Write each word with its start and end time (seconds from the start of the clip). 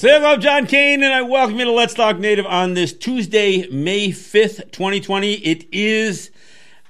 Say 0.00 0.08
hello, 0.08 0.38
John 0.38 0.66
Kane, 0.66 1.02
and 1.02 1.12
I 1.12 1.20
welcome 1.20 1.58
you 1.58 1.66
to 1.66 1.72
Let's 1.72 1.92
Talk 1.92 2.18
Native 2.18 2.46
on 2.46 2.72
this 2.72 2.94
Tuesday, 2.94 3.68
May 3.68 4.08
5th, 4.08 4.72
2020. 4.72 5.34
It 5.34 5.66
is 5.72 6.30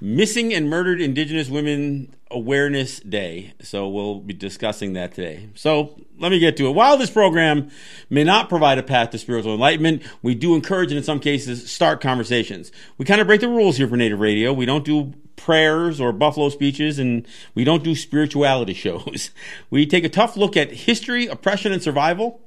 Missing 0.01 0.55
and 0.55 0.71
Murdered 0.71 1.01
Indigenous 1.01 1.49
Women 1.49 2.15
Awareness 2.31 3.01
Day, 3.01 3.55
so 3.63 3.89
we'll 3.89 4.21
be 4.21 4.33
discussing 4.33 4.93
that 4.93 5.13
today. 5.13 5.49
So 5.57 6.01
let 6.21 6.31
me 6.31 6.39
get 6.39 6.57
to 6.59 6.69
it. 6.69 6.71
While 6.71 6.99
this 6.99 7.11
program 7.11 7.73
may 8.11 8.23
not 8.23 8.49
provide 8.49 8.79
a 8.79 8.83
path 8.85 9.11
to 9.11 9.19
spiritual 9.19 9.55
enlightenment, 9.55 10.05
we 10.23 10.37
do 10.37 10.55
encourage 10.55 10.93
and 10.93 10.99
in 10.99 11.03
some 11.03 11.19
cases 11.19 11.69
start 11.69 12.01
conversations. 12.01 12.71
We 12.97 13.07
kind 13.07 13.21
of 13.21 13.27
break 13.27 13.41
the 13.41 13.49
rules 13.49 13.77
here 13.77 13.89
for 13.89 13.97
Native 13.97 14.21
Radio. 14.21 14.53
We 14.53 14.67
don't 14.67 14.85
do 14.85 15.15
prayers 15.35 16.01
or 16.01 16.13
buffalo 16.13 16.49
speeches 16.49 17.01
and 17.01 17.27
we 17.57 17.65
don't 17.65 17.83
do 17.83 17.97
spirituality 17.97 18.75
shows. 18.75 19.33
We 19.69 19.85
take 19.85 20.05
a 20.05 20.09
tough 20.09 20.37
look 20.37 20.57
at 20.57 20.71
history, 20.71 21.27
oppression, 21.27 21.73
and 21.73 21.83
survival 21.83 22.43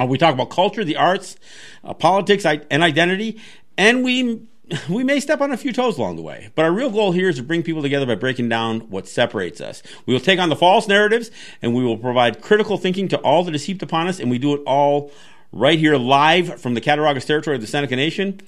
uh, 0.00 0.06
we 0.06 0.18
talk 0.18 0.34
about 0.34 0.50
culture, 0.50 0.84
the 0.84 0.96
arts, 0.96 1.36
uh, 1.84 1.94
politics, 1.94 2.44
and 2.44 2.82
identity, 2.82 3.40
and 3.76 4.04
we 4.04 4.42
we 4.88 5.04
may 5.04 5.20
step 5.20 5.40
on 5.40 5.52
a 5.52 5.56
few 5.56 5.72
toes 5.72 5.96
along 5.96 6.16
the 6.16 6.22
way. 6.22 6.50
But 6.54 6.64
our 6.64 6.72
real 6.72 6.90
goal 6.90 7.12
here 7.12 7.28
is 7.28 7.36
to 7.36 7.42
bring 7.42 7.62
people 7.62 7.82
together 7.82 8.06
by 8.06 8.16
breaking 8.16 8.48
down 8.48 8.80
what 8.90 9.06
separates 9.06 9.60
us. 9.60 9.82
We 10.06 10.14
will 10.14 10.20
take 10.20 10.40
on 10.40 10.48
the 10.48 10.56
false 10.56 10.88
narratives, 10.88 11.30
and 11.62 11.74
we 11.74 11.84
will 11.84 11.98
provide 11.98 12.42
critical 12.42 12.76
thinking 12.76 13.06
to 13.08 13.18
all 13.18 13.44
that 13.44 13.54
is 13.54 13.66
heaped 13.66 13.82
upon 13.82 14.08
us, 14.08 14.18
and 14.18 14.30
we 14.30 14.38
do 14.38 14.54
it 14.54 14.62
all 14.66 15.12
right 15.52 15.78
here 15.78 15.96
live 15.96 16.60
from 16.60 16.74
the 16.74 16.80
Cattaraugus 16.80 17.24
territory 17.24 17.54
of 17.56 17.62
the 17.62 17.68
Seneca 17.68 17.96
Nation. 17.96 18.40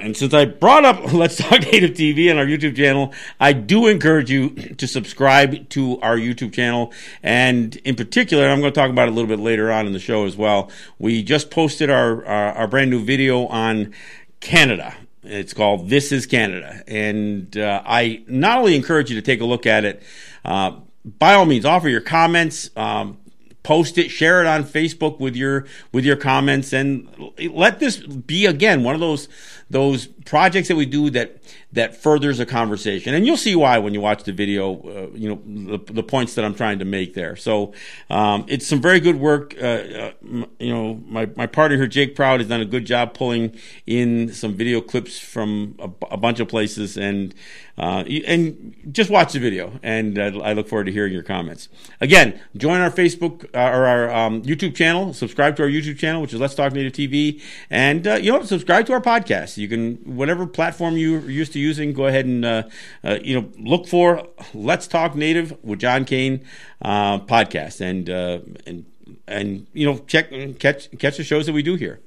and 0.00 0.16
since 0.16 0.34
I 0.34 0.44
brought 0.44 0.84
up 0.84 1.12
Let's 1.12 1.36
Talk 1.36 1.60
Native 1.62 1.92
TV 1.92 2.30
and 2.30 2.38
our 2.38 2.46
YouTube 2.46 2.76
channel, 2.76 3.12
I 3.40 3.52
do 3.52 3.86
encourage 3.86 4.30
you 4.30 4.50
to 4.78 4.86
subscribe 4.86 5.68
to 5.70 6.00
our 6.00 6.16
YouTube 6.16 6.52
channel. 6.52 6.92
And 7.22 7.76
in 7.76 7.94
particular, 7.94 8.48
I'm 8.48 8.60
going 8.60 8.72
to 8.72 8.78
talk 8.78 8.90
about 8.90 9.08
it 9.08 9.12
a 9.12 9.14
little 9.14 9.28
bit 9.28 9.40
later 9.40 9.70
on 9.70 9.86
in 9.86 9.92
the 9.92 9.98
show 9.98 10.26
as 10.26 10.36
well. 10.36 10.70
We 10.98 11.22
just 11.22 11.50
posted 11.50 11.90
our, 11.90 12.24
our, 12.24 12.52
our 12.52 12.66
brand 12.66 12.90
new 12.90 13.04
video 13.04 13.46
on 13.46 13.94
Canada. 14.40 14.94
It's 15.22 15.54
called 15.54 15.88
This 15.88 16.12
is 16.12 16.26
Canada. 16.26 16.82
And 16.86 17.56
uh, 17.56 17.82
I 17.84 18.22
not 18.26 18.58
only 18.58 18.76
encourage 18.76 19.10
you 19.10 19.16
to 19.16 19.22
take 19.22 19.40
a 19.40 19.46
look 19.46 19.66
at 19.66 19.84
it, 19.84 20.02
uh, 20.44 20.72
by 21.18 21.34
all 21.34 21.46
means, 21.46 21.64
offer 21.64 21.88
your 21.88 22.00
comments. 22.00 22.70
Um, 22.76 23.18
post 23.64 23.98
it, 23.98 24.10
share 24.10 24.40
it 24.40 24.46
on 24.46 24.62
Facebook 24.62 25.18
with 25.18 25.34
your 25.34 25.66
with 25.90 26.04
your 26.04 26.16
comments, 26.16 26.72
and 26.72 27.08
let 27.50 27.80
this 27.80 27.96
be 27.96 28.46
again 28.46 28.84
one 28.84 28.94
of 28.94 29.00
those 29.00 29.28
those 29.70 30.06
projects 30.06 30.68
that 30.68 30.76
we 30.76 30.86
do 30.86 31.10
that 31.10 31.38
that 31.72 31.96
furthers 31.96 32.38
a 32.38 32.46
conversation. 32.46 33.14
And 33.14 33.26
you'll 33.26 33.36
see 33.36 33.56
why 33.56 33.78
when 33.78 33.94
you 33.94 34.00
watch 34.00 34.24
the 34.24 34.32
video. 34.32 34.74
Uh, 34.74 35.04
you 35.14 35.28
know 35.28 35.76
the, 35.76 35.92
the, 35.92 36.02
points 36.02 36.34
that 36.34 36.44
I'm 36.44 36.54
trying 36.54 36.78
to 36.80 36.84
make 36.84 37.14
there. 37.14 37.34
So 37.36 37.72
um, 38.10 38.44
it's 38.48 38.66
some 38.66 38.80
very 38.80 39.00
good 39.00 39.16
work. 39.16 39.54
Uh, 39.60 39.64
uh, 39.64 40.12
you 40.58 40.72
know, 40.72 41.02
my 41.06 41.26
my 41.36 41.46
partner 41.46 41.76
here, 41.76 41.86
Jake 41.86 42.14
Proud, 42.14 42.40
has 42.40 42.48
done 42.48 42.60
a 42.60 42.64
good 42.64 42.84
job 42.84 43.14
pulling 43.14 43.56
in 43.86 44.32
some 44.32 44.54
video 44.54 44.80
clips 44.80 45.18
from 45.18 45.76
a, 45.78 45.90
a 46.12 46.16
bunch 46.16 46.40
of 46.40 46.48
places, 46.48 46.96
and 46.96 47.34
uh, 47.78 48.04
and 48.26 48.76
just 48.92 49.10
watch 49.10 49.32
the 49.32 49.40
video. 49.40 49.78
And 49.82 50.18
uh, 50.18 50.40
I 50.40 50.52
look 50.52 50.68
forward 50.68 50.84
to 50.84 50.92
hearing 50.92 51.12
your 51.12 51.22
comments. 51.22 51.68
Again, 52.00 52.40
join 52.56 52.80
our 52.80 52.90
Facebook 52.90 53.44
uh, 53.54 53.76
or 53.76 53.86
our 53.86 54.10
um, 54.14 54.42
YouTube 54.42 54.74
channel. 54.74 55.12
Subscribe 55.12 55.56
to 55.56 55.62
our 55.62 55.68
YouTube 55.68 55.98
channel, 55.98 56.20
which 56.22 56.34
is 56.34 56.40
Let's 56.40 56.54
Talk 56.54 56.72
Native 56.72 56.92
TV, 56.92 57.42
and 57.70 58.04
you 58.22 58.32
know, 58.32 58.42
subscribe 58.42 58.86
to 58.86 58.92
our 58.92 59.00
podcast. 59.00 59.53
You 59.58 59.68
can 59.68 59.96
whatever 60.16 60.46
platform 60.46 60.96
you're 60.96 61.30
used 61.30 61.52
to 61.54 61.58
using, 61.58 61.92
go 61.92 62.06
ahead 62.06 62.26
and 62.26 62.44
uh, 62.44 62.62
uh, 63.02 63.18
you 63.22 63.40
know 63.40 63.50
look 63.58 63.86
for 63.86 64.26
Let's 64.52 64.86
Talk 64.86 65.14
Native 65.14 65.56
with 65.64 65.80
John 65.80 66.04
Kane 66.04 66.44
uh, 66.82 67.18
podcast, 67.20 67.80
and 67.80 68.08
uh, 68.08 68.40
and 68.66 68.86
and 69.26 69.66
you 69.72 69.86
know 69.86 69.98
check 70.06 70.30
catch 70.58 70.90
catch 70.98 71.16
the 71.16 71.24
shows 71.24 71.46
that 71.46 71.52
we 71.52 71.62
do 71.62 71.74
here. 71.74 72.00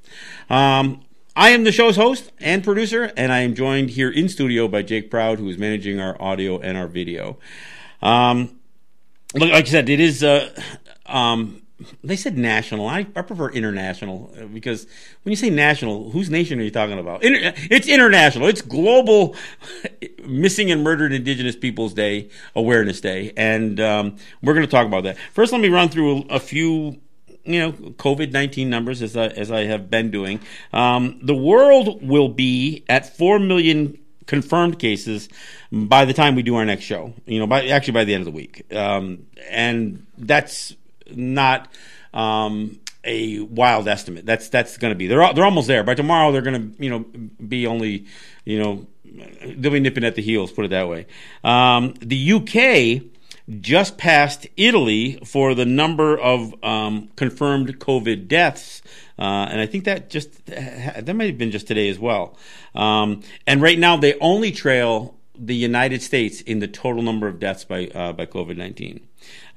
Um, 0.49 1.01
I 1.35 1.49
am 1.49 1.63
the 1.63 1.71
show's 1.71 1.95
host 1.95 2.31
and 2.39 2.63
producer, 2.63 3.11
and 3.15 3.31
I 3.31 3.39
am 3.39 3.53
joined 3.53 3.91
here 3.91 4.09
in 4.09 4.27
studio 4.27 4.67
by 4.67 4.81
Jake 4.81 5.11
Proud, 5.11 5.37
who 5.39 5.47
is 5.49 5.57
managing 5.57 5.99
our 5.99 6.19
audio 6.21 6.59
and 6.59 6.77
our 6.77 6.87
video. 6.87 7.37
Um, 8.01 8.59
like 9.35 9.51
I 9.51 9.63
said, 9.63 9.89
it 9.89 9.99
is. 9.99 10.23
Uh, 10.23 10.49
um, 11.05 11.61
they 12.03 12.15
said 12.15 12.38
national. 12.38 12.88
I, 12.88 13.07
I 13.15 13.21
prefer 13.21 13.49
international 13.49 14.33
uh, 14.39 14.45
because 14.45 14.88
when 15.23 15.31
you 15.31 15.35
say 15.35 15.49
national, 15.49 16.09
whose 16.09 16.29
nation 16.29 16.59
are 16.59 16.63
you 16.63 16.71
talking 16.71 16.97
about? 16.97 17.23
Inter- 17.23 17.53
it's 17.69 17.88
international. 17.88 18.47
It's 18.47 18.61
global 18.61 19.35
missing 20.25 20.71
and 20.71 20.83
murdered 20.83 21.13
Indigenous 21.13 21.55
Peoples 21.55 21.93
Day 21.93 22.29
Awareness 22.55 22.99
Day, 22.99 23.31
and 23.38 23.79
um, 23.79 24.15
we're 24.41 24.53
going 24.53 24.65
to 24.65 24.71
talk 24.71 24.88
about 24.88 25.03
that. 25.03 25.17
First, 25.33 25.51
let 25.51 25.61
me 25.61 25.69
run 25.69 25.89
through 25.89 26.23
a, 26.29 26.35
a 26.35 26.39
few. 26.39 26.99
You 27.43 27.59
know, 27.59 27.71
COVID 27.71 28.33
nineteen 28.33 28.69
numbers 28.69 29.01
as 29.01 29.15
I, 29.15 29.27
as 29.27 29.51
I 29.51 29.63
have 29.65 29.89
been 29.89 30.11
doing. 30.11 30.41
Um, 30.73 31.17
the 31.23 31.35
world 31.35 32.05
will 32.05 32.27
be 32.27 32.83
at 32.89 33.15
four 33.15 33.39
million 33.39 33.97
confirmed 34.25 34.79
cases 34.79 35.29
by 35.71 36.03
the 36.03 36.13
time 36.13 36.35
we 36.35 36.44
do 36.44 36.55
our 36.57 36.65
next 36.65 36.83
show. 36.83 37.13
You 37.25 37.39
know, 37.39 37.47
by 37.47 37.67
actually 37.67 37.94
by 37.94 38.03
the 38.03 38.13
end 38.13 38.21
of 38.21 38.25
the 38.25 38.31
week, 38.31 38.65
um, 38.75 39.27
and 39.49 40.05
that's 40.17 40.75
not 41.16 41.72
um, 42.13 42.79
a 43.03 43.40
wild 43.40 43.88
estimate. 43.88 44.25
That's 44.25 44.50
that's 44.50 44.78
going 44.78 44.91
to 44.91 44.95
be 44.95 45.07
they're 45.07 45.34
they're 45.34 45.45
almost 45.45 45.68
there. 45.68 45.84
By 45.84 45.95
tomorrow, 45.95 46.31
they're 46.31 46.41
going 46.41 46.73
to 46.73 46.84
you 46.84 46.90
know 46.90 47.00
be 47.45 47.68
only 47.68 48.06
you 48.45 48.59
know 48.59 48.88
they'll 49.06 49.72
be 49.72 49.79
nipping 49.79 50.03
at 50.03 50.16
the 50.16 50.22
heels. 50.22 50.51
Put 50.51 50.66
it 50.66 50.72
that 50.72 50.88
way. 50.88 51.07
Um, 51.44 51.94
the 52.00 52.34
UK 52.34 53.03
just 53.62 53.97
passed 53.97 54.45
Italy 54.57 55.19
for 55.23 55.56
the 55.56 55.66
number 55.66 56.18
of 56.18 56.53
um, 56.63 57.09
confirmed 57.16 57.79
COVID 57.79 58.28
deaths. 58.28 58.81
Uh, 59.18 59.47
and 59.50 59.62
I 59.62 59.66
think 59.66 59.85
that 59.85 60.09
just 60.09 60.45
that 60.47 61.16
might 61.16 61.28
have 61.28 61.38
been 61.38 61.51
just 61.51 61.68
today 61.68 61.89
as 61.89 61.97
well. 61.97 62.38
Um, 62.75 63.22
and 63.47 63.62
right 63.62 63.79
now, 63.79 63.97
they 63.97 64.18
only 64.19 64.51
trail 64.51 65.16
the 65.39 65.56
United 65.56 66.01
States 66.01 66.41
in 66.41 66.59
the 66.59 66.68
total 66.68 67.03
number 67.03 67.28
of 67.28 67.39
deaths 67.39 67.63
by 67.63 67.88
uh, 67.88 68.13
by 68.13 68.25
COVID 68.25 68.57
nineteen. 68.57 69.07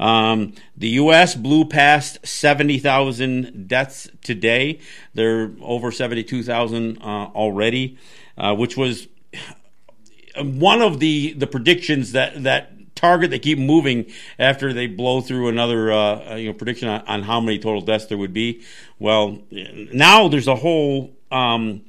Um, 0.01 0.55
the 0.79 0.89
U.S. 0.89 1.35
blew 1.35 1.67
past 1.67 2.27
70,000 2.27 3.69
deaths 3.69 4.09
today. 4.23 4.81
They're 5.15 5.53
over 5.61 5.93
72,000 5.93 6.99
uh, 6.99 7.05
already, 7.05 7.99
uh, 8.39 8.57
which 8.57 8.79
was 8.79 9.09
one 10.43 10.81
of 10.81 11.01
the, 11.01 11.35
the 11.35 11.47
predictions 11.47 12.13
that, 12.13 12.43
that 12.45 12.73
target 12.95 13.31
they 13.31 13.39
keep 13.39 13.59
moving 13.59 14.07
after 14.39 14.73
they 14.73 14.87
blow 14.87 15.21
through 15.21 15.49
another 15.49 15.93
uh, 15.93 16.37
you 16.37 16.49
know 16.49 16.55
prediction 16.55 16.89
on, 16.89 17.01
on, 17.07 17.23
how 17.23 17.41
many 17.41 17.59
total 17.59 17.81
deaths 17.81 18.07
there 18.07 18.19
would 18.19 18.35
be. 18.35 18.63
Well, 18.99 19.39
now 19.51 20.29
there's 20.29 20.49
a 20.49 20.57
whole 20.57 21.11
um, 21.31 21.83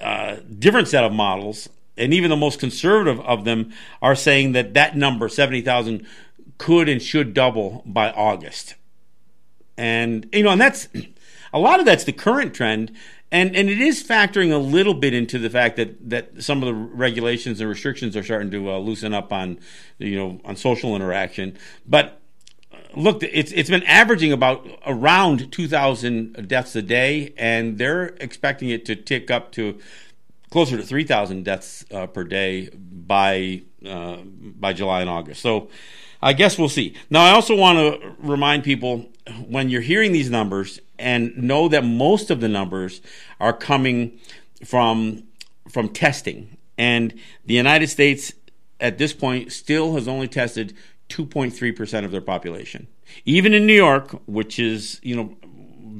uh, 0.00 0.36
different 0.58 0.88
set 0.88 1.04
of 1.04 1.12
models, 1.12 1.68
and 1.96 2.14
even 2.14 2.30
the 2.30 2.36
most 2.36 2.60
conservative 2.60 3.20
of 3.20 3.44
them 3.44 3.72
are 4.00 4.14
saying 4.14 4.52
that 4.52 4.74
that 4.74 4.96
number, 4.96 5.28
seventy 5.28 5.62
thousand, 5.62 6.06
could 6.58 6.88
and 6.88 7.02
should 7.02 7.34
double 7.34 7.82
by 7.86 8.10
August. 8.10 8.74
And 9.76 10.28
you 10.32 10.42
know, 10.42 10.50
and 10.50 10.60
that's 10.60 10.88
a 11.52 11.58
lot 11.58 11.80
of 11.80 11.86
that's 11.86 12.04
the 12.04 12.12
current 12.12 12.54
trend, 12.54 12.92
and 13.30 13.54
and 13.54 13.68
it 13.68 13.80
is 13.80 14.02
factoring 14.02 14.52
a 14.52 14.58
little 14.58 14.94
bit 14.94 15.12
into 15.12 15.38
the 15.38 15.50
fact 15.50 15.76
that 15.76 16.10
that 16.10 16.42
some 16.42 16.62
of 16.62 16.66
the 16.66 16.74
regulations 16.74 17.60
and 17.60 17.68
restrictions 17.68 18.16
are 18.16 18.22
starting 18.22 18.50
to 18.50 18.70
uh, 18.70 18.78
loosen 18.78 19.12
up 19.12 19.32
on 19.32 19.58
you 19.98 20.16
know 20.16 20.40
on 20.44 20.56
social 20.56 20.96
interaction. 20.96 21.58
But 21.86 22.20
uh, 22.72 22.76
look, 22.94 23.22
it's 23.22 23.52
it's 23.52 23.68
been 23.68 23.82
averaging 23.84 24.32
about 24.32 24.66
around 24.86 25.52
2,000 25.52 26.48
deaths 26.48 26.74
a 26.74 26.82
day, 26.82 27.34
and 27.36 27.76
they're 27.78 28.16
expecting 28.20 28.70
it 28.70 28.84
to 28.86 28.96
tick 28.96 29.30
up 29.30 29.52
to 29.52 29.78
closer 30.50 30.76
to 30.76 30.82
3,000 30.82 31.44
deaths 31.44 31.84
uh, 31.90 32.06
per 32.06 32.24
day 32.24 32.70
by 32.72 33.62
uh, 33.86 34.16
by 34.24 34.72
July 34.72 35.00
and 35.00 35.10
August. 35.10 35.42
So 35.42 35.68
I 36.22 36.32
guess 36.32 36.58
we'll 36.58 36.68
see. 36.68 36.94
Now, 37.10 37.24
I 37.24 37.30
also 37.30 37.54
want 37.54 37.78
to 37.78 38.14
remind 38.18 38.64
people 38.64 39.08
when 39.46 39.68
you're 39.68 39.82
hearing 39.82 40.12
these 40.12 40.30
numbers 40.30 40.80
and 40.98 41.36
know 41.36 41.68
that 41.68 41.84
most 41.84 42.30
of 42.30 42.40
the 42.40 42.48
numbers 42.48 43.00
are 43.40 43.52
coming 43.52 44.18
from 44.64 45.24
from 45.68 45.88
testing, 45.88 46.56
and 46.78 47.12
the 47.44 47.54
United 47.54 47.88
States 47.88 48.32
at 48.80 48.98
this 48.98 49.12
point 49.12 49.52
still 49.52 49.94
has 49.94 50.06
only 50.06 50.28
tested 50.28 50.74
2.3% 51.08 52.04
of 52.04 52.10
their 52.10 52.20
population. 52.20 52.86
Even 53.24 53.52
in 53.52 53.66
New 53.66 53.74
York, 53.74 54.20
which 54.26 54.58
is, 54.58 55.00
you 55.02 55.16
know, 55.16 55.36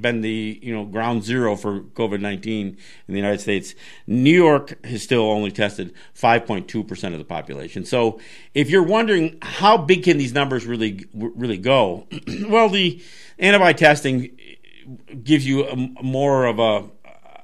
been 0.01 0.21
the 0.21 0.59
you 0.63 0.75
know 0.75 0.85
ground 0.85 1.25
zero 1.25 1.57
for 1.57 1.81
COVID 1.81 2.21
nineteen 2.21 2.77
in 3.09 3.15
the 3.15 3.19
United 3.19 3.41
States. 3.41 3.75
New 4.07 4.35
York 4.35 4.85
has 4.85 5.03
still 5.03 5.23
only 5.23 5.51
tested 5.51 5.93
five 6.15 6.47
point 6.47 6.69
two 6.69 6.85
percent 6.85 7.15
of 7.15 7.19
the 7.19 7.25
population. 7.25 7.85
So 7.85 8.21
if 8.55 8.71
you're 8.71 8.83
wondering 8.83 9.39
how 9.43 9.77
big 9.77 10.05
can 10.05 10.19
these 10.19 10.33
numbers 10.33 10.67
really 10.67 11.07
really 11.15 11.59
go, 11.59 12.07
well, 12.49 12.69
the 12.69 13.03
antibody 13.39 13.75
testing 13.75 14.39
gives 15.23 15.47
you 15.47 15.67
a, 15.67 15.77
more 15.77 16.47
of 16.47 16.59
a 16.59 16.85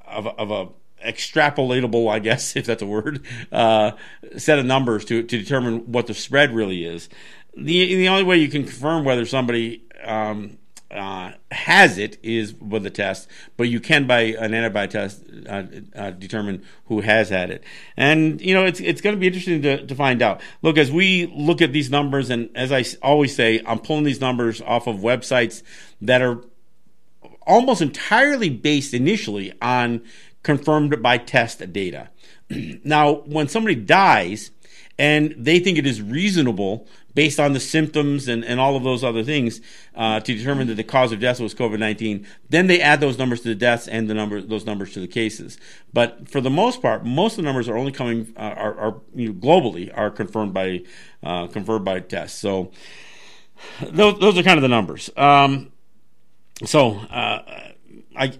of 0.07 0.25
a, 0.25 0.29
of 0.29 0.51
a 0.51 0.69
extrapolatable, 1.05 2.09
I 2.09 2.19
guess, 2.19 2.55
if 2.55 2.65
that's 2.65 2.81
a 2.81 2.85
word, 2.85 3.25
uh, 3.51 3.91
set 4.37 4.59
of 4.59 4.65
numbers 4.65 5.03
to, 5.05 5.21
to 5.23 5.37
determine 5.37 5.91
what 5.91 6.07
the 6.07 6.13
spread 6.13 6.55
really 6.55 6.85
is 6.85 7.09
the 7.55 7.95
the 7.95 8.07
only 8.07 8.23
way 8.23 8.37
you 8.37 8.49
can 8.49 8.63
confirm 8.63 9.03
whether 9.03 9.25
somebody 9.25 9.83
um, 10.03 10.57
uh, 10.93 11.33
has 11.51 11.97
it 11.97 12.17
is 12.23 12.53
with 12.55 12.85
a 12.85 12.89
test, 12.89 13.27
but 13.57 13.69
you 13.69 13.79
can 13.79 14.07
by 14.07 14.21
an 14.21 14.53
antibody 14.53 14.91
test 14.91 15.23
uh, 15.49 15.63
uh, 15.95 16.11
determine 16.11 16.63
who 16.85 17.01
has 17.01 17.29
had 17.29 17.49
it. 17.49 17.63
And 17.97 18.41
you 18.41 18.53
know, 18.53 18.65
it's 18.65 18.79
it's 18.79 19.01
going 19.01 19.15
to 19.15 19.19
be 19.19 19.27
interesting 19.27 19.61
to, 19.63 19.85
to 19.85 19.95
find 19.95 20.21
out. 20.21 20.41
Look, 20.61 20.77
as 20.77 20.91
we 20.91 21.31
look 21.35 21.61
at 21.61 21.73
these 21.73 21.89
numbers, 21.89 22.29
and 22.29 22.49
as 22.55 22.71
I 22.71 22.85
always 23.01 23.35
say, 23.35 23.61
I'm 23.65 23.79
pulling 23.79 24.03
these 24.03 24.21
numbers 24.21 24.61
off 24.61 24.87
of 24.87 24.97
websites 24.97 25.63
that 26.01 26.21
are 26.21 26.43
almost 27.45 27.81
entirely 27.81 28.49
based 28.49 28.93
initially 28.93 29.53
on 29.61 30.01
confirmed 30.43 31.01
by 31.01 31.17
test 31.17 31.73
data. 31.73 32.09
now, 32.83 33.13
when 33.25 33.47
somebody 33.47 33.75
dies 33.75 34.51
and 34.99 35.33
they 35.37 35.59
think 35.59 35.77
it 35.77 35.87
is 35.87 36.01
reasonable 36.01 36.87
based 37.15 37.39
on 37.39 37.53
the 37.53 37.59
symptoms 37.59 38.27
and, 38.27 38.43
and 38.43 38.59
all 38.59 38.75
of 38.75 38.83
those 38.83 39.03
other 39.03 39.23
things 39.23 39.61
uh, 39.95 40.19
to 40.19 40.35
determine 40.35 40.67
that 40.67 40.75
the 40.75 40.83
cause 40.83 41.11
of 41.11 41.19
death 41.19 41.39
was 41.39 41.53
COVID 41.53 41.79
nineteen. 41.79 42.25
Then 42.49 42.67
they 42.67 42.81
add 42.81 42.99
those 42.99 43.17
numbers 43.17 43.41
to 43.41 43.49
the 43.49 43.55
deaths 43.55 43.87
and 43.87 44.09
the 44.09 44.13
number 44.13 44.41
those 44.41 44.65
numbers 44.65 44.93
to 44.93 44.99
the 44.99 45.07
cases. 45.07 45.57
But 45.93 46.27
for 46.27 46.41
the 46.41 46.49
most 46.49 46.81
part, 46.81 47.05
most 47.05 47.33
of 47.33 47.37
the 47.37 47.43
numbers 47.43 47.69
are 47.69 47.77
only 47.77 47.91
coming 47.91 48.33
uh, 48.35 48.39
are, 48.39 48.77
are 48.79 49.01
you 49.13 49.29
know, 49.29 49.33
globally 49.33 49.95
are 49.95 50.09
confirmed 50.09 50.53
by 50.53 50.81
uh, 51.21 51.47
confirmed 51.47 51.85
by 51.85 51.99
tests. 51.99 52.39
So 52.39 52.71
those 53.81 54.19
those 54.19 54.37
are 54.37 54.43
kind 54.43 54.57
of 54.57 54.61
the 54.61 54.67
numbers. 54.67 55.09
Um, 55.15 55.71
so 56.65 56.95
uh, 56.95 57.71
I 58.15 58.33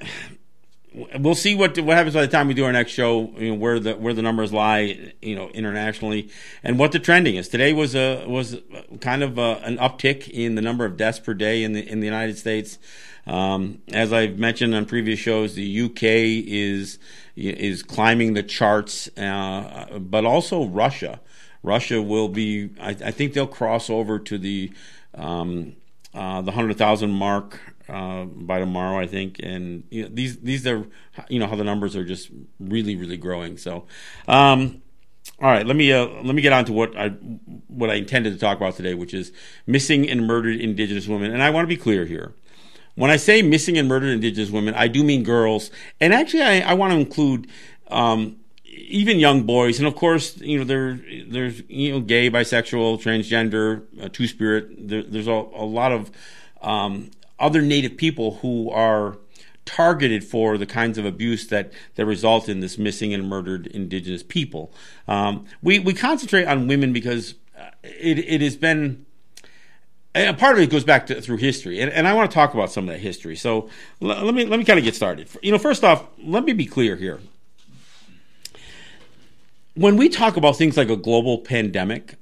we'll 1.19 1.36
see 1.36 1.56
what 1.56 1.78
what 1.80 1.98
happens 1.98 2.16
by 2.16 2.22
the 2.22 2.28
time 2.28 2.48
we 2.48 2.54
do 2.54 2.66
our 2.66 2.72
next 2.72 2.92
show. 2.92 3.31
You 3.38 3.50
know, 3.50 3.56
where 3.56 3.80
the 3.80 3.95
where 3.95 4.13
the 4.13 4.22
numbers 4.22 4.54
lie, 4.54 5.13
you 5.22 5.36
know, 5.36 5.50
internationally, 5.50 6.30
and 6.63 6.78
what 6.80 6.92
the 6.92 7.00
trending 7.00 7.36
is. 7.36 7.48
Today 7.48 7.74
was 7.74 7.95
a 7.95 8.25
was 8.28 8.57
kind 9.01 9.24
of 9.24 9.38
a, 9.38 9.62
an 9.63 9.78
uptick 9.78 10.30
in 10.30 10.56
the 10.56 10.62
number 10.62 10.86
of 10.86 10.98
deaths 10.98 11.19
per 11.19 11.34
day 11.34 11.63
in 11.63 11.74
the 11.74 11.88
in 11.88 12.00
the 12.00 12.06
United 12.06 12.38
States. 12.38 12.78
Um, 13.25 13.81
as 13.88 14.12
I've 14.12 14.38
mentioned 14.38 14.75
on 14.75 14.86
previous 14.86 15.19
shows, 15.19 15.56
the 15.56 15.81
UK 15.81 16.04
is 16.04 17.00
is 17.36 17.81
climbing 17.81 18.34
the 18.34 18.44
charts, 18.44 19.07
uh, 19.18 20.00
but 20.00 20.25
also 20.25 20.66
Russia. 20.66 21.19
Russia 21.63 22.01
will 22.01 22.28
be. 22.28 22.72
I, 22.80 22.90
I, 22.90 23.12
think 23.12 23.34
they'll 23.34 23.48
cross 23.48 23.90
over 23.90 24.19
to 24.19 24.38
the 24.38 24.72
um, 25.16 25.78
uh, 26.13 26.42
the 26.42 26.51
hundred 26.51 26.78
thousand 26.78 27.12
mark 27.12 27.60
uh, 27.94 28.25
by 28.25 28.60
tomorrow, 28.60 28.98
I 28.98 29.06
think. 29.06 29.40
And 29.42 29.84
you 29.90 30.04
know, 30.04 30.10
these 30.12 30.40
these 30.40 30.66
are 30.66 30.86
you 31.30 31.40
know 31.40 31.48
how 31.48 31.56
the 31.56 31.63
numbers 31.63 31.95
are 31.95 32.04
just 32.04 32.31
really 32.60 32.95
really 32.95 33.18
growing. 33.18 33.57
So, 33.57 33.86
um, 34.28 34.81
all 35.40 35.51
right, 35.51 35.66
let 35.66 35.75
me 35.75 35.94
uh, 35.94 36.07
let 36.07 36.34
me 36.34 36.42
get 36.42 36.54
on 36.54 36.66
to 36.66 36.74
what 36.74 36.98
I 36.98 37.10
what 37.68 37.90
I 37.92 37.95
intended 37.95 38.34
to 38.34 38.40
talk 38.40 38.57
about 38.57 38.75
today, 38.75 38.95
which 38.95 39.13
is 39.13 39.31
missing 39.68 40.10
and 40.10 40.25
murdered 40.25 40.60
Indigenous 40.60 41.07
women. 41.07 41.31
And 41.31 41.44
I 41.44 41.51
want 41.51 41.66
to 41.66 41.68
be 41.68 41.78
clear 41.78 42.06
here. 42.06 42.34
When 42.95 43.10
I 43.10 43.18
say 43.18 43.42
missing 43.42 43.78
and 43.78 43.88
murdered 43.88 44.10
Indigenous 44.10 44.50
women, 44.50 44.74
I 44.75 44.88
do 44.88 45.04
mean 45.04 45.24
girls, 45.24 45.69
and 46.01 46.13
actually, 46.13 46.44
I, 46.44 46.62
I 46.62 46.74
want 46.74 46.94
to 46.94 47.00
include. 47.00 47.48
Um, 47.90 48.38
even 48.66 49.19
young 49.19 49.44
boys, 49.44 49.78
and 49.78 49.88
of 49.88 49.95
course, 49.95 50.38
you 50.38 50.57
know, 50.57 50.63
there, 50.63 51.00
there's, 51.28 51.62
you 51.68 51.92
know, 51.92 52.00
gay, 52.00 52.30
bisexual, 52.30 53.01
transgender, 53.01 53.84
uh, 54.01 54.10
two 54.12 54.25
spirit. 54.25 54.88
There, 54.88 55.04
there's 55.04 55.28
a, 55.28 55.31
a, 55.31 55.66
lot 55.66 55.92
of 55.92 56.10
um, 56.60 57.12
other 57.44 57.62
Native 57.62 57.98
people 57.98 58.36
who 58.36 58.69
are 58.72 59.18
targeted 59.66 60.24
for 60.24 60.57
the 60.57 60.66
kinds 60.66 60.98
of 60.98 61.06
abuse 61.06 61.48
that, 61.48 61.72
that 61.95 62.06
result 62.06 62.50
in 62.50 62.60
this 62.60 62.78
missing 62.78 63.13
and 63.13 63.28
murdered 63.28 63.68
indigenous 63.68 64.24
people. 64.24 64.74
Um, 65.07 65.45
we, 65.62 65.80
we 65.80 65.94
concentrate 65.94 66.45
on 66.45 66.68
women 66.68 66.94
because 66.94 67.36
uh, 67.57 67.69
it, 67.84 68.19
it 68.19 68.42
has 68.42 68.56
been, 68.57 69.06
and 70.16 70.38
part 70.38 70.56
of 70.56 70.62
it 70.62 70.69
goes 70.69 70.84
back 70.84 71.07
to, 71.07 71.22
through 71.22 71.38
history, 71.38 71.80
and, 71.80 71.92
and 71.92 72.07
I 72.07 72.13
want 72.13 72.30
to 72.30 72.34
talk 72.34 72.54
about 72.54 72.72
some 72.72 72.88
of 72.88 72.94
that 72.94 73.00
history. 73.00 73.36
So 73.36 73.69
l- 74.01 74.25
let 74.25 74.34
me 74.34 74.45
let 74.45 74.60
me 74.60 74.66
kind 74.66 74.80
of 74.80 74.86
get 74.86 74.95
started. 74.95 75.30
You 75.42 75.51
know, 75.51 75.57
first 75.57 75.84
off, 75.84 76.06
let 76.22 76.44
me 76.44 76.54
be 76.54 76.66
clear 76.66 76.95
here. 76.95 77.19
When 79.75 79.98
we 79.98 80.07
talk 80.07 80.38
about 80.38 80.56
things 80.56 80.78
like 80.78 80.90
a 80.90 80.95
global 80.98 81.40
pandemic, 81.40 82.16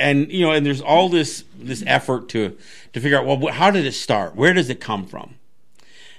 and 0.00 0.32
you 0.32 0.44
know, 0.44 0.52
and 0.52 0.64
there's 0.64 0.80
all 0.80 1.08
this 1.08 1.44
this 1.56 1.84
effort 1.86 2.28
to 2.30 2.56
to 2.92 3.00
figure 3.00 3.18
out 3.18 3.26
well, 3.26 3.52
how 3.52 3.70
did 3.70 3.86
it 3.86 3.92
start? 3.92 4.34
Where 4.34 4.52
does 4.52 4.70
it 4.70 4.80
come 4.80 5.06
from? 5.06 5.36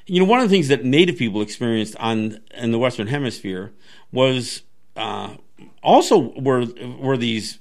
You 0.06 0.20
know, 0.20 0.26
one 0.26 0.40
of 0.40 0.50
the 0.50 0.56
things 0.56 0.68
that 0.70 0.86
Native 0.86 1.18
people 1.18 1.42
experienced 1.42 1.96
on 1.98 2.40
in 2.56 2.72
the 2.72 2.80
Western 2.80 3.08
Hemisphere 3.08 3.72
was 4.12 4.62
uh, 4.96 5.36
also 5.84 6.34
were 6.40 6.66
were 7.00 7.18
these 7.18 7.60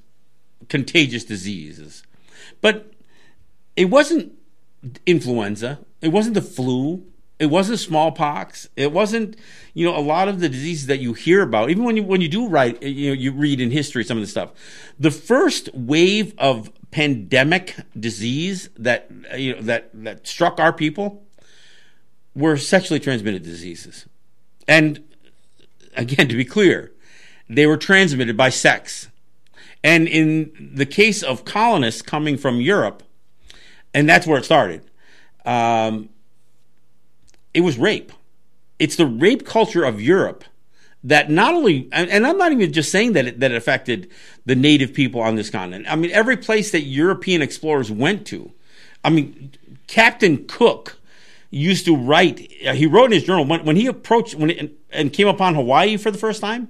contagious 0.69 1.25
diseases, 1.25 2.03
but 2.61 2.93
it 3.77 3.87
wasn't 3.87 4.33
influenza. 5.07 5.81
It 6.01 6.09
wasn't 6.09 6.35
the 6.35 6.43
flu. 6.43 7.05
It 7.41 7.47
wasn't 7.47 7.79
smallpox. 7.79 8.69
It 8.77 8.93
wasn't, 8.93 9.35
you 9.73 9.87
know, 9.87 9.97
a 9.97 10.01
lot 10.01 10.29
of 10.29 10.41
the 10.41 10.49
diseases 10.51 10.89
that 10.89 10.99
you 10.99 11.15
hear 11.15 11.41
about. 11.41 11.71
Even 11.71 11.85
when 11.85 11.97
you 11.97 12.03
when 12.03 12.21
you 12.21 12.29
do 12.29 12.47
write, 12.47 12.83
you 12.83 13.09
know, 13.09 13.15
you 13.15 13.33
read 13.33 13.63
in 13.63 13.71
history 13.71 14.05
some 14.05 14.19
of 14.19 14.23
the 14.23 14.27
stuff. 14.27 14.53
The 14.99 15.11
first 15.11 15.71
wave 15.75 16.35
of 16.37 16.71
pandemic 16.91 17.77
disease 17.99 18.69
that 18.77 19.11
you 19.39 19.55
know 19.57 19.63
that 19.63 19.89
that 19.95 20.27
struck 20.27 20.61
our 20.61 20.73
people 20.73 21.25
were 22.35 22.59
sexually 22.59 23.01
transmitted 23.01 23.43
diseases, 23.43 24.05
and 24.69 25.03
again, 25.97 26.29
to 26.29 26.37
be 26.37 26.45
clear, 26.45 26.93
they 27.49 27.67
were 27.67 27.79
transmitted 27.79 28.37
by 28.37 28.51
sex. 28.51 29.09
And 29.83 30.07
in 30.07 30.73
the 30.75 30.85
case 30.85 31.23
of 31.23 31.47
colonists 31.47 32.03
coming 32.03 32.37
from 32.37 32.61
Europe, 32.61 33.03
and 33.95 34.07
that's 34.07 34.27
where 34.27 34.39
it 34.39 34.45
started. 34.45 34.83
Um, 35.47 36.11
it 37.55 37.61
was 37.61 37.79
rape. 37.79 38.13
It's 38.79 38.97
the 38.97 39.07
rape 39.07 39.45
culture 39.45 39.85
of 39.85 40.01
Europe 40.01 40.45
that 41.03 41.31
not 41.31 41.55
only, 41.55 41.89
and 41.93 42.27
I'm 42.27 42.37
not 42.37 42.53
even 42.53 42.73
just 42.73 42.91
saying 42.91 43.15
that 43.15 43.27
it, 43.27 43.41
that 43.41 43.53
it 43.53 43.57
affected 43.57 44.11
the 44.45 44.55
native 44.55 44.93
people 44.93 45.21
on 45.21 45.35
this 45.35 45.49
continent. 45.49 45.87
I 45.89 45.97
mean, 45.97 46.11
every 46.11 46.37
place 46.37 46.71
that 46.73 46.83
European 46.83 47.41
explorers 47.41 47.91
went 47.91 48.27
to. 48.29 48.53
I 49.03 49.11
mean, 49.11 49.53
Captain 49.87 50.47
Cook 50.47 50.99
used 51.51 51.87
to 51.87 51.97
write. 51.97 52.53
Uh, 52.67 52.75
he 52.75 52.87
wrote 52.87 53.07
in 53.07 53.13
his 53.13 53.25
journal 53.25 53.47
when, 53.47 53.65
when 53.65 53.77
he 53.77 53.87
approached 53.87 54.35
when 54.35 54.51
it, 54.51 54.73
and 54.91 55.13
came 55.13 55.27
upon 55.27 55.55
Hawaii 55.55 55.97
for 55.97 56.11
the 56.11 56.19
first 56.19 56.41
time. 56.41 56.69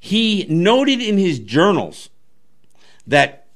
He 0.00 0.46
noted 0.48 1.00
in 1.00 1.18
his 1.18 1.38
journals 1.38 2.10
that 3.06 3.47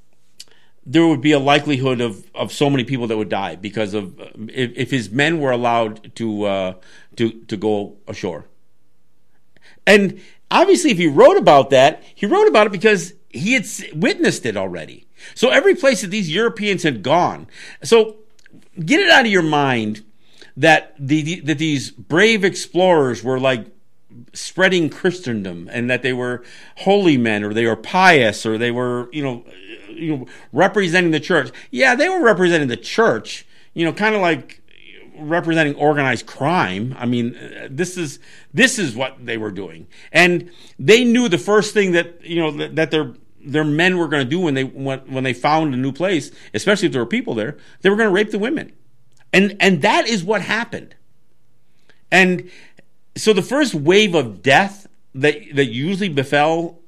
there 0.84 1.06
would 1.06 1.20
be 1.20 1.32
a 1.32 1.38
likelihood 1.38 2.00
of, 2.00 2.28
of 2.34 2.52
so 2.52 2.68
many 2.68 2.84
people 2.84 3.06
that 3.06 3.16
would 3.16 3.28
die 3.28 3.56
because 3.56 3.94
of 3.94 4.18
if, 4.48 4.72
if 4.76 4.90
his 4.90 5.10
men 5.10 5.40
were 5.40 5.50
allowed 5.50 6.14
to 6.16 6.44
uh, 6.44 6.74
to 7.16 7.30
to 7.44 7.56
go 7.56 7.96
ashore. 8.08 8.46
And 9.86 10.20
obviously, 10.50 10.90
if 10.90 10.98
he 10.98 11.06
wrote 11.06 11.36
about 11.36 11.70
that, 11.70 12.02
he 12.14 12.26
wrote 12.26 12.48
about 12.48 12.66
it 12.66 12.72
because 12.72 13.14
he 13.28 13.54
had 13.54 13.66
witnessed 13.94 14.44
it 14.46 14.56
already. 14.56 15.06
So 15.34 15.50
every 15.50 15.74
place 15.74 16.02
that 16.02 16.08
these 16.08 16.30
Europeans 16.30 16.82
had 16.82 17.02
gone, 17.02 17.46
so 17.82 18.16
get 18.84 19.00
it 19.00 19.10
out 19.10 19.24
of 19.24 19.30
your 19.30 19.42
mind 19.42 20.04
that 20.56 20.94
the 20.98 21.40
that 21.40 21.58
these 21.58 21.90
brave 21.90 22.44
explorers 22.44 23.22
were 23.22 23.38
like 23.38 23.66
spreading 24.32 24.88
Christendom 24.88 25.68
and 25.72 25.90
that 25.90 26.02
they 26.02 26.12
were 26.12 26.42
holy 26.78 27.16
men 27.16 27.44
or 27.44 27.52
they 27.52 27.66
were 27.66 27.76
pious 27.76 28.46
or 28.46 28.58
they 28.58 28.70
were 28.70 29.08
you 29.12 29.22
know 29.22 29.44
you 29.94 30.16
know, 30.16 30.26
representing 30.52 31.10
the 31.10 31.20
church. 31.20 31.50
Yeah, 31.70 31.94
they 31.94 32.08
were 32.08 32.22
representing 32.22 32.68
the 32.68 32.76
church, 32.76 33.46
you 33.74 33.84
know, 33.84 33.92
kind 33.92 34.14
of 34.14 34.20
like 34.20 34.60
representing 35.16 35.74
organized 35.76 36.26
crime. 36.26 36.94
I 36.98 37.06
mean, 37.06 37.36
uh, 37.36 37.68
this 37.70 37.96
is 37.96 38.18
this 38.52 38.78
is 38.78 38.96
what 38.96 39.24
they 39.24 39.36
were 39.36 39.50
doing, 39.50 39.86
and 40.12 40.50
they 40.78 41.04
knew 41.04 41.28
the 41.28 41.38
first 41.38 41.74
thing 41.74 41.92
that 41.92 42.24
you 42.24 42.40
know 42.40 42.50
that, 42.52 42.76
that 42.76 42.90
their 42.90 43.14
their 43.44 43.64
men 43.64 43.98
were 43.98 44.08
going 44.08 44.24
to 44.24 44.30
do 44.30 44.40
when 44.40 44.54
they 44.54 44.64
when, 44.64 45.00
when 45.00 45.24
they 45.24 45.32
found 45.32 45.74
a 45.74 45.76
new 45.76 45.92
place, 45.92 46.30
especially 46.54 46.86
if 46.86 46.92
there 46.92 47.02
were 47.02 47.06
people 47.06 47.34
there, 47.34 47.56
they 47.80 47.90
were 47.90 47.96
going 47.96 48.08
to 48.08 48.14
rape 48.14 48.30
the 48.30 48.38
women, 48.38 48.72
and 49.32 49.56
and 49.60 49.82
that 49.82 50.06
is 50.06 50.24
what 50.24 50.42
happened. 50.42 50.94
And 52.10 52.50
so 53.16 53.32
the 53.32 53.42
first 53.42 53.74
wave 53.74 54.14
of 54.14 54.42
death 54.42 54.86
that 55.14 55.36
that 55.54 55.66
usually 55.66 56.08
befell 56.08 56.78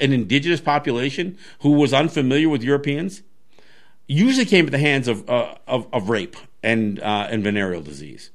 an 0.00 0.12
indigenous 0.12 0.60
population 0.60 1.38
who 1.60 1.72
was 1.72 1.92
unfamiliar 1.92 2.48
with 2.48 2.62
Europeans, 2.62 3.22
usually 4.06 4.44
came 4.44 4.66
at 4.66 4.72
the 4.72 4.78
hands 4.78 5.08
of 5.08 5.28
uh, 5.28 5.54
of, 5.66 5.86
of, 5.92 6.08
rape 6.08 6.36
and 6.62 7.00
uh, 7.00 7.28
and 7.30 7.42
venereal 7.42 7.82
disease, 7.82 8.30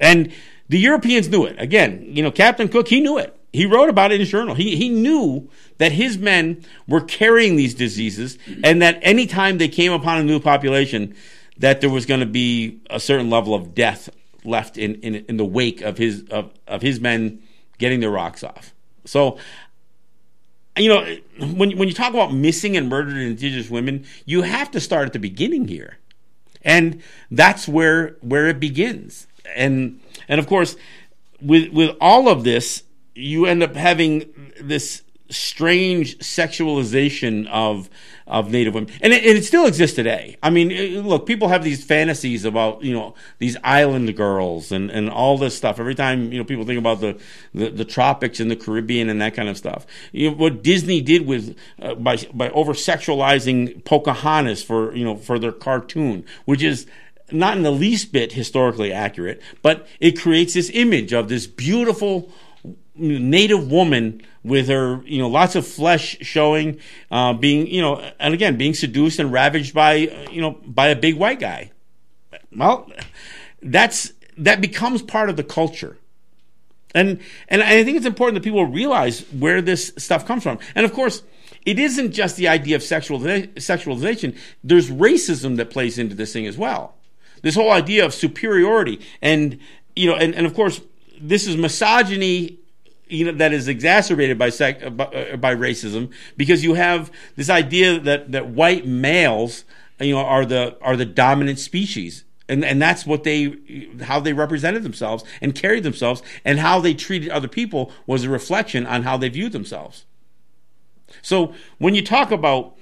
and 0.00 0.32
the 0.68 0.78
Europeans 0.78 1.28
knew 1.28 1.44
it. 1.44 1.56
Again, 1.58 2.04
you 2.06 2.22
know, 2.22 2.30
Captain 2.30 2.68
Cook 2.68 2.88
he 2.88 3.00
knew 3.00 3.18
it. 3.18 3.36
He 3.52 3.66
wrote 3.66 3.90
about 3.90 4.12
it 4.12 4.14
in 4.14 4.20
his 4.20 4.30
journal. 4.30 4.54
He 4.54 4.76
he 4.76 4.88
knew 4.88 5.50
that 5.78 5.92
his 5.92 6.16
men 6.16 6.64
were 6.86 7.02
carrying 7.02 7.56
these 7.56 7.74
diseases, 7.74 8.38
and 8.64 8.80
that 8.80 8.98
anytime 9.02 9.58
they 9.58 9.68
came 9.68 9.92
upon 9.92 10.18
a 10.18 10.24
new 10.24 10.40
population, 10.40 11.14
that 11.58 11.80
there 11.80 11.90
was 11.90 12.06
going 12.06 12.20
to 12.20 12.26
be 12.26 12.80
a 12.88 12.98
certain 12.98 13.28
level 13.28 13.54
of 13.54 13.74
death 13.74 14.08
left 14.44 14.76
in, 14.78 14.96
in, 14.96 15.14
in 15.14 15.36
the 15.36 15.44
wake 15.44 15.80
of 15.80 15.98
his 15.98 16.24
of, 16.30 16.52
of 16.66 16.82
his 16.82 17.00
men 17.00 17.42
getting 17.78 18.00
their 18.00 18.10
rocks 18.10 18.42
off. 18.42 18.72
So 19.04 19.38
you 20.76 20.88
know, 20.88 21.16
when 21.54 21.76
when 21.76 21.88
you 21.88 21.94
talk 21.94 22.10
about 22.10 22.32
missing 22.32 22.76
and 22.76 22.88
murdered 22.88 23.16
indigenous 23.16 23.68
women, 23.68 24.06
you 24.24 24.42
have 24.42 24.70
to 24.70 24.80
start 24.80 25.06
at 25.06 25.12
the 25.12 25.18
beginning 25.18 25.68
here, 25.68 25.98
and 26.62 27.02
that's 27.30 27.68
where 27.68 28.16
where 28.20 28.48
it 28.48 28.58
begins. 28.58 29.26
And 29.54 30.00
and 30.28 30.40
of 30.40 30.46
course, 30.46 30.76
with 31.42 31.72
with 31.72 31.94
all 32.00 32.28
of 32.28 32.44
this, 32.44 32.84
you 33.14 33.44
end 33.44 33.62
up 33.62 33.74
having 33.74 34.32
this 34.60 35.02
strange 35.32 36.18
sexualization 36.18 37.48
of 37.48 37.88
of 38.26 38.50
Native 38.50 38.74
women, 38.74 38.90
and 39.00 39.12
it, 39.12 39.24
it 39.24 39.44
still 39.44 39.66
exists 39.66 39.96
today. 39.96 40.36
I 40.42 40.50
mean, 40.50 40.70
it, 40.70 41.04
look, 41.04 41.26
people 41.26 41.48
have 41.48 41.64
these 41.64 41.84
fantasies 41.84 42.44
about 42.44 42.82
you 42.82 42.92
know 42.92 43.14
these 43.38 43.56
island 43.64 44.16
girls 44.16 44.72
and, 44.72 44.90
and 44.90 45.10
all 45.10 45.38
this 45.38 45.56
stuff. 45.56 45.80
Every 45.80 45.94
time 45.94 46.32
you 46.32 46.38
know 46.38 46.44
people 46.44 46.64
think 46.64 46.78
about 46.78 47.00
the, 47.00 47.20
the, 47.52 47.70
the 47.70 47.84
tropics 47.84 48.40
and 48.40 48.50
the 48.50 48.56
Caribbean 48.56 49.08
and 49.08 49.20
that 49.20 49.34
kind 49.34 49.48
of 49.48 49.56
stuff. 49.56 49.86
You 50.12 50.30
know, 50.30 50.36
what 50.36 50.62
Disney 50.62 51.00
did 51.00 51.26
with 51.26 51.56
uh, 51.80 51.94
by 51.94 52.16
by 52.32 52.50
over 52.50 52.72
sexualizing 52.72 53.84
Pocahontas 53.84 54.62
for 54.62 54.94
you 54.94 55.04
know 55.04 55.16
for 55.16 55.38
their 55.38 55.52
cartoon, 55.52 56.24
which 56.44 56.62
is 56.62 56.86
not 57.32 57.56
in 57.56 57.62
the 57.62 57.70
least 57.70 58.12
bit 58.12 58.32
historically 58.32 58.92
accurate, 58.92 59.40
but 59.62 59.86
it 60.00 60.20
creates 60.20 60.54
this 60.54 60.70
image 60.74 61.12
of 61.12 61.28
this 61.28 61.46
beautiful 61.46 62.30
native 62.94 63.70
woman 63.70 64.22
with 64.44 64.68
her, 64.68 65.02
you 65.04 65.18
know, 65.18 65.28
lots 65.28 65.54
of 65.54 65.66
flesh 65.66 66.16
showing, 66.20 66.78
uh, 67.10 67.32
being, 67.32 67.66
you 67.66 67.80
know, 67.80 68.02
and 68.18 68.34
again, 68.34 68.56
being 68.56 68.74
seduced 68.74 69.18
and 69.18 69.32
ravaged 69.32 69.72
by, 69.74 69.94
you 70.30 70.40
know, 70.40 70.52
by 70.66 70.88
a 70.88 70.96
big 70.96 71.16
white 71.16 71.40
guy. 71.40 71.70
Well, 72.54 72.90
that's, 73.62 74.12
that 74.36 74.60
becomes 74.60 75.02
part 75.02 75.30
of 75.30 75.36
the 75.36 75.44
culture. 75.44 75.96
And, 76.94 77.20
and 77.48 77.62
I 77.62 77.84
think 77.84 77.96
it's 77.96 78.06
important 78.06 78.34
that 78.34 78.44
people 78.44 78.66
realize 78.66 79.20
where 79.32 79.62
this 79.62 79.92
stuff 79.96 80.26
comes 80.26 80.42
from. 80.42 80.58
And 80.74 80.84
of 80.84 80.92
course, 80.92 81.22
it 81.64 81.78
isn't 81.78 82.12
just 82.12 82.36
the 82.36 82.48
idea 82.48 82.76
of 82.76 82.82
sexual, 82.82 83.20
sexualization. 83.20 84.36
There's 84.62 84.90
racism 84.90 85.56
that 85.56 85.70
plays 85.70 85.98
into 85.98 86.14
this 86.14 86.32
thing 86.32 86.46
as 86.46 86.58
well. 86.58 86.96
This 87.42 87.54
whole 87.54 87.70
idea 87.70 88.04
of 88.04 88.12
superiority 88.12 89.00
and, 89.22 89.58
you 89.96 90.10
know, 90.10 90.16
and, 90.16 90.34
and 90.34 90.46
of 90.46 90.54
course, 90.54 90.80
this 91.20 91.46
is 91.46 91.56
misogyny 91.56 92.58
you 93.08 93.24
know 93.24 93.32
that 93.32 93.52
is 93.52 93.68
exacerbated 93.68 94.38
by 94.38 94.50
sec, 94.50 94.96
by, 94.96 95.04
uh, 95.04 95.36
by 95.36 95.54
racism 95.54 96.12
because 96.36 96.64
you 96.64 96.74
have 96.74 97.10
this 97.36 97.50
idea 97.50 97.98
that 98.00 98.32
that 98.32 98.48
white 98.48 98.86
males 98.86 99.64
you 100.00 100.14
know 100.14 100.20
are 100.20 100.44
the 100.44 100.76
are 100.80 100.96
the 100.96 101.06
dominant 101.06 101.58
species. 101.58 102.24
And 102.48 102.64
and 102.64 102.82
that's 102.82 103.06
what 103.06 103.24
they 103.24 103.88
how 104.02 104.20
they 104.20 104.32
represented 104.32 104.82
themselves 104.82 105.24
and 105.40 105.54
carried 105.54 105.84
themselves 105.84 106.22
and 106.44 106.58
how 106.58 106.80
they 106.80 106.92
treated 106.92 107.30
other 107.30 107.48
people 107.48 107.92
was 108.06 108.24
a 108.24 108.28
reflection 108.28 108.86
on 108.86 109.04
how 109.04 109.16
they 109.16 109.28
viewed 109.28 109.52
themselves. 109.52 110.04
So 111.22 111.54
when 111.78 111.94
you 111.94 112.04
talk 112.04 112.30
about 112.30 112.76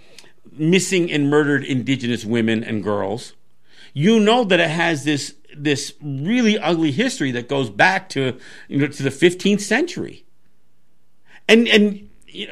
missing 0.50 1.12
and 1.12 1.28
murdered 1.28 1.62
indigenous 1.62 2.24
women 2.24 2.64
and 2.64 2.82
girls 2.82 3.34
you 3.92 4.20
know 4.20 4.44
that 4.44 4.60
it 4.60 4.70
has 4.70 5.04
this 5.04 5.34
this 5.64 5.95
really 6.02 6.59
ugly 6.59 6.93
history 6.93 7.31
that 7.33 7.49
goes 7.49 7.71
back 7.71 8.09
to 8.11 8.38
you 8.69 8.79
know 8.79 8.87
to 8.87 9.02
the 9.02 9.11
15th 9.11 9.61
century. 9.61 10.25
And 11.49 11.69
and 11.69 12.09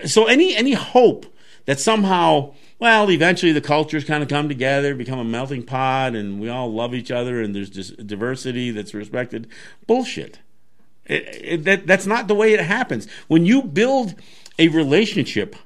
so 0.07 0.27
any 0.27 0.57
any 0.57 0.73
hope 0.73 1.27
that 1.67 1.81
somehow 1.81 2.55
well 2.79 3.11
eventually 3.11 3.53
the 3.53 3.61
cultures 3.61 4.05
kind 4.05 4.23
of 4.23 4.29
come 4.29 4.49
together 4.49 4.95
become 4.95 5.19
a 5.19 5.25
melting 5.25 5.63
pot 5.63 6.15
and 6.15 6.41
we 6.41 6.49
all 6.49 6.73
love 6.73 6.95
each 6.95 7.11
other 7.11 7.41
and 7.41 7.55
there's 7.55 7.71
just 7.71 8.07
diversity 8.07 8.71
that's 8.71 8.95
respected 8.95 9.49
bullshit. 9.87 10.39
It, 11.07 11.41
it, 11.43 11.65
that, 11.65 11.87
that's 11.87 12.07
not 12.07 12.29
the 12.29 12.35
way 12.35 12.53
it 12.53 12.61
happens. 12.61 13.09
When 13.29 13.47
you 13.47 13.63
build 13.63 14.15
a 14.59 14.69
relationship 14.69 15.57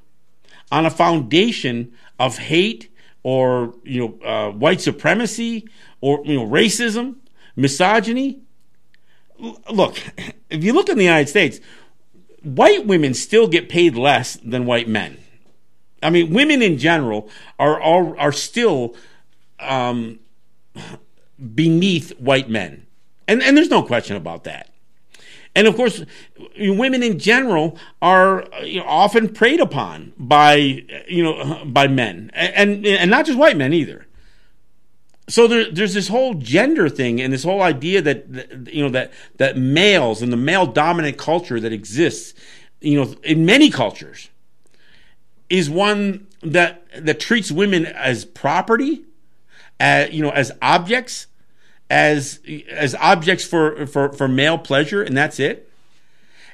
on 0.71 0.87
a 0.87 0.91
foundation 0.91 1.93
of 2.19 2.39
hate 2.39 2.89
or 3.23 3.75
you 3.85 4.01
know 4.01 4.27
uh, 4.27 4.51
white 4.51 4.81
supremacy 4.81 5.69
or 6.01 6.23
you 6.25 6.35
know 6.35 6.47
racism, 6.47 7.17
misogyny. 7.57 8.43
Look, 9.71 9.99
if 10.51 10.63
you 10.63 10.73
look 10.73 10.89
in 10.89 10.99
the 10.99 11.05
United 11.05 11.29
States, 11.29 11.61
white 12.43 12.87
women 12.87 13.15
still 13.15 13.49
get 13.49 13.69
paid 13.69 13.97
less 13.97 14.37
than 14.37 14.67
white 14.67 14.89
men. 14.89 15.19
I 16.03 16.11
mean, 16.11 16.33
women 16.33 16.63
in 16.63 16.79
general 16.79 17.29
are 17.59 17.81
are, 17.81 18.19
are 18.19 18.33
still 18.33 18.97
um, 19.61 20.19
beneath 21.55 22.19
white 22.19 22.49
men, 22.49 22.87
and 23.29 23.43
and 23.43 23.57
there's 23.57 23.71
no 23.71 23.83
question 23.83 24.17
about 24.17 24.45
that. 24.45 24.69
And 25.55 25.67
of 25.67 25.77
course, 25.77 26.05
women 26.59 27.03
in 27.03 27.19
general 27.19 27.79
are 28.01 28.47
you 28.65 28.81
know, 28.81 28.87
often 28.87 29.29
preyed 29.29 29.61
upon 29.61 30.13
by 30.17 30.55
you 31.09 31.23
know 31.23 31.65
by 31.65 31.87
men, 31.89 32.31
and 32.35 32.87
and 32.87 33.11
not 33.11 33.27
just 33.27 33.39
white 33.39 33.57
men 33.57 33.73
either. 33.73 34.07
So 35.29 35.47
there, 35.47 35.71
there's 35.71 35.95
this 35.95 36.09
whole 36.09 36.35
gender 36.35 36.89
thing, 36.89 37.21
and 37.21 37.33
this 37.33 37.45
whole 37.45 37.63
idea 37.63 38.03
that, 38.03 38.69
you 38.73 38.83
know 38.83 38.91
that 38.91 39.13
that 39.37 39.57
males 39.57 40.21
and 40.21 40.33
the 40.33 40.37
male 40.37 40.67
dominant 40.67 41.17
culture 41.17 41.61
that 41.61 41.73
exists, 41.73 42.35
you 42.81 43.03
know, 43.03 43.15
in 43.23 43.47
many 43.47 43.71
cultures, 43.71 44.31
is 45.49 45.71
one 45.71 46.27
that 46.43 46.85
that 46.99 47.21
treats 47.21 47.53
women 47.53 47.87
as 47.87 48.25
property, 48.25 49.05
as 49.79 50.13
you 50.13 50.23
know, 50.23 50.31
as 50.31 50.51
objects 50.61 51.29
as 51.89 52.41
as 52.71 52.95
objects 52.97 53.45
for 53.45 53.87
for 53.87 54.13
for 54.13 54.27
male 54.27 54.59
pleasure, 54.59 55.03
and 55.03 55.17
that's 55.17 55.39
it. 55.39 55.69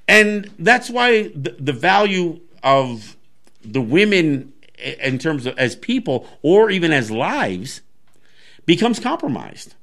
And 0.06 0.50
that's 0.58 0.90
why 0.90 1.28
the, 1.28 1.54
the 1.58 1.72
value 1.72 2.40
of 2.62 3.16
the 3.62 3.80
women 3.80 4.52
in 4.78 5.18
terms 5.18 5.46
of 5.46 5.56
as 5.58 5.76
people 5.76 6.26
or 6.42 6.70
even 6.70 6.92
as 6.92 7.10
lives 7.10 7.82
becomes 8.68 9.00
compromised. 9.00 9.74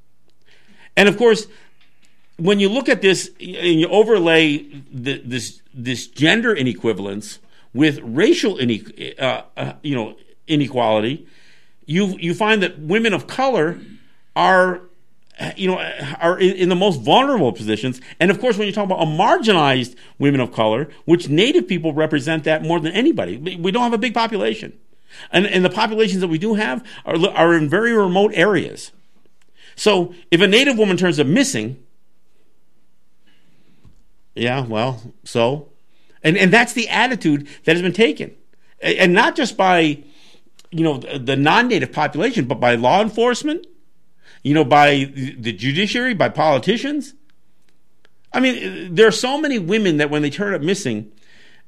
And 0.96 1.10
of 1.10 1.18
course, 1.18 1.48
when 2.38 2.60
you 2.60 2.70
look 2.70 2.88
at 2.88 3.02
this 3.02 3.32
and 3.40 3.80
you 3.82 3.88
overlay 3.88 4.60
the, 4.94 5.22
this 5.26 5.62
this 5.74 6.08
gender 6.08 6.54
inequivalence 6.54 7.40
with 7.74 8.00
racial 8.04 8.60
ine- 8.60 9.16
uh, 9.20 9.42
uh, 9.58 9.74
you 9.82 9.96
know 9.96 10.16
inequality, 10.48 11.28
you 11.88 12.16
you 12.20 12.36
find 12.36 12.62
that 12.62 12.78
women 12.78 13.12
of 13.12 13.26
color 13.26 13.80
are 14.36 14.82
you 15.58 15.68
know, 15.68 15.78
are 16.22 16.40
in, 16.40 16.70
the 16.70 16.76
most 16.76 17.02
vulnerable 17.02 17.52
positions. 17.52 18.00
And 18.22 18.32
of 18.32 18.40
course, 18.40 18.58
when 18.58 18.68
you 18.68 18.74
talk 18.74 18.86
about 18.86 19.02
a 19.02 19.06
marginalized 19.06 19.96
women 20.18 20.40
of 20.40 20.54
color, 20.54 20.88
which 21.04 21.28
Native 21.28 21.68
people 21.68 21.92
represent 21.94 22.46
that 22.46 22.64
more 22.64 22.80
than 22.80 22.94
anybody, 22.94 23.36
we 23.38 23.70
don't 23.72 23.84
have 23.84 23.94
a 23.94 23.98
big 23.98 24.14
population. 24.14 24.72
And, 25.32 25.46
and 25.46 25.64
the 25.64 25.70
populations 25.70 26.22
that 26.22 26.28
we 26.28 26.38
do 26.38 26.56
have 26.56 26.86
are, 27.06 27.16
are 27.30 27.54
in 27.54 27.70
very 27.70 27.94
remote 27.94 28.32
areas. 28.34 28.92
So 29.76 30.14
if 30.32 30.42
a 30.42 30.48
Native 30.48 30.78
woman 30.78 30.98
turns 30.98 31.20
up 31.20 31.28
missing, 31.28 31.84
yeah, 34.36 34.66
well, 34.66 35.02
so. 35.24 35.70
And, 36.24 36.38
and 36.38 36.52
that's 36.52 36.74
the 36.74 36.90
attitude 36.90 37.48
that 37.64 37.74
has 37.74 37.82
been 37.82 37.94
taken. 37.94 38.36
And 38.82 39.14
not 39.14 39.36
just 39.36 39.56
by, 39.56 40.04
you 40.72 40.84
know, 40.84 40.98
the 40.98 41.36
non-native 41.36 41.92
population, 41.92 42.46
but 42.46 42.60
by 42.60 42.76
law 42.76 43.02
enforcement, 43.02 43.66
you 44.44 44.54
know, 44.54 44.66
by 44.66 45.12
the 45.16 45.54
judiciary, 45.54 46.14
by 46.14 46.30
politicians. 46.30 47.14
I 48.34 48.42
mean, 48.42 48.94
there 48.94 49.08
are 49.08 49.12
so 49.12 49.40
many 49.40 49.58
women 49.60 49.98
that 49.98 50.10
when 50.10 50.22
they 50.22 50.30
turn 50.30 50.54
up 50.54 50.62
missing, 50.62 51.12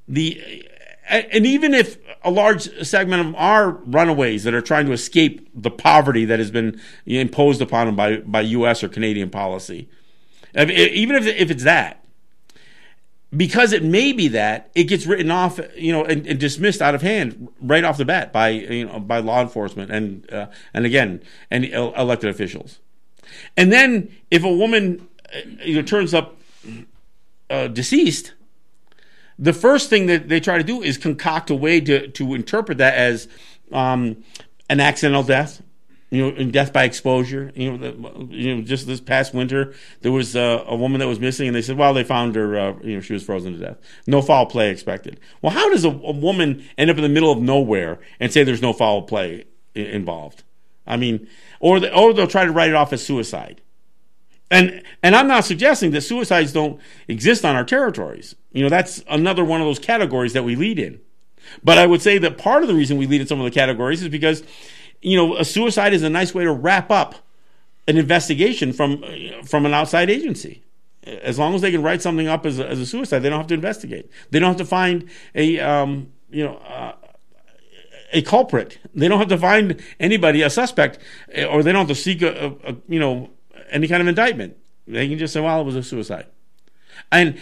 the 0.07 0.67
and 1.09 1.45
even 1.45 1.73
if 1.73 1.97
a 2.23 2.31
large 2.31 2.85
segment 2.85 3.27
of 3.27 3.35
are 3.35 3.71
runaways 3.71 4.43
that 4.43 4.53
are 4.53 4.61
trying 4.61 4.85
to 4.85 4.91
escape 4.91 5.49
the 5.53 5.71
poverty 5.71 6.25
that 6.25 6.39
has 6.39 6.51
been 6.51 6.79
imposed 7.05 7.61
upon 7.61 7.87
them 7.87 7.95
by, 7.95 8.17
by 8.17 8.41
U.S. 8.41 8.83
or 8.83 8.89
Canadian 8.89 9.29
policy, 9.29 9.89
even 10.55 11.15
if, 11.15 11.25
if 11.25 11.51
it's 11.51 11.63
that, 11.63 12.03
because 13.35 13.73
it 13.73 13.83
may 13.83 14.13
be 14.13 14.27
that 14.29 14.71
it 14.73 14.85
gets 14.85 15.05
written 15.05 15.31
off, 15.31 15.59
you 15.75 15.91
know, 15.91 16.03
and, 16.03 16.25
and, 16.27 16.39
dismissed 16.39 16.81
out 16.81 16.95
of 16.95 17.01
hand 17.01 17.49
right 17.61 17.83
off 17.83 17.97
the 17.97 18.05
bat 18.05 18.31
by 18.31 18.49
you 18.49 18.85
know 18.85 18.99
by 18.99 19.19
law 19.19 19.41
enforcement 19.41 19.91
and 19.91 20.31
uh, 20.31 20.47
and 20.73 20.85
again 20.85 21.21
and 21.51 21.65
elected 21.65 22.29
officials. 22.29 22.79
And 23.57 23.71
then 23.71 24.15
if 24.31 24.43
a 24.43 24.51
woman 24.53 25.07
uh, 25.35 25.39
you 25.61 25.75
know 25.75 25.81
turns 25.81 26.13
up 26.13 26.37
uh, 27.49 27.67
deceased, 27.67 28.33
the 29.39 29.53
first 29.53 29.89
thing 29.89 30.07
that 30.07 30.29
they 30.29 30.39
try 30.39 30.57
to 30.57 30.63
do 30.63 30.81
is 30.81 30.97
concoct 30.97 31.49
a 31.49 31.55
way 31.55 31.79
to 31.81 32.07
to 32.07 32.33
interpret 32.33 32.79
that 32.79 32.95
as 32.95 33.27
um, 33.71 34.23
an 34.69 34.79
accidental 34.79 35.23
death, 35.23 35.61
you 36.09 36.31
know, 36.31 36.51
death 36.51 36.71
by 36.73 36.83
exposure. 36.83 37.51
You 37.55 37.71
know, 37.71 37.77
the, 37.77 38.35
you 38.35 38.55
know, 38.55 38.61
just 38.61 38.87
this 38.87 39.01
past 39.01 39.33
winter, 39.33 39.73
there 40.01 40.11
was 40.11 40.35
a 40.35 40.63
woman 40.75 40.99
that 40.99 41.07
was 41.07 41.19
missing, 41.19 41.47
and 41.47 41.55
they 41.55 41.61
said, 41.61 41.77
well, 41.77 41.93
they 41.93 42.03
found 42.03 42.35
her. 42.35 42.57
Uh, 42.57 42.73
you 42.81 42.95
know, 42.95 43.01
she 43.01 43.13
was 43.13 43.23
frozen 43.23 43.53
to 43.53 43.59
death. 43.59 43.77
No 44.07 44.21
foul 44.21 44.45
play 44.45 44.69
expected. 44.69 45.19
Well, 45.41 45.51
how 45.51 45.69
does 45.69 45.85
a, 45.85 45.89
a, 45.89 46.11
woman 46.11 46.65
end 46.77 46.89
up 46.89 46.97
in 46.97 47.03
the 47.03 47.09
middle 47.09 47.31
of 47.31 47.39
nowhere 47.39 47.99
and 48.19 48.31
say 48.31 48.43
there's 48.43 48.61
no 48.61 48.73
foul 48.73 49.03
play 49.03 49.45
I- 49.75 49.79
involved? 49.79 50.43
I 50.85 50.95
mean, 50.95 51.27
or 51.59 51.79
the, 51.79 51.93
or 51.93 52.13
they'll 52.13 52.27
try 52.27 52.45
to 52.45 52.51
write 52.51 52.69
it 52.69 52.75
off 52.75 52.93
as 52.93 53.05
suicide. 53.05 53.61
And 54.49 54.81
and 55.03 55.15
I'm 55.15 55.27
not 55.27 55.43
suggesting 55.43 55.91
that 55.91 56.01
suicides 56.01 56.53
don't 56.53 56.79
exist 57.09 57.43
on 57.43 57.55
our 57.55 57.65
territories. 57.65 58.35
You 58.57 58.63
know, 58.63 58.69
that's 58.69 59.03
another 59.09 59.45
one 59.45 59.61
of 59.61 59.67
those 59.67 59.79
categories 59.79 60.33
that 60.33 60.43
we 60.43 60.55
lead 60.55 60.79
in. 60.79 60.99
But 61.63 61.77
I 61.77 61.85
would 61.85 62.01
say 62.01 62.17
that 62.17 62.37
part 62.37 62.63
of 62.63 62.67
the 62.67 62.75
reason 62.75 62.97
we 62.97 63.07
lead 63.07 63.21
in 63.21 63.27
some 63.27 63.39
of 63.39 63.45
the 63.45 63.51
categories 63.51 64.01
is 64.01 64.09
because 64.09 64.43
you 65.01 65.15
know, 65.15 65.37
a 65.37 65.45
suicide 65.45 65.93
is 65.93 66.03
a 66.03 66.09
nice 66.09 66.33
way 66.33 66.43
to 66.43 66.51
wrap 66.51 66.91
up 66.91 67.15
an 67.87 67.97
investigation 67.97 68.73
from 68.73 69.03
from 69.45 69.65
an 69.65 69.73
outside 69.73 70.09
agency. 70.09 70.63
As 71.03 71.39
long 71.39 71.55
as 71.55 71.61
they 71.61 71.71
can 71.71 71.81
write 71.81 72.01
something 72.01 72.27
up 72.27 72.45
as 72.45 72.59
a, 72.59 72.67
as 72.67 72.79
a 72.79 72.85
suicide, 72.85 73.19
they 73.19 73.29
don't 73.29 73.39
have 73.39 73.47
to 73.47 73.53
investigate. 73.53 74.09
They 74.31 74.39
don't 74.39 74.49
have 74.49 74.57
to 74.57 74.65
find 74.65 75.09
a 75.35 75.59
um, 75.59 76.11
you 76.29 76.43
know 76.43 76.57
uh, 76.57 76.93
a 78.11 78.21
culprit. 78.21 78.79
They 78.93 79.07
don't 79.07 79.19
have 79.19 79.29
to 79.29 79.37
find 79.37 79.81
anybody 79.99 80.41
a 80.41 80.49
suspect, 80.49 80.99
or 81.49 81.63
they 81.63 81.71
don't 81.71 81.87
have 81.87 81.95
to 81.95 81.95
seek 81.95 82.21
a, 82.21 82.47
a, 82.47 82.71
a 82.71 82.75
you 82.89 82.99
know 82.99 83.29
any 83.69 83.87
kind 83.87 84.01
of 84.01 84.07
indictment. 84.07 84.57
They 84.87 85.07
can 85.07 85.17
just 85.17 85.33
say, 85.33 85.39
"Well, 85.39 85.61
it 85.61 85.65
was 85.65 85.75
a 85.75 85.83
suicide," 85.83 86.25
and 87.11 87.37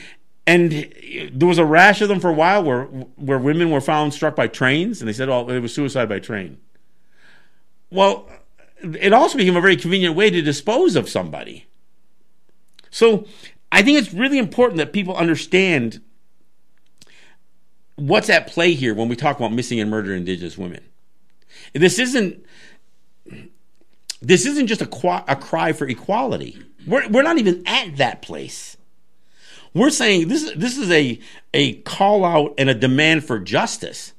and 0.48 0.94
there 1.34 1.48
was 1.48 1.58
a 1.58 1.66
rash 1.66 2.02
of 2.02 2.10
them 2.10 2.20
for 2.20 2.30
a 2.30 2.34
while 2.34 2.64
where 2.64 2.84
where 2.84 3.40
women 3.40 3.72
were 3.72 3.82
found 3.82 4.14
struck 4.14 4.36
by 4.36 4.48
trains, 4.48 5.02
and 5.02 5.08
they 5.08 5.14
said, 5.14 5.30
"Oh, 5.30 5.50
it 5.50 5.60
was 5.60 5.74
suicide 5.74 6.10
by 6.10 6.20
train." 6.20 6.58
Well, 7.90 8.30
it 8.82 9.14
also 9.14 9.38
became 9.38 9.56
a 9.56 9.62
very 9.62 9.78
convenient 9.78 10.16
way 10.16 10.30
to 10.30 10.42
dispose 10.42 10.96
of 10.96 11.10
somebody. 11.10 11.66
So 12.90 13.26
I 13.72 13.82
think 13.82 13.98
it's 13.98 14.14
really 14.14 14.38
important 14.38 14.78
that 14.78 14.94
people 14.94 15.16
understand 15.16 16.02
what's 17.96 18.30
at 18.30 18.48
play 18.48 18.74
here 18.74 18.94
when 18.94 19.08
we 19.08 19.16
talk 19.16 19.38
about 19.38 19.54
missing 19.54 19.80
and 19.80 19.90
murdered 19.90 20.16
indigenous 20.16 20.58
women. 20.58 20.84
This 21.74 22.00
isn't 22.00 22.46
this 24.22 24.46
isn't 24.46 24.68
just 24.68 24.82
a, 24.82 25.24
a 25.32 25.36
cry 25.36 25.74
for 25.74 25.88
equality. 25.88 26.62
We're, 26.88 27.08
we're 27.10 27.24
not 27.24 27.38
even 27.38 27.64
at 27.66 27.98
that 27.98 28.22
place. 28.22 28.75
We're 29.76 29.90
saying 29.90 30.30
this, 30.30 30.52
this 30.56 30.78
is 30.78 30.90
a, 30.90 31.20
a 31.54 31.74
call 31.82 32.24
out 32.24 32.54
and 32.58 32.70
a 32.70 32.74
demand 32.74 33.26
for 33.26 33.38
justice, 33.40 34.14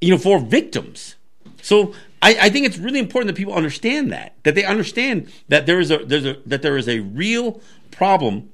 you 0.00 0.10
know, 0.10 0.18
for 0.18 0.40
victims. 0.40 1.14
So 1.62 1.94
I, 2.20 2.36
I, 2.40 2.50
think 2.50 2.66
it's 2.66 2.76
really 2.76 2.98
important 2.98 3.28
that 3.28 3.36
people 3.38 3.54
understand 3.54 4.10
that 4.10 4.34
that 4.42 4.54
they 4.56 4.64
understand 4.64 5.30
that 5.48 5.66
there 5.66 5.78
is 5.78 5.90
a 5.92 5.98
there's 5.98 6.26
a 6.26 6.38
that 6.46 6.60
there 6.60 6.76
is 6.76 6.88
a 6.88 7.00
real 7.00 7.60
problem, 7.92 8.50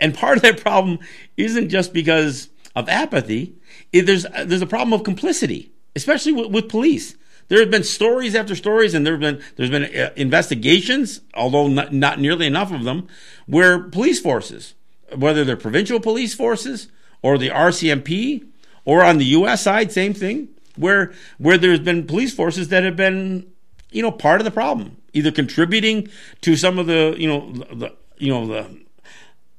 and 0.00 0.14
part 0.14 0.36
of 0.36 0.42
that 0.42 0.60
problem 0.60 0.98
isn't 1.36 1.70
just 1.70 1.92
because 1.92 2.50
of 2.76 2.88
apathy. 2.88 3.54
It, 3.92 4.02
there's 4.02 4.26
there's 4.44 4.62
a 4.62 4.66
problem 4.66 4.92
of 4.92 5.02
complicity, 5.02 5.72
especially 5.96 6.32
with, 6.32 6.50
with, 6.50 6.68
police. 6.68 7.14
There 7.50 7.58
have 7.58 7.70
been 7.70 7.82
stories 7.82 8.36
after 8.36 8.54
stories, 8.54 8.94
and 8.94 9.04
there 9.04 9.14
have 9.14 9.20
been 9.20 9.42
there's 9.56 9.70
been 9.70 9.84
uh, 9.84 10.10
investigations, 10.14 11.20
although 11.34 11.66
not, 11.66 11.92
not 11.92 12.20
nearly 12.20 12.46
enough 12.46 12.72
of 12.72 12.84
them, 12.84 13.08
where 13.46 13.80
police 13.80 14.20
forces, 14.20 14.74
whether 15.16 15.44
they're 15.44 15.56
provincial 15.56 15.98
police 15.98 16.32
forces 16.32 16.86
or 17.22 17.38
the 17.38 17.48
RCMP, 17.48 18.46
or 18.84 19.02
on 19.02 19.18
the 19.18 19.24
U.S. 19.24 19.62
side, 19.62 19.90
same 19.90 20.14
thing 20.14 20.48
where 20.76 21.12
where 21.38 21.58
there's 21.58 21.80
been 21.80 22.06
police 22.06 22.32
forces 22.32 22.68
that 22.68 22.84
have 22.84 22.94
been 22.94 23.50
you 23.90 24.00
know 24.00 24.12
part 24.12 24.40
of 24.40 24.44
the 24.44 24.52
problem, 24.52 24.96
either 25.12 25.32
contributing 25.32 26.08
to 26.42 26.54
some 26.54 26.78
of 26.78 26.86
the 26.86 27.16
you 27.18 27.26
know 27.26 27.50
the 27.74 27.92
you 28.18 28.32
know 28.32 28.46
the 28.46 28.78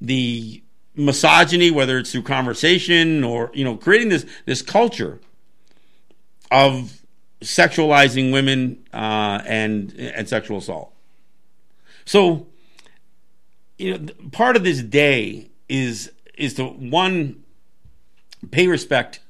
the 0.00 0.62
misogyny, 0.96 1.70
whether 1.70 1.98
it's 1.98 2.12
through 2.12 2.22
conversation 2.22 3.22
or 3.22 3.50
you 3.52 3.64
know 3.66 3.76
creating 3.76 4.08
this 4.08 4.24
this 4.46 4.62
culture 4.62 5.20
of 6.50 7.01
sexualizing 7.42 8.32
women 8.32 8.84
uh, 8.92 9.42
and 9.46 9.92
and 9.98 10.28
sexual 10.28 10.58
assault. 10.58 10.92
So, 12.04 12.46
you 13.78 13.98
know, 13.98 14.12
part 14.30 14.56
of 14.56 14.64
this 14.64 14.82
day 14.82 15.50
is 15.68 16.12
is 16.36 16.54
to 16.54 16.64
one 16.64 17.42
pay 18.50 18.66
respect 18.66 19.20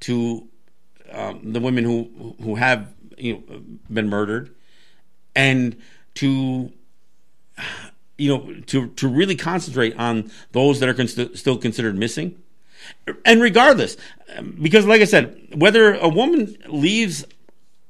to 0.00 0.48
um, 1.12 1.52
the 1.52 1.60
women 1.60 1.84
who 1.84 2.36
who 2.42 2.56
have 2.56 2.92
you 3.16 3.34
know 3.34 3.62
been 3.90 4.08
murdered, 4.08 4.54
and 5.34 5.76
to 6.14 6.72
you 8.18 8.28
know 8.28 8.54
to 8.66 8.88
to 8.88 9.08
really 9.08 9.36
concentrate 9.36 9.96
on 9.96 10.30
those 10.52 10.80
that 10.80 10.88
are 10.88 10.94
con- 10.94 11.08
still 11.08 11.56
considered 11.56 11.96
missing, 11.96 12.42
and 13.24 13.40
regardless, 13.40 13.96
because 14.60 14.86
like 14.86 15.00
I 15.00 15.04
said, 15.04 15.48
whether 15.54 15.94
a 15.94 16.08
woman 16.08 16.56
leaves 16.66 17.24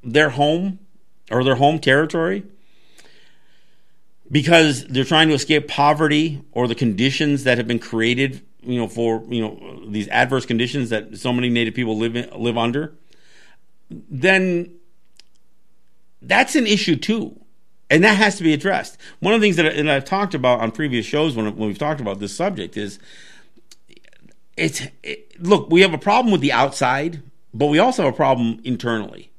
their 0.04 0.30
home 0.30 0.78
or 1.30 1.42
their 1.44 1.56
home 1.56 1.78
territory 1.78 2.44
because 4.30 4.84
they're 4.86 5.04
trying 5.04 5.28
to 5.28 5.34
escape 5.34 5.68
poverty 5.68 6.42
or 6.52 6.66
the 6.68 6.74
conditions 6.74 7.44
that 7.44 7.58
have 7.58 7.66
been 7.66 7.78
created 7.78 8.42
you 8.62 8.78
know 8.78 8.88
for 8.88 9.24
you 9.28 9.40
know 9.40 9.84
these 9.88 10.08
adverse 10.08 10.46
conditions 10.46 10.90
that 10.90 11.16
so 11.18 11.32
many 11.32 11.48
native 11.48 11.74
people 11.74 11.96
live 11.96 12.16
in, 12.16 12.28
live 12.40 12.56
under 12.56 12.94
then 13.90 14.74
that's 16.26 16.56
an 16.56 16.66
issue 16.66 16.96
too. 16.96 17.38
And 17.90 18.02
that 18.02 18.16
has 18.16 18.36
to 18.36 18.42
be 18.42 18.52
addressed. 18.52 18.98
One 19.20 19.34
of 19.34 19.40
the 19.40 19.44
things 19.44 19.56
that, 19.56 19.66
I, 19.66 19.70
that 19.70 19.88
I've 19.88 20.04
talked 20.04 20.34
about 20.34 20.60
on 20.60 20.72
previous 20.72 21.04
shows 21.04 21.36
when, 21.36 21.44
when 21.56 21.68
we've 21.68 21.78
talked 21.78 22.00
about 22.00 22.18
this 22.18 22.34
subject 22.34 22.76
is 22.76 22.98
it's 24.56 24.82
it, 25.02 25.40
look, 25.40 25.70
we 25.70 25.82
have 25.82 25.92
a 25.92 25.98
problem 25.98 26.32
with 26.32 26.40
the 26.40 26.52
outside, 26.52 27.22
but 27.52 27.66
we 27.66 27.78
also 27.78 28.04
have 28.04 28.14
a 28.14 28.16
problem 28.16 28.60
internally. 28.64 29.30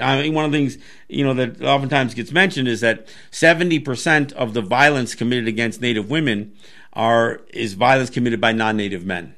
I 0.00 0.22
mean, 0.22 0.34
one 0.34 0.44
of 0.44 0.52
the 0.52 0.58
things 0.58 0.78
you 1.08 1.24
know 1.24 1.34
that 1.34 1.62
oftentimes 1.62 2.14
gets 2.14 2.32
mentioned 2.32 2.68
is 2.68 2.80
that 2.80 3.06
seventy 3.30 3.78
percent 3.78 4.32
of 4.32 4.54
the 4.54 4.62
violence 4.62 5.14
committed 5.14 5.48
against 5.48 5.80
Native 5.80 6.10
women 6.10 6.54
are 6.92 7.42
is 7.52 7.74
violence 7.74 8.10
committed 8.10 8.40
by 8.40 8.52
non-Native 8.52 9.04
men. 9.04 9.34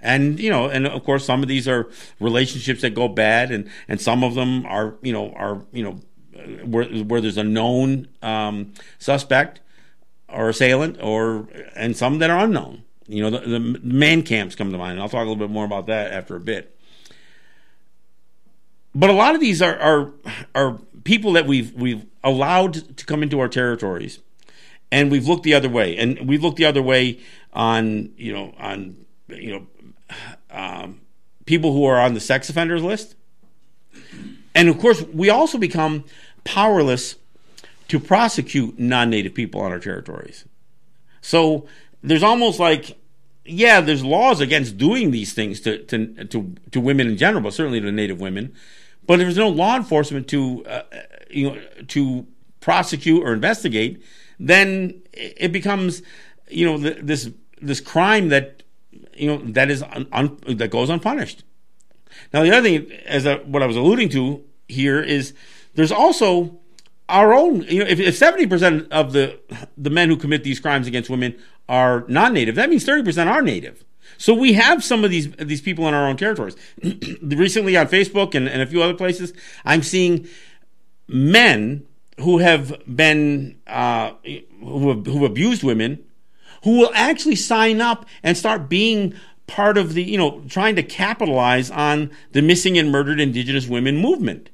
And 0.00 0.38
you 0.38 0.50
know, 0.50 0.68
and 0.68 0.86
of 0.86 1.02
course, 1.04 1.24
some 1.24 1.42
of 1.42 1.48
these 1.48 1.66
are 1.66 1.88
relationships 2.20 2.82
that 2.82 2.90
go 2.90 3.08
bad, 3.08 3.50
and 3.50 3.70
and 3.88 4.00
some 4.00 4.22
of 4.22 4.34
them 4.34 4.66
are 4.66 4.94
you 5.02 5.12
know 5.12 5.32
are 5.32 5.62
you 5.72 5.82
know 5.82 6.00
where 6.64 6.84
where 6.84 7.20
there's 7.20 7.38
a 7.38 7.44
known 7.44 8.08
um, 8.22 8.74
suspect 8.98 9.60
or 10.28 10.50
assailant, 10.50 10.98
or 11.00 11.48
and 11.74 11.96
some 11.96 12.18
that 12.18 12.28
are 12.28 12.44
unknown. 12.44 12.82
You 13.08 13.22
know, 13.22 13.30
the, 13.30 13.58
the 13.58 13.60
man 13.60 14.22
camps 14.22 14.54
come 14.54 14.72
to 14.72 14.78
mind, 14.78 14.92
and 14.92 15.00
I'll 15.00 15.08
talk 15.08 15.24
a 15.24 15.28
little 15.28 15.36
bit 15.36 15.50
more 15.50 15.64
about 15.64 15.86
that 15.86 16.12
after 16.12 16.36
a 16.36 16.40
bit. 16.40 16.75
But 18.96 19.10
a 19.10 19.12
lot 19.12 19.34
of 19.34 19.42
these 19.42 19.60
are 19.60 19.78
are 19.78 20.12
are 20.54 20.78
people 21.04 21.32
that 21.32 21.46
we've 21.46 21.74
we've 21.74 22.06
allowed 22.24 22.96
to 22.96 23.04
come 23.04 23.22
into 23.22 23.38
our 23.40 23.48
territories, 23.48 24.20
and 24.90 25.10
we've 25.10 25.28
looked 25.28 25.42
the 25.42 25.52
other 25.52 25.68
way, 25.68 25.98
and 25.98 26.26
we've 26.26 26.42
looked 26.42 26.56
the 26.56 26.64
other 26.64 26.80
way 26.80 27.20
on 27.52 28.14
you 28.16 28.32
know 28.32 28.54
on 28.58 28.96
you 29.28 29.52
know 29.52 29.66
um, 30.50 31.02
people 31.44 31.74
who 31.74 31.84
are 31.84 32.00
on 32.00 32.14
the 32.14 32.20
sex 32.20 32.48
offenders 32.48 32.82
list. 32.82 33.16
And 34.54 34.70
of 34.70 34.78
course, 34.78 35.02
we 35.02 35.28
also 35.28 35.58
become 35.58 36.04
powerless 36.44 37.16
to 37.88 38.00
prosecute 38.00 38.78
non 38.78 39.10
native 39.10 39.34
people 39.34 39.60
on 39.60 39.72
our 39.72 39.78
territories. 39.78 40.46
So 41.20 41.68
there's 42.02 42.22
almost 42.22 42.58
like, 42.58 42.96
yeah, 43.44 43.82
there's 43.82 44.02
laws 44.02 44.40
against 44.40 44.78
doing 44.78 45.10
these 45.10 45.34
things 45.34 45.60
to, 45.60 45.82
to, 45.84 46.24
to, 46.24 46.54
to 46.70 46.80
women 46.80 47.08
in 47.08 47.18
general, 47.18 47.42
but 47.42 47.52
certainly 47.52 47.78
to 47.82 47.92
native 47.92 48.20
women. 48.20 48.54
But 49.06 49.20
if 49.20 49.26
there's 49.26 49.36
no 49.36 49.48
law 49.48 49.76
enforcement 49.76 50.28
to, 50.28 50.64
uh, 50.66 50.82
you 51.30 51.50
know, 51.50 51.62
to 51.88 52.26
prosecute 52.60 53.22
or 53.22 53.32
investigate, 53.32 54.02
then 54.38 55.02
it 55.12 55.52
becomes, 55.52 56.02
you 56.48 56.66
know, 56.66 56.78
this, 56.78 57.30
this 57.60 57.80
crime 57.80 58.28
that 58.28 58.62
you 59.14 59.26
know 59.26 59.38
that 59.38 59.70
is 59.70 59.82
un, 59.82 60.06
un, 60.12 60.38
that 60.46 60.70
goes 60.70 60.90
unpunished. 60.90 61.44
Now 62.32 62.42
the 62.42 62.50
other 62.50 62.62
thing, 62.62 62.90
as 63.04 63.26
a, 63.26 63.38
what 63.38 63.62
I 63.62 63.66
was 63.66 63.76
alluding 63.76 64.08
to 64.10 64.44
here, 64.68 65.02
is 65.02 65.34
there's 65.74 65.92
also 65.92 66.58
our 67.08 67.32
own. 67.34 67.62
You 67.62 67.84
know, 67.84 67.86
if 67.88 68.16
seventy 68.16 68.46
percent 68.46 68.90
of 68.92 69.12
the 69.12 69.38
the 69.76 69.90
men 69.90 70.08
who 70.08 70.16
commit 70.16 70.44
these 70.44 70.60
crimes 70.60 70.86
against 70.86 71.10
women 71.10 71.36
are 71.68 72.04
non-native, 72.08 72.54
that 72.54 72.70
means 72.70 72.84
thirty 72.84 73.02
percent 73.02 73.28
are 73.28 73.42
native. 73.42 73.84
So 74.18 74.34
we 74.34 74.54
have 74.54 74.82
some 74.82 75.04
of 75.04 75.10
these 75.10 75.30
these 75.32 75.60
people 75.60 75.86
in 75.88 75.94
our 75.94 76.06
own 76.06 76.16
territories. 76.16 76.56
Recently 77.22 77.76
on 77.76 77.88
Facebook 77.88 78.34
and, 78.34 78.48
and 78.48 78.62
a 78.62 78.66
few 78.66 78.82
other 78.82 78.94
places, 78.94 79.32
I'm 79.64 79.82
seeing 79.82 80.28
men 81.08 81.86
who 82.20 82.38
have 82.38 82.82
been 82.86 83.60
uh, 83.66 84.12
who 84.60 84.88
have, 84.88 85.06
who 85.06 85.24
abused 85.24 85.62
women 85.62 86.02
who 86.64 86.78
will 86.78 86.90
actually 86.94 87.36
sign 87.36 87.80
up 87.80 88.06
and 88.22 88.36
start 88.36 88.68
being 88.68 89.14
part 89.46 89.78
of 89.78 89.94
the, 89.94 90.02
you 90.02 90.18
know, 90.18 90.42
trying 90.48 90.74
to 90.74 90.82
capitalize 90.82 91.70
on 91.70 92.10
the 92.32 92.42
missing 92.42 92.76
and 92.76 92.90
murdered 92.90 93.20
indigenous 93.20 93.68
women 93.68 93.96
movement. 93.96 94.50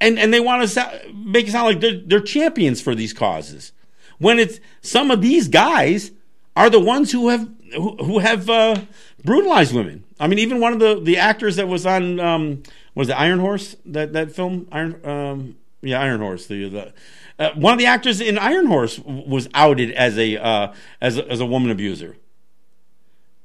and 0.00 0.18
and 0.18 0.34
they 0.34 0.40
want 0.40 0.68
to 0.68 1.12
make 1.14 1.46
it 1.46 1.52
sound 1.52 1.66
like 1.66 1.80
they're, 1.80 2.00
they're 2.04 2.20
champions 2.20 2.80
for 2.80 2.94
these 2.94 3.12
causes, 3.12 3.72
when 4.18 4.38
it's 4.38 4.58
some 4.80 5.10
of 5.10 5.20
these 5.22 5.46
guys 5.48 6.10
are 6.56 6.68
the 6.68 6.80
ones 6.80 7.12
who 7.12 7.28
have 7.28 7.48
who, 7.74 8.18
have 8.18 8.48
uh, 8.48 8.76
brutalized 9.24 9.74
women. 9.74 10.04
I 10.20 10.26
mean, 10.26 10.38
even 10.38 10.60
one 10.60 10.72
of 10.72 10.78
the 10.78 11.00
the 11.00 11.18
actors 11.18 11.56
that 11.56 11.68
was 11.68 11.86
on 11.86 12.20
um, 12.20 12.62
was 12.94 13.08
it 13.08 13.12
Iron 13.12 13.38
Horse 13.38 13.76
that 13.86 14.12
that 14.12 14.32
film 14.32 14.68
Iron 14.72 15.04
um, 15.04 15.56
yeah 15.82 16.00
Iron 16.00 16.20
Horse 16.20 16.46
the 16.46 16.68
the. 16.68 16.92
Uh, 17.38 17.50
one 17.54 17.74
of 17.74 17.78
the 17.78 17.84
actors 17.84 18.18
in 18.18 18.38
Iron 18.38 18.66
Horse 18.66 18.98
was 18.98 19.46
outed 19.52 19.90
as 19.90 20.16
a 20.16 20.42
uh, 20.42 20.72
as 21.02 21.18
a, 21.18 21.30
as 21.30 21.38
a 21.38 21.44
woman 21.44 21.70
abuser 21.70 22.16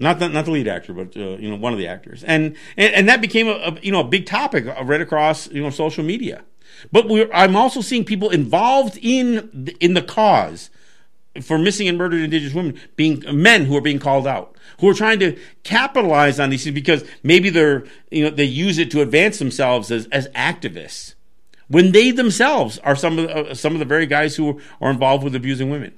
not 0.01 0.17
the, 0.17 0.29
not 0.29 0.45
the 0.45 0.51
lead 0.51 0.67
actor, 0.67 0.93
but 0.93 1.15
uh, 1.15 1.37
you 1.37 1.47
know 1.47 1.55
one 1.55 1.73
of 1.73 1.79
the 1.79 1.87
actors, 1.87 2.23
and 2.23 2.55
and, 2.75 2.93
and 2.93 3.07
that 3.07 3.21
became 3.21 3.47
a, 3.47 3.51
a, 3.51 3.79
you 3.81 3.91
know 3.91 3.99
a 3.99 4.03
big 4.03 4.25
topic 4.25 4.65
right 4.65 4.99
across 4.99 5.49
you 5.51 5.61
know 5.61 5.69
social 5.69 6.03
media. 6.03 6.43
But 6.91 7.05
I'm 7.33 7.55
also 7.55 7.81
seeing 7.81 8.03
people 8.03 8.31
involved 8.31 8.97
in 9.01 9.69
in 9.79 9.93
the 9.93 10.01
cause 10.01 10.71
for 11.41 11.57
missing 11.57 11.87
and 11.87 11.97
murdered 11.97 12.21
Indigenous 12.21 12.53
women 12.53 12.79
being 12.95 13.23
men 13.31 13.65
who 13.65 13.77
are 13.77 13.81
being 13.81 13.99
called 13.99 14.27
out, 14.27 14.57
who 14.79 14.89
are 14.89 14.93
trying 14.93 15.19
to 15.19 15.39
capitalize 15.63 16.39
on 16.39 16.49
these 16.49 16.63
things 16.63 16.73
because 16.73 17.05
maybe 17.23 17.49
they're 17.49 17.85
you 18.09 18.23
know 18.23 18.29
they 18.29 18.43
use 18.43 18.77
it 18.77 18.91
to 18.91 19.01
advance 19.01 19.39
themselves 19.39 19.91
as 19.91 20.07
as 20.07 20.27
activists 20.29 21.15
when 21.71 21.93
they 21.93 22.11
themselves 22.11 22.79
are 22.79 22.97
some 22.97 23.17
of 23.17 23.27
the, 23.27 23.35
uh, 23.35 23.53
some 23.55 23.71
of 23.71 23.79
the 23.79 23.85
very 23.85 24.05
guys 24.05 24.35
who 24.35 24.59
are 24.81 24.91
involved 24.91 25.23
with 25.23 25.33
abusing 25.33 25.69
women. 25.69 25.93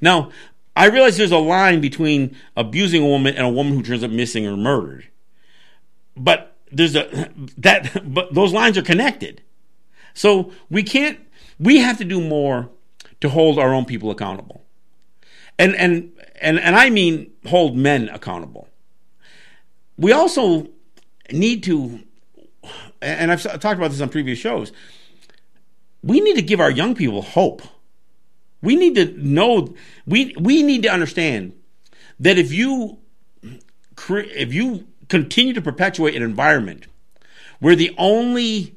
Now, 0.00 0.30
I 0.76 0.86
realize 0.86 1.16
there's 1.16 1.32
a 1.32 1.38
line 1.38 1.80
between 1.80 2.36
abusing 2.56 3.02
a 3.02 3.06
woman 3.06 3.34
and 3.34 3.44
a 3.44 3.50
woman 3.50 3.74
who 3.74 3.82
turns 3.82 4.04
up 4.04 4.12
missing 4.12 4.46
or 4.46 4.56
murdered. 4.56 5.08
But 6.16 6.56
there's 6.70 6.94
a 6.94 7.32
that 7.58 8.00
but 8.14 8.32
those 8.32 8.52
lines 8.52 8.78
are 8.78 8.82
connected. 8.82 9.42
So 10.14 10.52
we 10.70 10.84
can't 10.84 11.18
we 11.58 11.78
have 11.78 11.98
to 11.98 12.04
do 12.04 12.20
more 12.20 12.70
to 13.20 13.28
hold 13.28 13.58
our 13.58 13.74
own 13.74 13.86
people 13.86 14.12
accountable. 14.12 14.64
And 15.58 15.74
and 15.74 16.12
and 16.40 16.58
and 16.60 16.76
I 16.76 16.90
mean 16.90 17.32
hold 17.46 17.76
men 17.76 18.08
accountable. 18.08 18.68
We 19.96 20.12
also 20.12 20.68
need 21.32 21.64
to 21.64 22.00
and 23.00 23.30
I've 23.32 23.42
talked 23.42 23.78
about 23.78 23.90
this 23.90 24.00
on 24.00 24.08
previous 24.08 24.38
shows. 24.38 24.72
We 26.02 26.20
need 26.20 26.36
to 26.36 26.42
give 26.42 26.60
our 26.60 26.70
young 26.70 26.94
people 26.94 27.22
hope 27.22 27.62
we 28.62 28.76
need 28.76 28.94
to 28.96 29.06
know 29.16 29.74
we 30.06 30.34
we 30.38 30.62
need 30.62 30.82
to 30.82 30.88
understand 30.88 31.52
that 32.20 32.38
if 32.38 32.52
you 32.52 32.98
if 34.10 34.52
you 34.52 34.86
continue 35.08 35.52
to 35.54 35.62
perpetuate 35.62 36.14
an 36.16 36.22
environment 36.22 36.86
where 37.60 37.76
the 37.76 37.94
only 37.98 38.74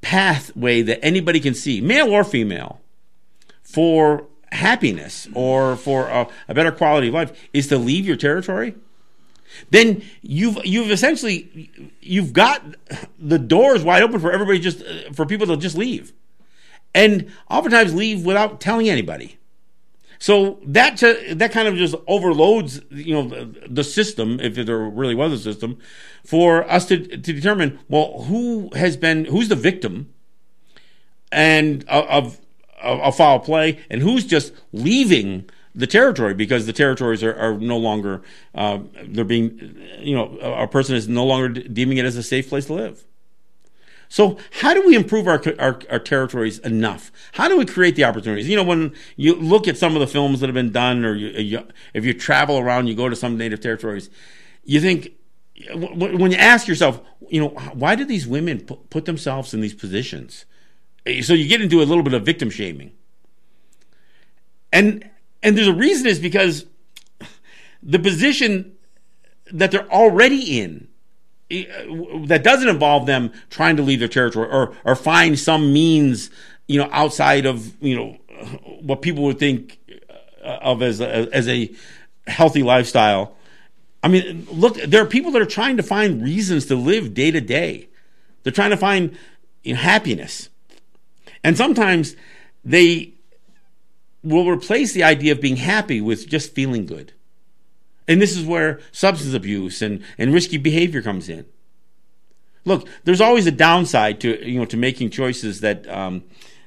pathway 0.00 0.82
that 0.82 1.04
anybody 1.04 1.40
can 1.40 1.54
see, 1.54 1.80
male 1.80 2.10
or 2.10 2.22
female, 2.22 2.80
for 3.62 4.27
happiness 4.52 5.28
or 5.34 5.76
for 5.76 6.08
a, 6.08 6.26
a, 6.48 6.54
better 6.54 6.72
quality 6.72 7.08
of 7.08 7.14
life 7.14 7.48
is 7.52 7.68
to 7.68 7.78
leave 7.78 8.06
your 8.06 8.16
territory, 8.16 8.74
then 9.70 10.02
you've 10.22 10.58
you've 10.64 10.90
essentially 10.90 11.70
you've 12.00 12.32
got 12.32 12.62
the 13.18 13.38
doors 13.38 13.82
wide 13.82 14.02
open 14.02 14.20
for 14.20 14.32
everybody 14.32 14.58
just 14.58 14.82
for 15.12 15.26
people 15.26 15.46
to 15.46 15.56
just 15.56 15.76
leave 15.76 16.12
and 16.94 17.30
oftentimes 17.50 17.94
leave 17.94 18.24
without 18.24 18.60
telling 18.60 18.88
anybody. 18.88 19.38
So 20.18 20.58
that 20.64 20.98
that 20.98 21.52
kind 21.52 21.68
of 21.68 21.76
just 21.76 21.94
overloads, 22.08 22.80
you 22.90 23.14
know, 23.14 23.28
the, 23.28 23.68
the, 23.68 23.84
system, 23.84 24.40
if 24.40 24.54
there 24.54 24.78
really 24.78 25.14
was 25.14 25.32
a 25.32 25.38
system, 25.38 25.78
for 26.24 26.68
us 26.68 26.86
to 26.86 27.06
to 27.06 27.32
determine 27.32 27.78
well 27.88 28.24
who 28.24 28.70
has 28.74 28.96
been 28.96 29.26
who's 29.26 29.48
the 29.48 29.54
victim, 29.54 30.12
and 31.30 31.84
uh, 31.88 32.04
of 32.08 32.40
of, 32.82 33.00
of 33.00 33.16
foul 33.16 33.40
play, 33.40 33.80
and 33.90 34.02
who's 34.02 34.24
just 34.24 34.52
leaving 34.72 35.48
the 35.74 35.86
territory 35.86 36.34
because 36.34 36.66
the 36.66 36.72
territories 36.72 37.22
are, 37.22 37.34
are 37.36 37.56
no 37.56 37.76
longer 37.76 38.22
uh, 38.54 38.78
they're 39.04 39.24
being 39.24 39.76
you 40.00 40.14
know 40.14 40.36
a 40.38 40.66
person 40.66 40.96
is 40.96 41.08
no 41.08 41.24
longer 41.24 41.48
deeming 41.48 41.98
it 41.98 42.04
as 42.04 42.16
a 42.16 42.22
safe 42.22 42.48
place 42.48 42.66
to 42.66 42.74
live. 42.74 43.04
So 44.08 44.38
how 44.62 44.72
do 44.72 44.86
we 44.86 44.96
improve 44.96 45.28
our, 45.28 45.42
our, 45.58 45.80
our 45.90 45.98
territories 45.98 46.58
enough? 46.60 47.12
How 47.32 47.46
do 47.46 47.58
we 47.58 47.66
create 47.66 47.94
the 47.94 48.04
opportunities? 48.04 48.48
You 48.48 48.56
know, 48.56 48.64
when 48.64 48.94
you 49.16 49.34
look 49.34 49.68
at 49.68 49.76
some 49.76 49.94
of 49.94 50.00
the 50.00 50.06
films 50.06 50.40
that 50.40 50.46
have 50.46 50.54
been 50.54 50.72
done, 50.72 51.04
or 51.04 51.14
you, 51.14 51.28
you, 51.28 51.68
if 51.92 52.06
you 52.06 52.14
travel 52.14 52.58
around, 52.58 52.86
you 52.86 52.94
go 52.94 53.10
to 53.10 53.16
some 53.16 53.36
native 53.36 53.60
territories, 53.60 54.08
you 54.64 54.80
think 54.80 55.12
when 55.74 56.30
you 56.30 56.38
ask 56.38 56.68
yourself, 56.68 57.00
you 57.28 57.40
know, 57.40 57.48
why 57.74 57.94
do 57.94 58.04
these 58.04 58.26
women 58.26 58.60
put 58.60 59.04
themselves 59.04 59.52
in 59.52 59.60
these 59.60 59.74
positions? 59.74 60.46
So 61.22 61.32
you 61.32 61.48
get 61.48 61.60
into 61.60 61.82
a 61.82 61.84
little 61.84 62.02
bit 62.02 62.14
of 62.14 62.24
victim 62.24 62.50
shaming, 62.50 62.92
and 64.72 65.08
and 65.42 65.56
there's 65.56 65.68
a 65.68 65.72
reason 65.72 66.06
is 66.06 66.18
because 66.18 66.66
the 67.82 67.98
position 67.98 68.76
that 69.52 69.70
they're 69.70 69.90
already 69.90 70.60
in 70.60 70.88
eh, 71.50 71.64
that 72.26 72.42
doesn't 72.42 72.68
involve 72.68 73.06
them 73.06 73.32
trying 73.50 73.76
to 73.76 73.82
leave 73.82 74.00
their 74.00 74.08
territory 74.08 74.48
or 74.50 74.74
or 74.84 74.94
find 74.94 75.38
some 75.38 75.72
means 75.72 76.30
you 76.66 76.78
know 76.78 76.88
outside 76.92 77.46
of 77.46 77.80
you 77.82 77.96
know 77.96 78.18
what 78.82 79.02
people 79.02 79.24
would 79.24 79.38
think 79.38 79.78
uh, 80.44 80.58
of 80.60 80.82
as 80.82 81.00
a, 81.00 81.28
as 81.32 81.48
a 81.48 81.72
healthy 82.26 82.62
lifestyle. 82.62 83.34
I 84.02 84.08
mean 84.08 84.46
look 84.50 84.76
there 84.76 85.02
are 85.02 85.06
people 85.06 85.32
that 85.32 85.42
are 85.42 85.46
trying 85.46 85.76
to 85.78 85.82
find 85.82 86.22
reasons 86.22 86.66
to 86.66 86.76
live 86.76 87.14
day 87.14 87.30
to 87.30 87.40
day. 87.40 87.88
They're 88.42 88.52
trying 88.52 88.70
to 88.70 88.76
find 88.76 89.16
you 89.64 89.74
know, 89.74 89.80
happiness 89.80 90.50
and 91.48 91.56
sometimes 91.56 92.14
they 92.64 93.14
will 94.22 94.46
replace 94.46 94.92
the 94.92 95.02
idea 95.02 95.32
of 95.32 95.40
being 95.40 95.56
happy 95.56 96.00
with 96.00 96.28
just 96.28 96.54
feeling 96.54 96.84
good 96.86 97.12
and 98.08 98.22
this 98.22 98.36
is 98.36 98.44
where 98.44 98.80
substance 98.90 99.34
abuse 99.34 99.82
and, 99.82 100.02
and 100.16 100.32
risky 100.32 100.56
behavior 100.56 101.02
comes 101.02 101.28
in. 101.28 101.44
Look, 102.64 102.88
there's 103.04 103.20
always 103.20 103.46
a 103.46 103.52
downside 103.52 104.20
to 104.20 104.50
you 104.50 104.58
know 104.58 104.64
to 104.66 104.76
making 104.76 105.10
choices 105.10 105.60
that 105.60 105.88
um, 105.88 106.24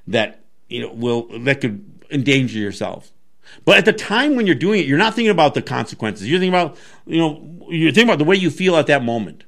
that 0.08 0.46
you 0.70 0.82
know 0.82 0.94
will 0.94 1.28
that 1.40 1.60
could 1.60 2.06
endanger 2.10 2.60
yourself. 2.60 3.12
But 3.66 3.78
at 3.78 3.86
the 3.86 3.94
time 3.94 4.36
when 4.36 4.46
you're 4.46 4.56
doing 4.56 4.80
it, 4.80 4.86
you're 4.86 4.98
not 4.98 5.16
thinking 5.16 5.32
about 5.32 5.54
the 5.54 5.62
consequences. 5.62 6.30
You're 6.30 6.40
thinking 6.40 6.54
about 6.54 6.78
you 7.06 7.18
know 7.18 7.68
you're 7.70 7.92
thinking 7.92 8.10
about 8.10 8.20
the 8.20 8.26
way 8.26 8.36
you 8.36 8.50
feel 8.50 8.76
at 8.78 8.88
that 8.88 9.04
moment. 9.04 9.44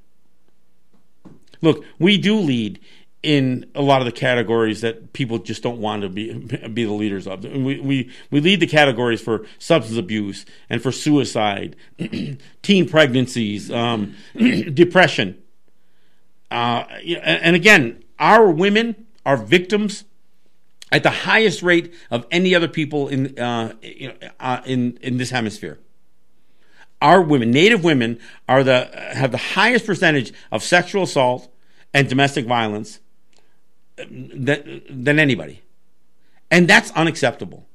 Look, 1.62 1.86
we 1.98 2.17
do 2.17 2.36
lead 2.38 2.80
in 3.24 3.66
a 3.74 3.82
lot 3.82 4.02
of 4.02 4.06
the 4.06 4.12
categories 4.12 4.82
that 4.82 5.14
people 5.14 5.40
just 5.40 5.64
don't 5.64 5.80
want 5.80 6.02
to 6.02 6.10
be 6.10 6.34
be 6.34 6.84
the 6.84 6.92
leaders 6.92 7.26
of. 7.26 7.44
We 7.46 7.80
we 7.80 8.12
we 8.30 8.42
lead 8.42 8.60
the 8.60 8.68
categories 8.68 9.22
for 9.22 9.46
substance 9.58 9.98
abuse 9.98 10.46
and 10.70 10.84
for 10.84 10.92
suicide, 10.92 11.78
teen 12.62 12.88
pregnancies, 12.88 13.72
um, 13.72 14.16
depression. 14.36 15.42
Uh, 16.52 16.84
and 17.24 17.56
again, 17.56 18.04
our 18.20 18.52
women 18.52 19.08
are 19.26 19.38
victims 19.38 20.04
at 20.92 21.02
the 21.02 21.10
highest 21.10 21.64
rate 21.64 21.94
of 22.12 22.28
any 22.30 22.54
other 22.54 22.68
people 22.68 23.08
in 23.08 23.40
uh, 23.40 23.74
uh, 24.40 24.62
in 24.66 25.00
in 25.02 25.18
this 25.18 25.30
hemisphere. 25.30 25.80
Our 27.02 27.22
women, 27.22 27.52
Native 27.52 27.84
women, 27.84 28.20
are 28.50 28.64
the 28.66 28.90
have 29.14 29.32
the 29.32 29.38
highest 29.38 29.86
percentage 29.86 30.34
of 30.52 30.62
sexual 30.62 31.04
assault 31.04 31.50
and 31.94 32.10
domestic 32.10 32.46
violence 32.46 33.00
than, 33.97 34.82
than 34.89 35.19
anybody. 35.19 35.62
And 36.51 36.67
that's 36.67 36.91
unacceptable. 36.91 37.65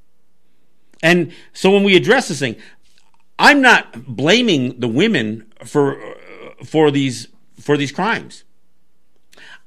And 1.03 1.33
so 1.53 1.71
when 1.71 1.85
we 1.85 1.97
address 1.97 2.29
this 2.29 2.41
thing, 2.41 2.57
I'm 3.39 3.61
not 3.61 4.07
blaming 4.07 4.81
the 4.81 4.89
women 4.89 5.47
for 5.65 6.01
for 6.65 6.91
these 6.91 7.29
for 7.61 7.77
these 7.77 7.93
crimes. 7.93 8.45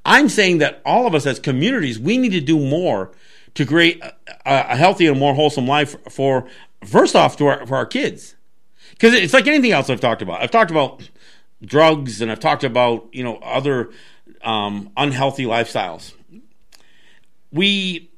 I'm 0.05 0.29
saying 0.29 0.57
that 0.57 0.81
all 0.85 1.07
of 1.07 1.15
us 1.15 1.25
as 1.25 1.39
communities, 1.39 1.99
we 1.99 2.17
need 2.17 2.31
to 2.31 2.41
do 2.41 2.59
more 2.59 3.11
to 3.53 3.65
create 3.65 4.01
a, 4.03 4.13
a 4.45 4.75
healthy 4.75 5.07
and 5.07 5.19
more 5.19 5.33
wholesome 5.33 5.67
life 5.67 5.95
for 6.09 6.47
first 6.83 7.15
off 7.15 7.37
to 7.37 7.47
our, 7.47 7.65
for 7.65 7.75
our 7.75 7.85
kids. 7.85 8.35
Because 8.91 9.13
it's 9.13 9.33
like 9.33 9.47
anything 9.47 9.71
else 9.71 9.89
I've 9.89 10.01
talked 10.01 10.21
about. 10.21 10.41
I've 10.41 10.51
talked 10.51 10.71
about 10.71 11.09
drugs 11.63 12.21
and 12.21 12.31
I've 12.31 12.39
talked 12.39 12.63
about 12.63 13.07
you 13.13 13.23
know 13.23 13.37
other 13.37 13.91
um, 14.43 14.89
unhealthy 14.97 15.45
lifestyles 15.45 16.13
we 17.51 18.11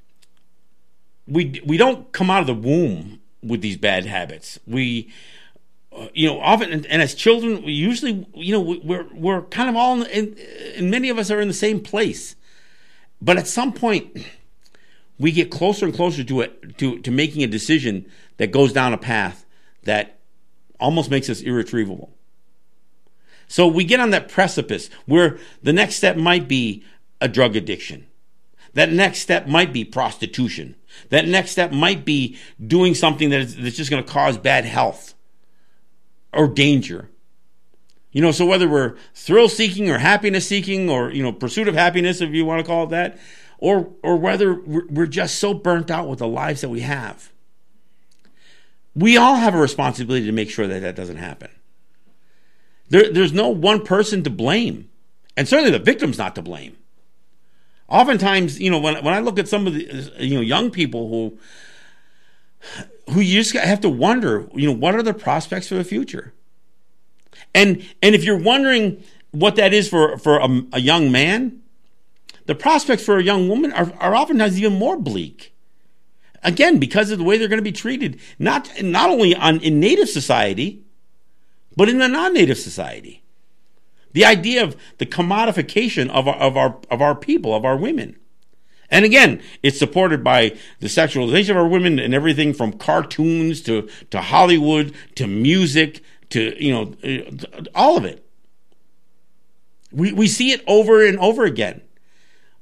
we 1.28 1.62
we 1.66 1.78
don't 1.78 2.12
come 2.12 2.30
out 2.30 2.42
of 2.42 2.48
the 2.48 2.54
womb 2.54 3.20
with 3.42 3.62
these 3.62 3.78
bad 3.78 4.06
habits. 4.06 4.60
We 4.66 5.12
uh, 5.92 6.08
you 6.14 6.28
know 6.28 6.40
often 6.40 6.72
and, 6.72 6.86
and, 6.88 7.02
as 7.02 7.14
children 7.16 7.64
we 7.64 7.72
usually 7.72 8.28
you 8.34 8.52
know 8.52 8.80
we're 8.84 9.08
we're 9.14 9.42
kind 9.44 9.70
of 9.70 9.76
all 9.76 10.02
in, 10.04 10.38
and 10.76 10.92
many 10.92 11.10
of 11.10 11.18
us 11.18 11.30
are 11.30 11.40
in 11.40 11.48
the 11.48 11.54
same 11.54 11.80
place 11.82 12.36
but 13.22 13.38
at 13.38 13.48
some 13.48 13.72
point 13.72 14.26
we 15.20 15.32
get 15.32 15.52
closer 15.52 15.86
and 15.86 15.94
closer 15.94 16.24
to 16.24 16.42
it 16.42 16.80
to 16.80 16.98
to 17.00 17.12
making 17.12 17.44
a 17.44 17.48
decision 17.48 18.08
that 18.38 18.48
goes 18.52 18.74
down 18.74 18.92
a 18.92 18.98
path 18.98 19.46
that 19.84 20.18
almost 20.80 21.12
makes 21.12 21.30
us 21.30 21.42
irretrievable 21.42 22.12
so 23.48 23.68
we 23.68 23.84
get 23.84 24.00
on 24.00 24.10
that 24.10 24.30
precipice 24.30 24.90
where 25.06 25.38
the 25.62 25.74
next 25.74 25.98
step 25.98 26.18
might 26.18 26.48
be 26.48 26.84
a 27.22 27.28
drug 27.28 27.56
addiction. 27.56 28.08
That 28.74 28.92
next 28.92 29.20
step 29.20 29.48
might 29.48 29.72
be 29.72 29.86
prostitution. 29.86 30.76
That 31.10 31.28
next 31.28 31.52
step 31.52 31.72
might 31.72 32.06
be 32.06 32.38
doing 32.66 32.96
something 32.96 33.30
that 33.30 33.42
is, 33.42 33.56
that's 33.56 33.76
just 33.76 33.92
going 33.92 34.04
to 34.04 34.12
cause 34.12 34.38
bad 34.38 34.66
health 34.66 35.14
or 36.34 36.48
danger. 36.48 37.10
You 38.12 38.22
know, 38.22 38.32
so 38.32 38.46
whether 38.46 38.68
we're 38.68 38.96
thrill 39.14 39.50
seeking 39.50 39.90
or 39.90 39.98
happiness 39.98 40.48
seeking 40.48 40.90
or, 40.90 41.12
you 41.12 41.24
know, 41.24 41.32
pursuit 41.32 41.68
of 41.68 41.76
happiness, 41.76 42.22
if 42.22 42.32
you 42.32 42.46
want 42.46 42.60
to 42.60 42.66
call 42.66 42.86
it 42.86 42.90
that, 42.90 43.20
or, 43.58 43.92
or 44.04 44.18
whether 44.18 44.54
we're 44.54 45.08
just 45.08 45.40
so 45.40 45.54
burnt 45.54 45.90
out 45.90 46.08
with 46.08 46.20
the 46.20 46.28
lives 46.28 46.62
that 46.62 46.70
we 46.70 46.82
have. 46.82 47.32
We 48.96 49.18
all 49.18 49.36
have 49.36 49.56
a 49.56 49.60
responsibility 49.60 50.26
to 50.26 50.32
make 50.32 50.52
sure 50.52 50.68
that 50.68 50.82
that 50.82 50.96
doesn't 50.96 51.18
happen. 51.18 51.50
There, 52.90 53.12
there's 53.12 53.34
no 53.34 53.50
one 53.50 53.84
person 53.84 54.24
to 54.24 54.30
blame. 54.30 54.90
And 55.36 55.48
certainly 55.48 55.72
the 55.72 55.80
victim's 55.80 56.18
not 56.18 56.36
to 56.36 56.44
blame. 56.44 56.78
Oftentimes, 57.88 58.60
you 58.60 58.70
know, 58.72 58.80
when, 58.80 59.04
when 59.04 59.14
I 59.14 59.20
look 59.20 59.38
at 59.38 59.48
some 59.48 59.68
of 59.68 59.74
the, 59.74 60.14
you 60.20 60.36
know, 60.36 60.42
young 60.42 60.72
people 60.72 61.10
who, 61.10 61.38
who 63.14 63.20
you 63.20 63.42
just 63.42 63.54
have 63.54 63.82
to 63.82 63.90
wonder, 63.90 64.48
you 64.54 64.68
know, 64.68 64.76
what 64.76 64.96
are 64.96 65.04
the 65.04 65.14
prospects 65.14 65.68
for 65.68 65.76
the 65.76 65.84
future? 65.84 66.34
And 67.54 67.86
and 68.02 68.16
if 68.16 68.24
you're 68.24 68.38
wondering 68.38 69.04
what 69.32 69.56
that 69.56 69.74
is 69.74 69.90
for 69.90 70.18
for 70.18 70.38
a, 70.38 70.62
a 70.74 70.80
young 70.80 71.12
man, 71.12 71.62
the 72.46 72.56
prospects 72.56 73.04
for 73.04 73.18
a 73.18 73.24
young 73.24 73.48
woman 73.50 73.72
are, 73.74 73.92
are 74.00 74.16
oftentimes 74.16 74.58
even 74.58 74.78
more 74.78 74.98
bleak. 74.98 75.54
Again, 76.44 76.78
because 76.78 77.10
of 77.10 77.18
the 77.18 77.24
way 77.24 77.38
they're 77.38 77.48
going 77.48 77.60
to 77.60 77.64
be 77.64 77.72
treated, 77.72 78.20
not 78.38 78.70
not 78.82 79.10
only 79.10 79.36
on 79.36 79.60
in 79.62 79.80
native 79.80 80.10
society, 80.10 80.84
but 81.76 81.90
in 81.90 82.00
the 82.00 82.08
non-native 82.08 82.58
society. 82.58 83.23
The 84.14 84.26
idea 84.26 84.64
of 84.64 84.76
the 85.00 85.06
commodification 85.06 86.10
of 86.10 86.28
our, 86.28 86.36
of 86.36 86.56
our 86.56 86.80
of 86.90 87.02
our 87.02 87.16
people, 87.16 87.54
of 87.54 87.66
our 87.66 87.78
women. 87.78 88.18
And 88.90 89.06
again, 89.06 89.42
it's 89.64 89.80
supported 89.80 90.24
by 90.24 90.56
the 90.80 90.88
sexualization 90.88 91.50
of 91.50 91.58
our 91.58 91.68
women 91.68 91.98
and 91.98 92.14
everything 92.14 92.54
from 92.54 92.74
cartoons 92.74 93.60
to, 93.62 93.90
to 94.12 94.22
Hollywood 94.22 94.94
to 95.16 95.26
music 95.26 96.04
to 96.30 96.64
you 96.64 96.72
know 96.72 96.94
uh, 97.04 97.64
all 97.74 97.98
of 97.98 98.06
it. 98.06 98.24
We 99.92 100.14
we 100.14 100.28
see 100.28 100.52
it 100.52 100.64
over 100.68 101.06
and 101.06 101.18
over 101.18 101.44
again. 101.44 101.82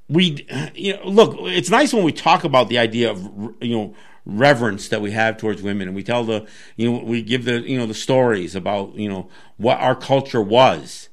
We 0.07 0.47
you 0.73 0.95
know 0.95 1.05
look, 1.05 1.35
it's 1.39 1.69
nice 1.69 1.93
when 1.93 2.03
we 2.03 2.13
talk 2.13 2.45
about 2.45 2.69
the 2.69 2.77
idea 2.77 3.11
of 3.11 3.21
you 3.61 3.75
know 3.75 3.95
reverence 4.25 4.87
that 4.87 5.01
we 5.01 5.11
have 5.11 5.35
towards 5.37 5.61
women 5.61 5.87
and 5.87 5.95
we 5.95 6.03
tell 6.03 6.23
the 6.23 6.47
you 6.77 6.91
know 6.91 7.03
we 7.03 7.21
give 7.21 7.43
the 7.43 7.59
you 7.61 7.77
know 7.77 7.85
the 7.85 7.93
stories 7.93 8.55
about 8.55 8.95
you 8.95 9.09
know 9.09 9.29
what 9.57 9.79
our 9.79 9.95
culture 9.95 10.41
was 10.41 11.09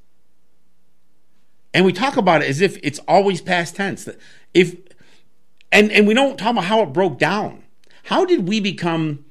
and 1.74 1.84
we 1.84 1.92
talk 1.92 2.16
about 2.16 2.42
it 2.42 2.48
as 2.48 2.60
if 2.60 2.78
it's 2.82 2.98
always 3.08 3.40
past 3.40 3.76
tense 3.76 4.08
if 4.54 4.76
and 5.70 5.92
and 5.92 6.06
we 6.06 6.14
don't 6.14 6.38
talk 6.38 6.52
about 6.52 6.64
how 6.64 6.82
it 6.82 6.92
broke 6.92 7.18
down 7.18 7.62
how 8.04 8.24
did 8.24 8.48
we 8.48 8.60
become 8.60 9.24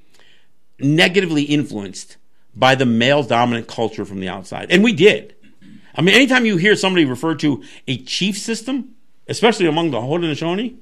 negatively 0.79 1.43
influenced 1.43 2.17
by 2.57 2.75
the 2.75 2.85
male 2.85 3.23
dominant 3.23 3.67
culture 3.67 4.03
from 4.03 4.19
the 4.19 4.27
outside. 4.27 4.71
And 4.71 4.83
we 4.83 4.93
did. 4.93 5.35
I 5.95 6.01
mean, 6.01 6.15
anytime 6.15 6.45
you 6.45 6.57
hear 6.57 6.75
somebody 6.75 7.05
refer 7.05 7.35
to 7.35 7.63
a 7.87 7.97
chief 8.03 8.37
system, 8.37 8.95
especially 9.27 9.67
among 9.67 9.91
the 9.91 9.99
Haudenosaunee, 9.99 10.77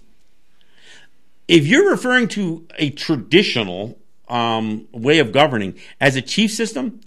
if 1.48 1.68
you're 1.68 1.92
referring 1.92 2.28
to 2.30 2.66
a 2.78 2.90
traditional 2.90 3.98
um, 4.28 4.88
way 4.92 5.20
of 5.20 5.32
governing 5.32 5.78
as 6.00 6.16
a 6.16 6.22
chief 6.22 6.52
system, 6.52 7.02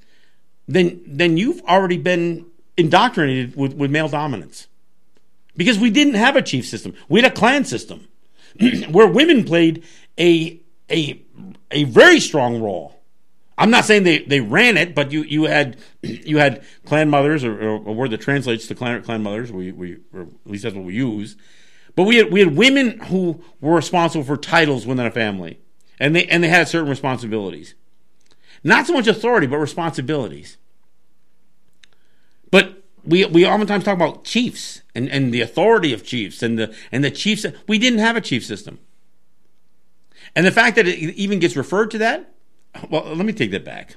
then 0.68 1.02
then 1.06 1.36
you've 1.36 1.60
already 1.62 1.96
been 1.96 2.46
indoctrinated 2.78 3.56
with, 3.56 3.74
with 3.74 3.90
male 3.90 4.08
dominance. 4.08 4.68
Because 5.56 5.78
we 5.78 5.90
didn't 5.90 6.14
have 6.14 6.36
a 6.36 6.42
chief 6.42 6.66
system. 6.66 6.94
We 7.08 7.20
had 7.20 7.30
a 7.30 7.34
clan 7.34 7.64
system 7.64 8.08
where 8.90 9.08
women 9.08 9.44
played 9.44 9.84
a 10.18 10.60
a 10.90 11.20
a 11.70 11.84
very 11.84 12.20
strong 12.20 12.62
role 12.62 12.98
I'm 13.58 13.70
not 13.70 13.84
saying 13.84 14.04
they, 14.04 14.20
they 14.20 14.40
ran 14.40 14.76
it, 14.76 14.94
but 14.94 15.10
you, 15.10 15.24
you 15.24 15.44
had 15.44 15.76
you 16.02 16.38
had 16.38 16.64
clan 16.86 17.10
mothers, 17.10 17.44
or, 17.44 17.52
or 17.60 17.74
a 17.74 17.92
word 17.92 18.12
that 18.12 18.20
translates 18.20 18.68
to 18.68 18.74
clan 18.74 19.02
clan 19.02 19.22
mothers. 19.22 19.52
We 19.52 19.72
we 19.72 19.94
at 20.14 20.28
least 20.46 20.62
that's 20.62 20.74
what 20.74 20.84
we 20.84 20.94
use. 20.94 21.36
But 21.96 22.04
we 22.04 22.16
had 22.16 22.32
we 22.32 22.40
had 22.40 22.56
women 22.56 23.00
who 23.00 23.42
were 23.60 23.74
responsible 23.74 24.24
for 24.24 24.36
titles 24.36 24.86
within 24.86 25.04
a 25.04 25.10
family, 25.10 25.58
and 25.98 26.14
they 26.14 26.26
and 26.26 26.42
they 26.42 26.48
had 26.48 26.68
certain 26.68 26.88
responsibilities, 26.88 27.74
not 28.62 28.86
so 28.86 28.92
much 28.92 29.08
authority, 29.08 29.48
but 29.48 29.58
responsibilities. 29.58 30.56
But 32.50 32.82
we 33.04 33.24
we 33.26 33.46
oftentimes 33.46 33.84
talk 33.84 33.94
about 33.94 34.24
chiefs 34.24 34.82
and, 34.94 35.08
and 35.08 35.32
the 35.32 35.40
authority 35.40 35.92
of 35.92 36.04
chiefs 36.04 36.42
and 36.42 36.58
the 36.58 36.74
and 36.90 37.04
the 37.04 37.10
chiefs. 37.10 37.46
We 37.66 37.78
didn't 37.78 38.00
have 38.00 38.16
a 38.16 38.20
chief 38.20 38.44
system, 38.44 38.78
and 40.34 40.46
the 40.46 40.50
fact 40.50 40.76
that 40.76 40.86
it 40.86 40.98
even 40.98 41.38
gets 41.38 41.56
referred 41.56 41.90
to 41.92 41.98
that 41.98 42.32
well, 42.90 43.04
let 43.14 43.26
me 43.26 43.32
take 43.32 43.50
that 43.52 43.64
back. 43.64 43.96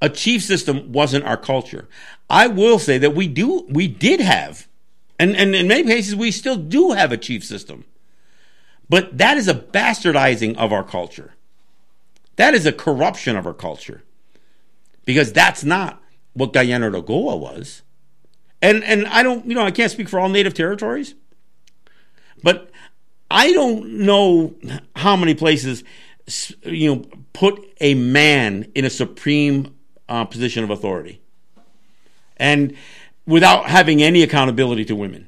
A 0.00 0.08
chief 0.08 0.42
system 0.42 0.92
wasn't 0.92 1.24
our 1.24 1.36
culture. 1.36 1.88
I 2.28 2.46
will 2.46 2.78
say 2.78 2.98
that 2.98 3.14
we 3.14 3.28
do, 3.28 3.66
we 3.68 3.86
did 3.86 4.20
have, 4.20 4.66
and, 5.18 5.36
and 5.36 5.54
in 5.54 5.68
many 5.68 5.84
cases 5.84 6.16
we 6.16 6.30
still 6.30 6.56
do 6.56 6.92
have 6.92 7.12
a 7.12 7.18
chief 7.18 7.44
system. 7.44 7.84
But 8.88 9.18
that 9.18 9.36
is 9.36 9.46
a 9.46 9.54
bastardizing 9.54 10.56
of 10.56 10.72
our 10.72 10.82
culture. 10.82 11.34
That 12.36 12.54
is 12.54 12.66
a 12.66 12.72
corruption 12.72 13.36
of 13.36 13.46
our 13.46 13.54
culture. 13.54 14.02
Because 15.04 15.32
that's 15.32 15.64
not 15.64 15.99
what 16.34 16.52
Gayanashagowa 16.52 17.38
was. 17.38 17.82
And 18.62 18.84
and 18.84 19.06
I 19.06 19.22
don't, 19.22 19.46
you 19.46 19.54
know, 19.54 19.62
I 19.62 19.70
can't 19.70 19.90
speak 19.90 20.08
for 20.08 20.20
all 20.20 20.28
native 20.28 20.54
territories. 20.54 21.14
But 22.42 22.70
I 23.30 23.52
don't 23.52 24.00
know 24.00 24.54
how 24.96 25.16
many 25.16 25.34
places 25.34 25.84
you 26.62 26.94
know, 26.94 27.04
put 27.32 27.64
a 27.80 27.94
man 27.94 28.70
in 28.74 28.84
a 28.84 28.90
supreme 28.90 29.74
uh, 30.08 30.24
position 30.24 30.64
of 30.64 30.70
authority, 30.70 31.20
and 32.36 32.76
without 33.26 33.66
having 33.66 34.02
any 34.02 34.22
accountability 34.22 34.84
to 34.86 34.96
women. 34.96 35.26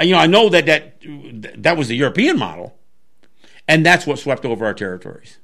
You 0.00 0.12
know, 0.12 0.18
I 0.18 0.26
know 0.26 0.48
that 0.48 0.66
that 0.66 0.96
that 1.62 1.76
was 1.76 1.88
the 1.88 1.96
European 1.96 2.38
model, 2.38 2.76
and 3.68 3.84
that's 3.86 4.06
what 4.06 4.18
swept 4.18 4.44
over 4.44 4.64
our 4.64 4.74
territories. 4.74 5.38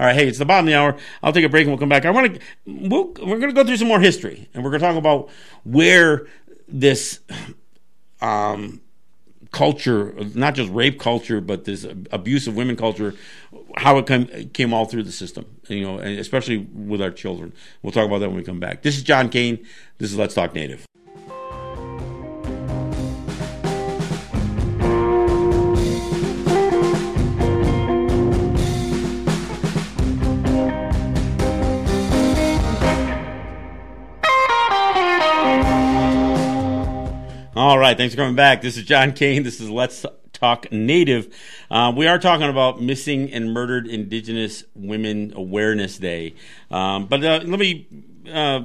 All 0.00 0.06
right, 0.06 0.16
hey, 0.16 0.26
it's 0.26 0.38
the 0.38 0.44
bottom 0.44 0.66
of 0.66 0.70
the 0.70 0.78
hour. 0.78 0.96
I'll 1.22 1.32
take 1.32 1.44
a 1.44 1.48
break 1.48 1.62
and 1.62 1.70
we'll 1.70 1.78
come 1.78 1.88
back. 1.88 2.04
I 2.04 2.10
want 2.10 2.34
to 2.34 2.40
we'll, 2.66 3.08
we're 3.20 3.38
going 3.38 3.48
to 3.48 3.52
go 3.52 3.64
through 3.64 3.76
some 3.76 3.88
more 3.88 4.00
history, 4.00 4.48
and 4.54 4.64
we're 4.64 4.70
going 4.70 4.80
to 4.80 4.86
talk 4.86 4.96
about 4.96 5.28
where 5.64 6.26
this 6.66 7.20
um, 8.22 8.80
culture, 9.50 10.14
not 10.34 10.54
just 10.54 10.70
rape 10.72 10.98
culture, 10.98 11.40
but 11.40 11.64
this 11.64 11.86
abuse 12.10 12.46
of 12.46 12.56
women 12.56 12.74
culture, 12.74 13.14
how 13.76 13.98
it 13.98 14.06
came, 14.06 14.48
came 14.50 14.72
all 14.72 14.86
through 14.86 15.02
the 15.02 15.12
system, 15.12 15.44
you 15.68 15.82
know, 15.82 15.98
and 15.98 16.18
especially 16.18 16.58
with 16.72 17.02
our 17.02 17.10
children. 17.10 17.52
We'll 17.82 17.92
talk 17.92 18.06
about 18.06 18.18
that 18.20 18.28
when 18.28 18.38
we 18.38 18.44
come 18.44 18.60
back. 18.60 18.82
This 18.82 18.96
is 18.96 19.02
John 19.02 19.28
Kane. 19.28 19.64
This 19.98 20.10
is 20.10 20.16
Let's 20.16 20.34
Talk 20.34 20.54
Native. 20.54 20.86
All 37.72 37.78
right, 37.78 37.96
thanks 37.96 38.14
for 38.14 38.20
coming 38.20 38.36
back. 38.36 38.60
This 38.60 38.76
is 38.76 38.84
John 38.84 39.12
Kane. 39.12 39.44
This 39.44 39.58
is 39.58 39.70
Let's 39.70 40.04
Talk 40.34 40.70
Native. 40.70 41.34
Uh, 41.70 41.90
we 41.96 42.06
are 42.06 42.18
talking 42.18 42.50
about 42.50 42.82
missing 42.82 43.32
and 43.32 43.54
murdered 43.54 43.86
Indigenous 43.86 44.62
Women 44.74 45.32
Awareness 45.34 45.96
Day. 45.96 46.34
Um, 46.70 47.06
but 47.06 47.24
uh, 47.24 47.40
let 47.42 47.58
me 47.58 47.86
uh, 48.30 48.64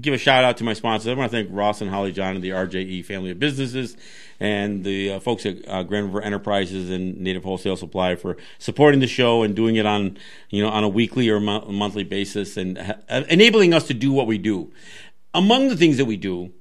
give 0.00 0.14
a 0.14 0.18
shout 0.18 0.44
out 0.44 0.58
to 0.58 0.64
my 0.64 0.72
sponsors. 0.72 1.08
I 1.08 1.14
want 1.14 1.32
to 1.32 1.36
thank 1.36 1.48
Ross 1.50 1.80
and 1.80 1.90
Holly 1.90 2.12
John 2.12 2.36
and 2.36 2.44
the 2.44 2.50
RJE 2.50 3.04
family 3.04 3.32
of 3.32 3.40
businesses 3.40 3.96
and 4.38 4.84
the 4.84 5.14
uh, 5.14 5.18
folks 5.18 5.44
at 5.46 5.66
uh, 5.66 5.82
Grand 5.82 6.06
River 6.06 6.22
Enterprises 6.22 6.90
and 6.90 7.16
Native 7.16 7.42
Wholesale 7.42 7.76
Supply 7.76 8.14
for 8.14 8.36
supporting 8.60 9.00
the 9.00 9.08
show 9.08 9.42
and 9.42 9.56
doing 9.56 9.74
it 9.74 9.84
on 9.84 10.16
you 10.50 10.62
know 10.62 10.68
on 10.68 10.84
a 10.84 10.88
weekly 10.88 11.28
or 11.28 11.40
mo- 11.40 11.66
monthly 11.72 12.04
basis 12.04 12.56
and 12.56 12.78
ha- 12.78 12.98
enabling 13.28 13.74
us 13.74 13.88
to 13.88 13.94
do 13.94 14.12
what 14.12 14.28
we 14.28 14.38
do. 14.38 14.72
Among 15.36 15.66
the 15.66 15.76
things 15.76 15.96
that 15.96 16.04
we 16.04 16.16
do 16.16 16.52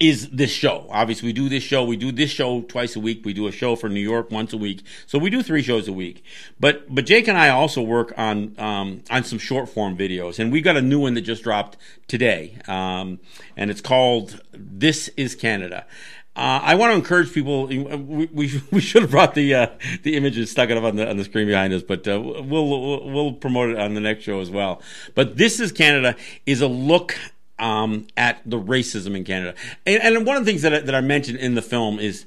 is 0.00 0.30
this 0.30 0.50
show. 0.50 0.86
Obviously, 0.88 1.28
we 1.28 1.32
do 1.34 1.50
this 1.50 1.62
show. 1.62 1.84
We 1.84 1.96
do 1.96 2.10
this 2.10 2.30
show 2.30 2.62
twice 2.62 2.96
a 2.96 3.00
week. 3.00 3.22
We 3.24 3.34
do 3.34 3.46
a 3.46 3.52
show 3.52 3.76
for 3.76 3.90
New 3.90 4.00
York 4.00 4.30
once 4.30 4.54
a 4.54 4.56
week. 4.56 4.82
So 5.06 5.18
we 5.18 5.28
do 5.28 5.42
three 5.42 5.62
shows 5.62 5.86
a 5.86 5.92
week. 5.92 6.24
But 6.58 6.92
but 6.92 7.04
Jake 7.04 7.28
and 7.28 7.36
I 7.36 7.50
also 7.50 7.82
work 7.82 8.14
on 8.16 8.58
um, 8.58 9.02
on 9.10 9.24
some 9.24 9.38
short 9.38 9.68
form 9.68 9.96
videos, 9.96 10.38
and 10.38 10.50
we 10.50 10.62
got 10.62 10.76
a 10.76 10.82
new 10.82 10.98
one 10.98 11.14
that 11.14 11.20
just 11.20 11.44
dropped 11.44 11.76
today, 12.08 12.58
um, 12.66 13.20
and 13.56 13.70
it's 13.70 13.82
called 13.82 14.40
"This 14.52 15.08
Is 15.16 15.34
Canada." 15.34 15.86
Uh, 16.36 16.60
I 16.62 16.74
want 16.76 16.92
to 16.92 16.96
encourage 16.96 17.34
people. 17.34 17.66
We, 17.66 17.78
we, 17.78 18.62
we 18.70 18.80
should 18.80 19.02
have 19.02 19.10
brought 19.10 19.34
the 19.34 19.54
uh, 19.54 19.66
the 20.02 20.16
images 20.16 20.50
stuck 20.50 20.70
it 20.70 20.78
up 20.78 20.84
on 20.84 20.96
the 20.96 21.10
on 21.10 21.18
the 21.18 21.24
screen 21.24 21.46
behind 21.46 21.74
us, 21.74 21.82
but 21.82 22.08
uh, 22.08 22.18
we'll, 22.18 22.42
we'll 22.68 23.10
we'll 23.10 23.32
promote 23.34 23.68
it 23.68 23.78
on 23.78 23.92
the 23.92 24.00
next 24.00 24.24
show 24.24 24.40
as 24.40 24.48
well. 24.48 24.80
But 25.14 25.36
"This 25.36 25.60
Is 25.60 25.72
Canada" 25.72 26.16
is 26.46 26.62
a 26.62 26.68
look 26.68 27.18
um, 27.60 28.06
at 28.16 28.40
the 28.44 28.58
racism 28.58 29.16
in 29.16 29.24
Canada. 29.24 29.54
And, 29.86 30.02
and 30.02 30.26
one 30.26 30.36
of 30.36 30.44
the 30.44 30.50
things 30.50 30.62
that 30.62 30.74
I, 30.74 30.80
that 30.80 30.94
I 30.94 31.00
mentioned 31.00 31.38
in 31.38 31.54
the 31.54 31.62
film 31.62 31.98
is 31.98 32.26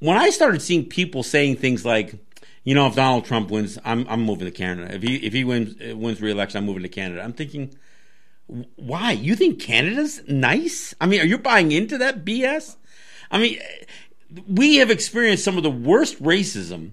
when 0.00 0.16
I 0.18 0.30
started 0.30 0.60
seeing 0.60 0.84
people 0.84 1.22
saying 1.22 1.56
things 1.56 1.84
like, 1.84 2.16
you 2.64 2.74
know, 2.74 2.86
if 2.86 2.94
Donald 2.94 3.24
Trump 3.24 3.50
wins, 3.50 3.78
I'm 3.84 4.06
I'm 4.08 4.22
moving 4.22 4.46
to 4.46 4.50
Canada. 4.50 4.94
If 4.94 5.02
he 5.02 5.16
if 5.16 5.32
he 5.32 5.44
wins 5.44 5.76
wins 5.94 6.20
re-election, 6.20 6.58
I'm 6.58 6.66
moving 6.66 6.82
to 6.82 6.88
Canada. 6.88 7.22
I'm 7.22 7.32
thinking, 7.32 7.74
why? 8.76 9.12
You 9.12 9.36
think 9.36 9.60
Canada's 9.60 10.22
nice? 10.28 10.94
I 11.00 11.06
mean, 11.06 11.20
are 11.20 11.26
you 11.26 11.38
buying 11.38 11.72
into 11.72 11.98
that 11.98 12.24
BS? 12.24 12.76
I 13.30 13.38
mean, 13.38 13.58
we 14.46 14.76
have 14.76 14.90
experienced 14.90 15.44
some 15.44 15.56
of 15.56 15.62
the 15.62 15.70
worst 15.70 16.22
racism. 16.22 16.92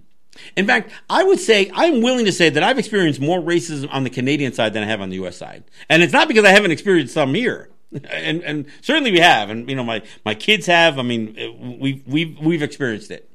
In 0.55 0.65
fact, 0.65 0.91
I 1.09 1.23
would 1.23 1.39
say 1.39 1.69
I'm 1.73 2.01
willing 2.01 2.25
to 2.25 2.31
say 2.31 2.49
that 2.49 2.63
I've 2.63 2.79
experienced 2.79 3.19
more 3.19 3.39
racism 3.39 3.89
on 3.91 4.03
the 4.03 4.09
Canadian 4.09 4.53
side 4.53 4.73
than 4.73 4.83
I 4.83 4.87
have 4.87 5.01
on 5.01 5.09
the 5.09 5.15
U.S. 5.17 5.37
side, 5.37 5.63
and 5.89 6.01
it's 6.01 6.13
not 6.13 6.27
because 6.27 6.45
I 6.45 6.49
haven't 6.49 6.71
experienced 6.71 7.13
some 7.13 7.33
here. 7.33 7.69
And, 8.09 8.41
and 8.43 8.67
certainly 8.79 9.11
we 9.11 9.19
have, 9.19 9.49
and 9.49 9.69
you 9.69 9.75
know 9.75 9.83
my, 9.83 10.01
my 10.23 10.33
kids 10.33 10.65
have. 10.67 10.97
I 10.97 11.01
mean, 11.01 11.37
uh, 11.37 11.51
we've 11.77 12.01
we've 12.07 12.39
we've 12.39 12.61
experienced 12.61 13.11
it. 13.11 13.29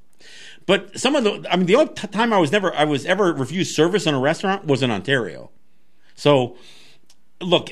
But 0.65 0.99
some 0.99 1.15
of 1.15 1.25
the, 1.25 1.47
I 1.51 1.57
mean, 1.57 1.67
the 1.67 1.77
only 1.77 1.93
time 1.93 2.33
I 2.33 2.39
was 2.39 2.51
never 2.53 2.75
I 2.75 2.85
was 2.85 3.05
ever 3.05 3.35
refused 3.35 3.75
service 3.75 4.07
in 4.07 4.15
a 4.15 4.19
restaurant 4.19 4.65
was 4.65 4.83
in 4.83 4.91
Ontario. 4.91 5.51
So 6.15 6.57
look, 7.41 7.71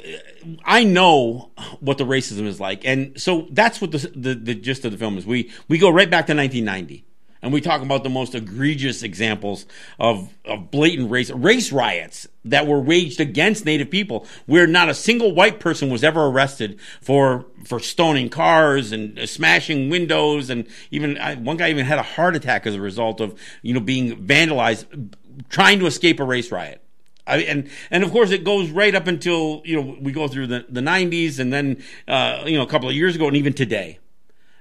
I 0.64 0.84
know 0.84 1.50
what 1.80 1.98
the 1.98 2.04
racism 2.04 2.46
is 2.46 2.60
like, 2.60 2.84
and 2.84 3.20
so 3.20 3.48
that's 3.50 3.80
what 3.80 3.92
the, 3.92 3.98
the, 4.14 4.34
the 4.34 4.54
gist 4.54 4.84
of 4.84 4.92
the 4.92 4.98
film 4.98 5.18
is. 5.18 5.26
We 5.26 5.50
we 5.68 5.78
go 5.78 5.90
right 5.90 6.10
back 6.10 6.26
to 6.26 6.34
1990, 6.34 7.04
and 7.44 7.52
we 7.52 7.60
talk 7.60 7.82
about 7.82 8.02
the 8.02 8.08
most 8.08 8.34
egregious 8.34 9.02
examples 9.02 9.66
of 9.98 10.32
of 10.46 10.70
blatant 10.70 11.10
race 11.10 11.30
race 11.30 11.70
riots 11.70 12.26
that 12.46 12.66
were 12.66 12.80
waged 12.80 13.20
against 13.20 13.66
Native 13.66 13.90
people, 13.90 14.26
where 14.46 14.66
not 14.66 14.88
a 14.88 14.94
single 14.94 15.34
white 15.34 15.60
person 15.60 15.90
was 15.90 16.02
ever 16.02 16.24
arrested 16.24 16.80
for 17.02 17.44
for 17.66 17.78
stoning 17.78 18.30
cars 18.30 18.92
and 18.92 19.28
smashing 19.28 19.90
windows, 19.90 20.48
and 20.48 20.66
even 20.90 21.16
one 21.44 21.58
guy 21.58 21.68
even 21.68 21.84
had 21.84 21.98
a 21.98 22.02
heart 22.02 22.34
attack 22.34 22.66
as 22.66 22.74
a 22.74 22.80
result 22.80 23.20
of 23.20 23.38
you 23.60 23.74
know 23.74 23.80
being 23.80 24.16
vandalized 24.26 25.14
trying 25.50 25.78
to 25.80 25.86
escape 25.86 26.20
a 26.20 26.24
race 26.24 26.50
riot. 26.50 26.80
I, 27.26 27.38
and 27.40 27.68
and 27.90 28.04
of 28.04 28.10
course 28.10 28.30
it 28.30 28.42
goes 28.42 28.70
right 28.70 28.94
up 28.94 29.06
until 29.06 29.60
you 29.66 29.76
know 29.76 29.96
we 30.00 30.12
go 30.12 30.28
through 30.28 30.46
the, 30.46 30.64
the 30.70 30.80
90s 30.80 31.38
and 31.38 31.52
then 31.52 31.82
uh, 32.08 32.44
you 32.46 32.56
know 32.56 32.62
a 32.62 32.66
couple 32.66 32.88
of 32.88 32.94
years 32.94 33.14
ago 33.16 33.28
and 33.28 33.36
even 33.36 33.52
today 33.52 33.98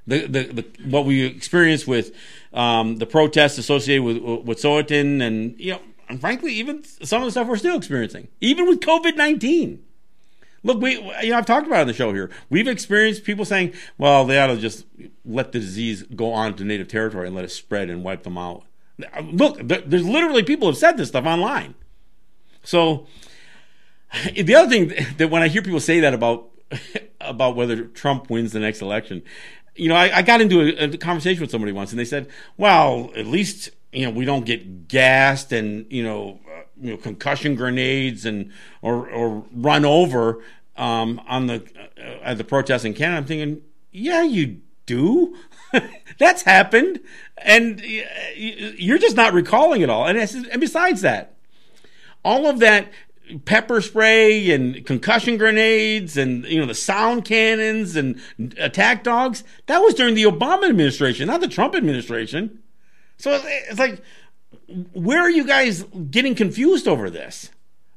the 0.08 0.28
the, 0.28 0.44
the 0.44 0.66
what 0.86 1.06
we 1.06 1.26
experienced 1.26 1.88
with 1.88 2.14
um, 2.54 2.98
the 2.98 3.06
protests 3.06 3.58
associated 3.58 4.04
with 4.04 4.18
with 4.18 4.58
Wet'suwet'en 4.58 5.22
and 5.22 5.60
you 5.60 5.74
know 5.74 5.82
and 6.10 6.20
frankly 6.22 6.54
even 6.54 6.84
some 6.84 7.22
of 7.22 7.26
the 7.26 7.32
stuff 7.32 7.48
we're 7.48 7.58
still 7.58 7.78
experiencing 7.78 8.28
even 8.42 8.68
with 8.68 8.80
COVID 8.80 9.16
19 9.16 9.84
look 10.64 10.82
we 10.82 10.96
you 10.96 11.32
know 11.32 11.38
I've 11.38 11.46
talked 11.46 11.68
about 11.68 11.82
on 11.82 11.88
the 11.88 11.94
show 11.94 12.14
here. 12.14 12.30
We've 12.50 12.68
experienced 12.68 13.24
people 13.24 13.46
saying 13.46 13.74
well 13.98 14.26
they 14.26 14.40
ought 14.40 14.48
to 14.48 14.58
just 14.58 14.86
let 15.26 15.52
the 15.52 15.60
disease 15.60 16.04
go 16.04 16.32
on 16.32 16.56
to 16.56 16.64
native 16.64 16.88
territory 16.88 17.28
and 17.28 17.36
let 17.36 17.46
it 17.46 17.52
spread 17.52 17.90
and 17.90 18.04
wipe 18.04 18.24
them 18.24 18.38
out. 18.38 18.66
Look 19.24 19.60
there's 19.68 20.08
literally 20.08 20.44
people 20.44 20.68
have 20.68 20.78
said 20.78 20.98
this 20.98 21.10
stuff 21.10 21.26
online. 21.26 21.76
So 22.64 23.08
the 24.36 24.56
other 24.56 24.70
thing 24.70 24.94
that 25.18 25.30
when 25.30 25.42
I 25.42 25.48
hear 25.48 25.62
people 25.62 25.80
say 25.80 26.00
that 26.02 26.14
about 26.14 26.50
about 27.22 27.56
whether 27.56 27.86
Trump 27.86 28.30
wins 28.30 28.52
the 28.52 28.60
next 28.60 28.82
election, 28.82 29.24
you 29.76 29.90
know, 29.90 29.96
I, 29.96 30.18
I 30.18 30.22
got 30.22 30.42
into 30.42 30.62
a, 30.62 30.86
a, 30.86 30.98
conversation 30.98 31.42
with 31.42 31.52
somebody 31.52 31.72
once, 31.72 31.92
and 31.92 32.00
they 32.00 32.06
said, 32.06 32.30
"Well, 32.58 33.12
at 33.16 33.26
least 33.26 33.72
you 33.92 34.06
know 34.06 34.12
we 34.12 34.26
don't 34.26 34.46
get 34.46 34.88
gassed 34.88 35.52
and 35.52 35.92
you 35.92 36.04
know, 36.04 36.40
uh, 36.48 36.62
you 36.82 36.92
know, 36.92 36.98
concussion 36.98 37.56
grenades 37.56 38.26
and 38.26 38.52
or 38.82 39.10
or 39.10 39.46
run 39.52 39.86
over 39.86 40.44
um, 40.78 41.22
on 41.28 41.48
the 41.48 41.64
uh, 41.98 42.24
at 42.24 42.38
the 42.38 42.44
protests 42.44 42.86
in 42.86 42.94
Canada." 42.94 43.18
I'm 43.18 43.26
thinking, 43.26 43.62
yeah, 43.92 44.24
you 44.24 44.62
do. 44.86 45.38
That's 46.20 46.44
happened, 46.44 47.00
and 47.38 47.82
you're 48.36 49.00
just 49.00 49.16
not 49.16 49.34
recalling 49.34 49.82
it 49.82 49.90
all. 49.90 50.06
And, 50.06 50.18
and 50.18 50.62
besides 50.62 51.02
that, 51.02 51.34
all 52.24 52.46
of 52.46 52.60
that 52.60 52.92
pepper 53.46 53.82
spray 53.82 54.52
and 54.52 54.86
concussion 54.86 55.38
grenades 55.38 56.18
and 56.18 56.46
you 56.46 56.60
know 56.60 56.66
the 56.66 56.76
sound 56.76 57.24
cannons 57.24 57.96
and 57.96 58.20
attack 58.58 59.04
dogs 59.04 59.44
that 59.68 59.80
was 59.80 59.94
during 59.94 60.14
the 60.14 60.24
obama 60.24 60.68
administration 60.70 61.28
not 61.28 61.42
the 61.42 61.48
trump 61.48 61.76
administration. 61.76 62.60
So 63.18 63.40
it's 63.46 63.80
like 63.80 64.02
where 64.94 65.20
are 65.20 65.30
you 65.30 65.46
guys 65.46 65.84
getting 66.12 66.36
confused 66.36 66.88
over 66.88 67.10
this? 67.10 67.50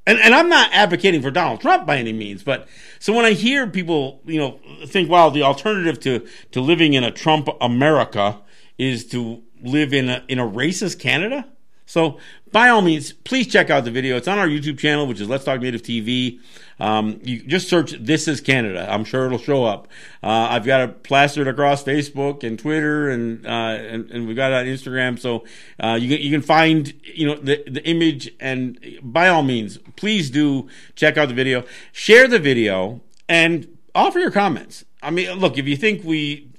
And, 0.06 0.20
and 0.20 0.34
i'm 0.34 0.48
not 0.48 0.72
advocating 0.72 1.20
for 1.20 1.32
donald 1.32 1.60
trump 1.60 1.84
by 1.84 1.96
any 1.96 2.12
means 2.12 2.44
but 2.44 2.68
so 3.00 3.12
when 3.12 3.24
i 3.24 3.32
hear 3.32 3.66
people 3.66 4.20
you 4.24 4.38
know 4.38 4.60
think 4.86 5.10
wow 5.10 5.30
the 5.30 5.42
alternative 5.42 5.98
to 6.00 6.24
to 6.52 6.60
living 6.60 6.92
in 6.92 7.02
a 7.02 7.10
trump 7.10 7.48
america 7.60 8.40
is 8.78 9.04
to 9.06 9.42
live 9.60 9.92
in 9.92 10.08
a 10.08 10.22
in 10.28 10.38
a 10.38 10.46
racist 10.46 11.00
canada 11.00 11.44
so, 11.87 12.18
by 12.51 12.68
all 12.68 12.83
means, 12.83 13.12
please 13.12 13.46
check 13.46 13.70
out 13.70 13.85
the 13.85 13.92
video. 13.92 14.16
It's 14.16 14.27
on 14.27 14.38
our 14.38 14.49
YouTube 14.49 14.77
channel, 14.77 15.07
which 15.07 15.20
is 15.20 15.29
Let's 15.29 15.44
Talk 15.44 15.61
Native 15.61 15.83
TV. 15.83 16.40
Um, 16.81 17.20
you 17.22 17.40
just 17.42 17.68
search 17.68 17.92
"This 17.92 18.27
Is 18.27 18.40
Canada." 18.40 18.87
I'm 18.90 19.05
sure 19.05 19.27
it'll 19.27 19.38
show 19.38 19.64
up. 19.64 19.87
Uh, 20.20 20.49
I've 20.51 20.64
got 20.64 20.81
it 20.81 21.05
plastered 21.05 21.46
across 21.46 21.85
Facebook 21.85 22.42
and 22.42 22.59
Twitter, 22.59 23.09
and 23.09 23.46
uh, 23.46 23.51
and, 23.51 24.11
and, 24.11 24.27
we've 24.27 24.35
got 24.35 24.51
it 24.51 24.57
on 24.57 24.64
Instagram. 24.66 25.16
So 25.16 25.44
uh, 25.79 25.94
you 25.94 26.09
can 26.09 26.25
you 26.25 26.31
can 26.31 26.42
find 26.42 26.92
you 27.05 27.29
know 27.29 27.37
the 27.37 27.62
the 27.68 27.87
image. 27.88 28.33
And 28.40 28.81
by 29.01 29.29
all 29.29 29.44
means, 29.44 29.79
please 29.94 30.29
do 30.29 30.68
check 30.96 31.16
out 31.16 31.29
the 31.29 31.35
video, 31.35 31.64
share 31.92 32.27
the 32.27 32.40
video, 32.40 33.01
and 33.29 33.79
offer 33.94 34.18
your 34.18 34.33
comments. 34.33 34.85
I 35.03 35.11
mean, 35.11 35.31
look, 35.38 35.57
if 35.57 35.68
you 35.68 35.77
think 35.77 36.03
we 36.03 36.51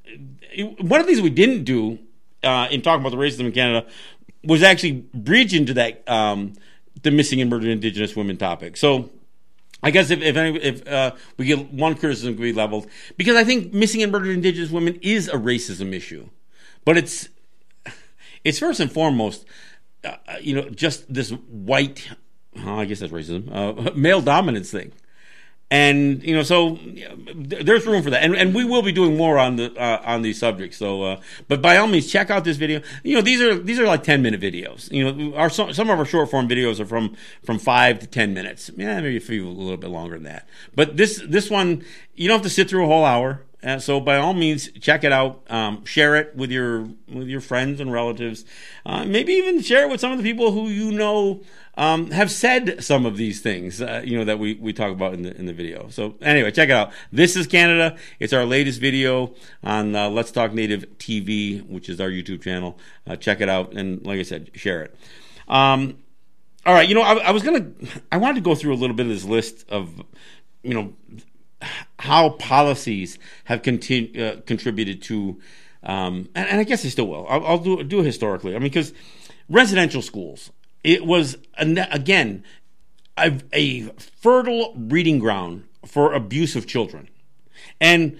one 0.80 1.02
of 1.02 1.06
the 1.06 1.12
things 1.12 1.22
we 1.22 1.30
didn't 1.30 1.66
do 1.66 2.00
uh, 2.44 2.68
in 2.72 2.82
talking 2.82 3.06
about 3.06 3.12
the 3.12 3.22
racism 3.22 3.42
in 3.42 3.52
Canada 3.52 3.88
was 4.48 4.64
actually 4.64 5.06
bridged 5.14 5.54
into 5.54 5.74
that 5.76 6.08
um, 6.10 6.54
the 7.04 7.12
missing 7.12 7.42
and 7.42 7.50
murdered 7.50 7.70
Indigenous 7.70 8.16
women 8.16 8.38
topic. 8.38 8.78
So 8.78 9.12
I 9.84 9.92
guess 9.92 10.10
if 10.10 10.22
if, 10.22 10.36
any, 10.36 10.58
if 10.58 10.88
uh, 10.88 11.12
we 11.38 11.46
get 11.46 11.72
one 11.72 11.96
criticism 11.96 12.36
could 12.36 12.42
be 12.42 12.54
leveled 12.54 12.88
because 13.18 13.36
I 13.36 13.44
think 13.44 13.74
missing 13.74 14.02
and 14.02 14.12
murdered 14.12 14.32
Indigenous 14.32 14.72
women 14.72 14.98
is 15.02 15.28
a 15.28 15.34
racism 15.34 15.94
issue, 15.94 16.30
but 16.86 16.98
it's 16.98 17.30
it's 18.44 18.58
first 18.58 18.80
and 18.80 18.92
foremost, 18.92 19.46
uh, 20.04 20.16
you 20.42 20.56
know, 20.56 20.70
just 20.70 21.14
this 21.14 21.32
white. 21.32 22.10
Oh, 22.66 22.80
I 22.80 22.86
guess 22.86 23.02
that's 23.02 23.12
racism. 23.12 23.54
Uh, 23.54 23.92
male 23.96 24.22
dominance 24.22 24.72
thing 24.72 24.94
and 25.70 26.24
you 26.24 26.34
know 26.34 26.44
so 26.44 26.80
there's 27.36 27.86
room 27.86 28.02
for 28.02 28.10
that. 28.10 28.24
And, 28.24 28.36
and 28.36 28.56
we 28.56 28.64
will 28.64 28.82
be 28.82 28.92
doing 28.92 29.18
more 29.18 29.38
on 29.38 29.58
the 29.58 29.76
uh, 29.76 30.02
on 30.06 30.22
these 30.22 30.40
subjects. 30.40 30.78
So 30.78 31.04
uh, 31.04 31.22
but 31.48 31.62
by 31.62 31.78
all 31.78 31.88
means 31.88 32.10
check 32.10 32.30
out 32.30 32.44
this 32.44 32.58
video. 32.58 32.82
You 33.04 33.16
know 33.16 33.22
these 33.22 33.42
are 33.42 33.56
these 33.58 33.80
are 33.80 33.86
like 33.86 34.04
10 34.04 34.22
minute 34.22 34.40
videos. 34.40 34.92
You 34.92 35.12
know 35.12 35.36
our 35.36 35.50
some 35.50 35.90
of 35.90 36.00
our 36.00 36.06
short 36.06 36.32
form 36.32 36.48
videos 36.48 36.80
are 36.80 36.86
from 36.86 37.16
from 37.44 37.60
5 37.60 38.00
to 38.00 38.08
10 38.08 38.34
minutes. 38.34 38.72
Yeah 38.76 39.02
maybe 39.02 39.18
a 39.18 39.22
few 39.22 39.48
a 39.48 39.50
little 39.50 39.78
bit 39.78 39.90
longer 39.90 40.16
than 40.16 40.24
that. 40.24 40.48
But 40.76 40.96
this 40.96 41.22
this 41.28 41.50
one 41.50 41.84
you 42.16 42.28
don't 42.28 42.38
have 42.38 42.44
to 42.44 42.50
sit 42.50 42.70
through 42.70 42.86
a 42.86 42.88
whole 42.88 43.06
hour 43.06 43.44
uh, 43.64 43.80
so 43.80 44.00
by 44.00 44.18
all 44.18 44.34
means, 44.34 44.70
check 44.80 45.04
it 45.04 45.12
out. 45.12 45.42
Um, 45.50 45.84
share 45.84 46.16
it 46.16 46.36
with 46.36 46.52
your 46.52 46.90
with 47.12 47.28
your 47.28 47.42
friends 47.42 47.80
and 47.80 47.92
relatives. 47.92 48.46
Uh, 48.86 49.04
maybe 49.04 49.34
even 49.34 49.62
share 49.62 49.84
it 49.84 49.90
with 49.90 50.00
some 50.00 50.12
of 50.12 50.20
the 50.20 50.24
people 50.24 50.52
who 50.52 50.70
you 50.70 50.92
know 50.92 51.42
um, 51.76 52.12
have 52.12 52.30
said 52.30 52.84
some 52.84 53.08
of 53.08 53.18
these 53.18 53.42
things. 53.42 53.82
Uh, 53.82 54.04
you 54.06 54.16
know 54.16 54.26
that 54.26 54.38
we, 54.38 54.54
we 54.56 54.74
talk 54.74 54.92
about 54.92 55.16
in 55.16 55.24
the 55.24 55.36
in 55.36 55.48
the 55.48 55.54
video. 55.54 55.90
So 55.90 56.16
anyway, 56.22 56.52
check 56.52 56.70
it 56.70 56.74
out. 56.74 56.92
This 57.12 57.36
is 57.36 57.48
Canada. 57.48 57.98
It's 58.20 58.32
our 58.32 58.46
latest 58.46 58.80
video 58.80 59.34
on 59.64 59.96
uh, 59.96 60.10
Let's 60.10 60.32
Talk 60.32 60.54
Native 60.54 60.86
TV, 61.00 61.68
which 61.68 61.90
is 61.90 62.00
our 62.00 62.10
YouTube 62.10 62.44
channel. 62.44 62.78
Uh, 63.08 63.16
check 63.16 63.42
it 63.42 63.50
out, 63.50 63.74
and 63.74 64.06
like 64.06 64.20
I 64.20 64.24
said, 64.24 64.52
share 64.54 64.84
it. 64.84 64.96
Um, 65.48 65.98
all 66.64 66.76
right, 66.76 66.88
you 66.88 66.94
know, 66.94 67.02
I, 67.02 67.16
I 67.16 67.32
was 67.32 67.42
gonna, 67.42 67.72
I 68.12 68.18
wanted 68.18 68.36
to 68.36 68.42
go 68.42 68.54
through 68.54 68.74
a 68.74 68.78
little 68.78 68.96
bit 68.96 69.08
of 69.08 69.12
this 69.12 69.24
list 69.24 69.68
of, 69.70 69.90
you 70.62 70.76
know 70.76 70.94
how 72.00 72.32
policies 72.32 73.18
have 73.46 73.62
continu- 73.62 74.20
uh, 74.20 74.42
contributed 74.46 75.02
to, 75.04 75.40
um, 75.84 76.30
and, 76.36 76.48
and, 76.50 76.60
I 76.60 76.64
guess 76.64 76.84
they 76.84 76.90
still 76.90 77.08
will. 77.08 77.26
I'll, 77.28 77.46
I'll 77.46 77.58
do 77.58 77.84
do 77.84 78.00
it 78.00 78.06
historically. 78.06 78.56
I 78.56 78.60
mean, 78.60 78.70
because 78.70 78.94
residential 79.50 80.02
schools, 80.02 80.52
it 80.84 81.06
was 81.06 81.38
again 81.58 82.44
a, 83.18 83.40
a 83.54 83.82
fertile 84.22 84.74
breeding 84.76 85.20
ground 85.20 85.66
for 85.86 86.14
abuse 86.14 86.56
of 86.56 86.68
children, 86.68 87.10
and 87.80 88.20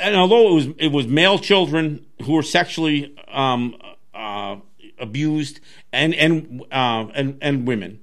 and 0.00 0.16
although 0.16 0.48
it 0.48 0.54
was 0.54 0.66
it 0.78 0.88
was 0.88 1.06
male 1.06 1.38
children 1.38 2.04
who 2.22 2.32
were 2.32 2.42
sexually 2.42 3.16
um, 3.28 3.76
uh, 4.14 4.56
abused 4.98 5.60
and 5.92 6.14
and 6.14 6.64
uh, 6.72 7.06
and 7.14 7.38
and 7.40 7.66
women 7.66 8.00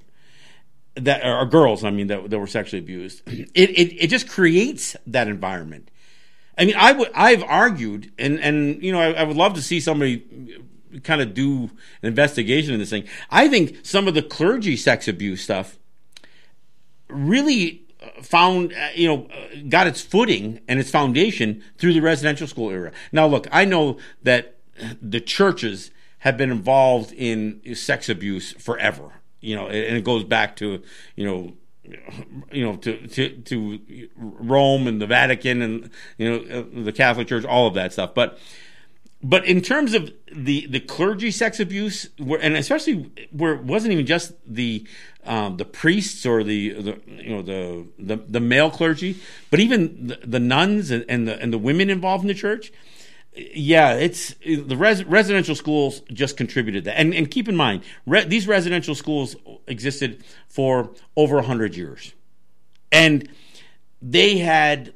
that 1.06 1.24
are 1.24 1.45
girls, 1.45 1.84
I 1.84 1.89
mean, 1.89 2.08
that, 2.08 2.30
that 2.30 2.39
were 2.39 2.47
sexually 2.47 2.80
abused. 2.80 3.22
It, 3.28 3.50
it, 3.56 4.04
it 4.04 4.08
just 4.08 4.28
creates 4.30 4.95
that 5.08 5.28
environment. 5.28 5.89
I 6.58 6.66
mean, 6.66 6.76
I 6.78 6.91
would, 6.91 7.10
I've 7.16 7.43
argued, 7.43 8.12
and, 8.20 8.39
and, 8.39 8.84
you 8.84 8.91
know, 8.91 9.00
I, 9.00 9.12
I 9.14 9.24
would 9.24 9.38
love 9.38 9.54
to 9.54 9.62
see 9.62 9.80
somebody 9.80 10.26
kind 11.04 11.22
of 11.22 11.34
do 11.34 11.70
an 12.02 12.08
investigation 12.08 12.74
in 12.74 12.80
this 12.80 12.89
thing. 12.89 13.08
I 13.30 13.47
think 13.47 13.86
some 13.86 14.08
of 14.08 14.14
the 14.14 14.22
clergy 14.24 14.76
sex 14.76 15.08
abuse 15.08 15.41
stuff 15.41 15.78
really 17.08 17.84
found, 18.22 18.74
uh, 18.74 18.89
you 18.95 19.08
know, 19.08 19.28
uh, 19.28 19.62
got 19.70 19.88
its 19.88 20.02
footing 20.02 20.60
and 20.68 20.80
its 20.80 20.89
foundation 20.89 21.64
through 21.78 21.93
the 21.93 22.02
residential 22.02 22.47
school 22.47 22.70
era. 22.70 22.91
Now, 23.12 23.28
look, 23.28 23.47
I 23.52 23.66
know 23.66 23.97
that 24.24 24.58
the 25.02 25.20
churches 25.20 25.91
have 26.20 26.38
been 26.38 26.52
involved 26.52 27.14
in 27.14 27.62
sex 27.76 28.10
abuse 28.10 28.52
forever, 28.54 29.18
you 29.41 29.55
know, 29.55 29.67
and 29.67 29.97
it 29.97 30.03
goes 30.03 30.23
back 30.23 30.55
to, 30.57 30.81
you 31.15 31.25
know, 31.25 31.53
you 32.51 32.63
know, 32.63 32.75
to, 32.77 33.07
to, 33.07 33.37
to 33.37 34.09
Rome 34.15 34.87
and 34.87 35.01
the 35.01 35.07
Vatican 35.07 35.61
and, 35.61 35.89
you 36.17 36.29
know, 36.29 36.59
uh, 36.59 36.83
the 36.83 36.91
Catholic 36.91 37.27
Church, 37.27 37.45
all 37.45 37.67
of 37.67 37.73
that 37.73 37.93
stuff. 37.93 38.13
But, 38.13 38.37
but 39.23 39.45
in 39.45 39.61
terms 39.61 39.93
of 39.93 40.11
the, 40.31 40.67
the 40.67 40.79
clergy 40.79 41.31
sex 41.31 41.59
abuse, 41.59 42.09
where, 42.17 42.39
and 42.39 42.55
especially 42.55 43.11
where 43.31 43.53
it 43.53 43.63
wasn't 43.63 43.93
even 43.93 44.05
just 44.05 44.33
the 44.45 44.85
um, 45.25 45.57
the 45.57 45.65
priests 45.65 46.25
or 46.25 46.43
the, 46.43 46.69
the 46.73 47.01
you 47.07 47.29
know 47.29 47.41
the, 47.41 47.85
the, 47.99 48.15
the 48.15 48.39
male 48.39 48.71
clergy, 48.71 49.17
but 49.51 49.59
even 49.59 50.07
the, 50.07 50.19
the 50.23 50.39
nuns 50.39 50.91
and, 50.91 51.05
and, 51.09 51.27
the 51.27 51.39
and 51.41 51.51
the 51.51 51.57
women 51.57 51.89
involved 51.89 52.23
in 52.23 52.29
the 52.29 52.33
church. 52.33 52.71
Yeah, 53.36 53.93
it's 53.93 54.34
the 54.45 54.75
res, 54.75 55.03
residential 55.03 55.55
schools 55.55 56.01
just 56.11 56.36
contributed 56.36 56.86
that, 56.86 56.99
and 56.99 57.13
and 57.13 57.30
keep 57.30 57.47
in 57.47 57.55
mind 57.55 57.84
re, 58.05 58.25
these 58.25 58.47
residential 58.47 58.95
schools 58.95 59.36
existed 59.67 60.23
for 60.47 60.91
over 61.15 61.41
hundred 61.41 61.75
years, 61.75 62.13
and 62.91 63.30
they 64.01 64.39
had 64.39 64.93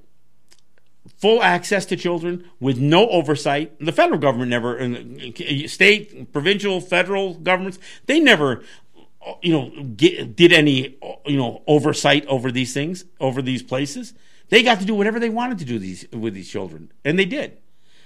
full 1.17 1.41
access 1.41 1.86
to 1.86 1.95
children 1.95 2.49
with 2.59 2.79
no 2.79 3.07
oversight. 3.09 3.79
The 3.79 3.91
federal 3.91 4.19
government 4.19 4.49
never, 4.49 4.77
uh, 4.77 5.67
state, 5.67 6.34
provincial, 6.34 6.81
federal 6.81 7.36
governments, 7.36 7.79
they 8.07 8.19
never 8.19 8.63
you 9.41 9.53
know, 9.53 9.84
get, 9.95 10.36
did 10.36 10.51
any, 10.51 10.97
you 11.25 11.38
know, 11.38 11.63
oversight 11.67 12.25
over 12.27 12.51
these 12.51 12.73
things, 12.73 13.05
over 13.19 13.41
these 13.41 13.63
places. 13.63 14.13
They 14.49 14.63
got 14.63 14.79
to 14.79 14.86
do 14.86 14.95
whatever 14.95 15.19
they 15.19 15.29
wanted 15.29 15.59
to 15.59 15.65
do 15.65 15.79
these 15.79 16.05
with 16.11 16.34
these 16.34 16.49
children, 16.49 16.91
and 17.03 17.17
they 17.17 17.25
did. 17.25 17.57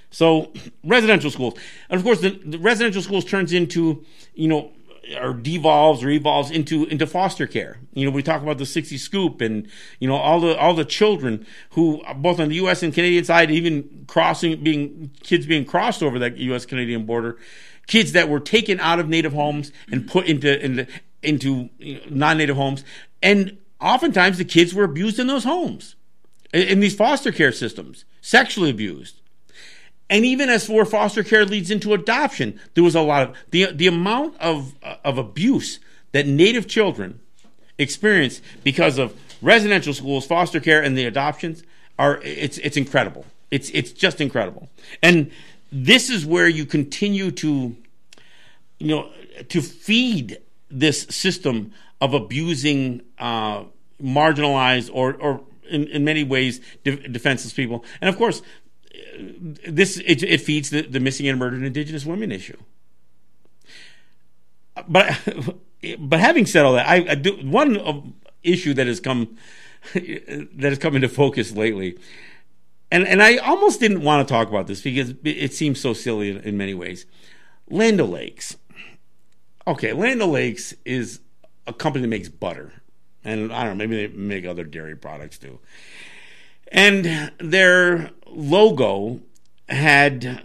So 0.10 0.54
residential 0.84 1.30
schools, 1.30 1.56
and 1.90 1.98
of 1.98 2.04
course, 2.04 2.22
the, 2.22 2.30
the 2.30 2.58
residential 2.58 3.02
schools 3.02 3.26
turns 3.26 3.52
into, 3.52 4.06
you 4.36 4.48
know, 4.48 4.72
or 5.16 5.34
devolves 5.34 6.04
or 6.04 6.10
evolves 6.10 6.52
into 6.52 6.86
into 6.86 7.08
foster 7.08 7.48
care. 7.48 7.80
You 7.94 8.06
know, 8.06 8.12
we 8.12 8.24
talk 8.24 8.42
about 8.42 8.58
the 8.58 8.66
60 8.66 8.98
scoop 8.98 9.42
and 9.42 9.68
you 10.00 10.08
know 10.08 10.16
all 10.16 10.40
the 10.40 10.58
all 10.58 10.74
the 10.74 10.86
children 10.86 11.46
who 11.72 12.02
both 12.18 12.40
on 12.40 12.50
the 12.50 12.56
US 12.56 12.84
and 12.84 12.94
Canadian 12.94 13.24
side 13.24 13.52
even 13.52 14.06
crossing 14.08 14.64
being 14.64 15.12
kids 15.24 15.46
being 15.46 15.66
crossed 15.66 16.04
over 16.04 16.20
that 16.20 16.38
US 16.38 16.66
Canadian 16.66 17.06
border, 17.06 17.38
kids 17.88 18.12
that 18.14 18.30
were 18.30 18.40
taken 18.40 18.80
out 18.80 19.00
of 19.00 19.08
native 19.08 19.34
homes 19.34 19.72
and 19.92 20.08
put 20.08 20.26
into 20.26 20.64
into 20.64 20.88
into 21.24 21.70
you 21.80 21.96
know, 21.96 22.02
non-native 22.10 22.56
homes, 22.56 22.84
and 23.24 23.58
oftentimes 23.82 24.38
the 24.38 24.46
kids 24.46 24.74
were 24.74 24.84
abused 24.84 25.20
in 25.20 25.28
those 25.28 25.44
homes, 25.44 25.96
in, 26.54 26.62
in 26.64 26.80
these 26.80 26.96
foster 26.96 27.32
care 27.32 27.52
systems, 27.52 28.06
sexually 28.22 28.70
abused. 28.70 29.22
And 30.10 30.24
even 30.24 30.50
as 30.50 30.66
for 30.66 30.86
foster 30.86 31.24
care 31.24 31.46
leads 31.46 31.70
into 31.70 31.94
adoption, 31.94 32.60
there 32.74 32.84
was 32.84 32.96
a 32.96 33.02
lot 33.02 33.24
of 33.24 33.36
the 33.52 33.72
the 33.72 33.88
amount 33.88 34.38
of 34.40 34.74
of 35.04 35.18
abuse 35.18 35.80
that 36.14 36.26
Native 36.26 36.68
children 36.68 37.20
experience 37.78 38.42
because 38.64 38.98
of 38.98 39.20
residential 39.42 39.94
schools, 39.94 40.26
foster 40.26 40.60
care, 40.60 40.82
and 40.82 40.98
the 40.98 41.06
adoptions 41.06 41.64
are 42.00 42.22
it's 42.24 42.58
it's 42.60 42.78
incredible. 42.78 43.26
It's 43.52 43.70
it's 43.72 43.92
just 43.92 44.22
incredible. 44.22 44.70
And 45.04 45.32
this 45.72 46.10
is 46.10 46.26
where 46.26 46.48
you 46.48 46.66
continue 46.66 47.32
to 47.32 47.76
you 48.80 48.88
know 48.88 49.10
to 49.50 49.62
feed 49.62 50.38
this 50.70 51.04
system 51.04 51.74
of 52.02 52.14
abusing 52.14 53.02
uh, 53.18 53.64
marginalized 54.02 54.90
or, 54.94 55.14
or 55.16 55.42
in, 55.70 55.88
in 55.88 56.04
many 56.04 56.24
ways 56.24 56.62
de- 56.84 57.08
defenseless 57.08 57.54
people. 57.54 57.84
And 58.02 58.10
of 58.10 58.18
course, 58.18 58.42
this 59.68 59.98
it, 59.98 60.24
it 60.24 60.42
feeds 60.42 60.70
the, 60.70 60.82
the 60.82 61.00
missing 61.00 61.28
and 61.28 61.40
murdered 61.40 61.64
indigenous 61.64 62.06
women 62.06 62.32
issue. 62.32 62.58
But 64.88 65.18
but 66.00 66.20
having 66.20 66.46
said 66.46 66.66
all 66.66 66.74
that, 66.74 66.88
I, 66.88 67.12
I 67.12 67.16
do 67.16 67.34
one 67.44 68.14
issue 68.44 68.74
that 68.74 68.88
has 68.88 69.00
come 69.00 69.38
that 69.94 70.50
has 70.60 70.78
come 70.78 70.96
into 70.96 71.10
focus 71.10 71.52
lately, 71.52 71.98
and 72.92 73.08
and 73.08 73.22
I 73.22 73.38
almost 73.38 73.80
didn't 73.80 74.02
want 74.02 74.28
to 74.28 74.32
talk 74.32 74.50
about 74.50 74.68
this 74.68 74.82
because 74.82 75.14
it 75.24 75.54
seems 75.54 75.80
so 75.80 75.94
silly 75.94 76.30
in, 76.30 76.38
in 76.38 76.58
many 76.58 76.74
ways. 76.74 77.06
Land 77.70 78.00
O'Lakes 78.00 78.58
okay, 79.68 79.92
Land 79.94 80.22
O'Lakes 80.22 80.74
is 80.86 81.20
a 81.68 81.74
company 81.74 82.02
that 82.02 82.08
makes 82.08 82.30
butter. 82.30 82.72
And 83.24 83.52
I 83.52 83.66
don't 83.66 83.78
know, 83.78 83.86
maybe 83.86 84.08
they 84.08 84.14
make 84.14 84.46
other 84.46 84.64
dairy 84.64 84.96
products 84.96 85.38
too. 85.38 85.60
And 86.72 87.32
their 87.40 88.12
logo 88.32 89.20
had 89.70 90.42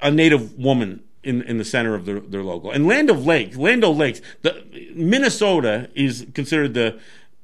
a 0.00 0.10
native 0.10 0.56
woman 0.58 1.02
in, 1.22 1.42
in 1.42 1.58
the 1.58 1.64
center 1.64 1.94
of 1.94 2.06
their, 2.06 2.20
their 2.20 2.42
logo. 2.42 2.70
And 2.70 2.86
Land 2.86 3.10
of 3.10 3.26
Lakes, 3.26 3.56
Land 3.56 3.84
O'Lakes, 3.84 4.20
the 4.42 4.64
Minnesota 4.94 5.90
is 5.94 6.26
considered 6.34 6.74
the 6.74 6.98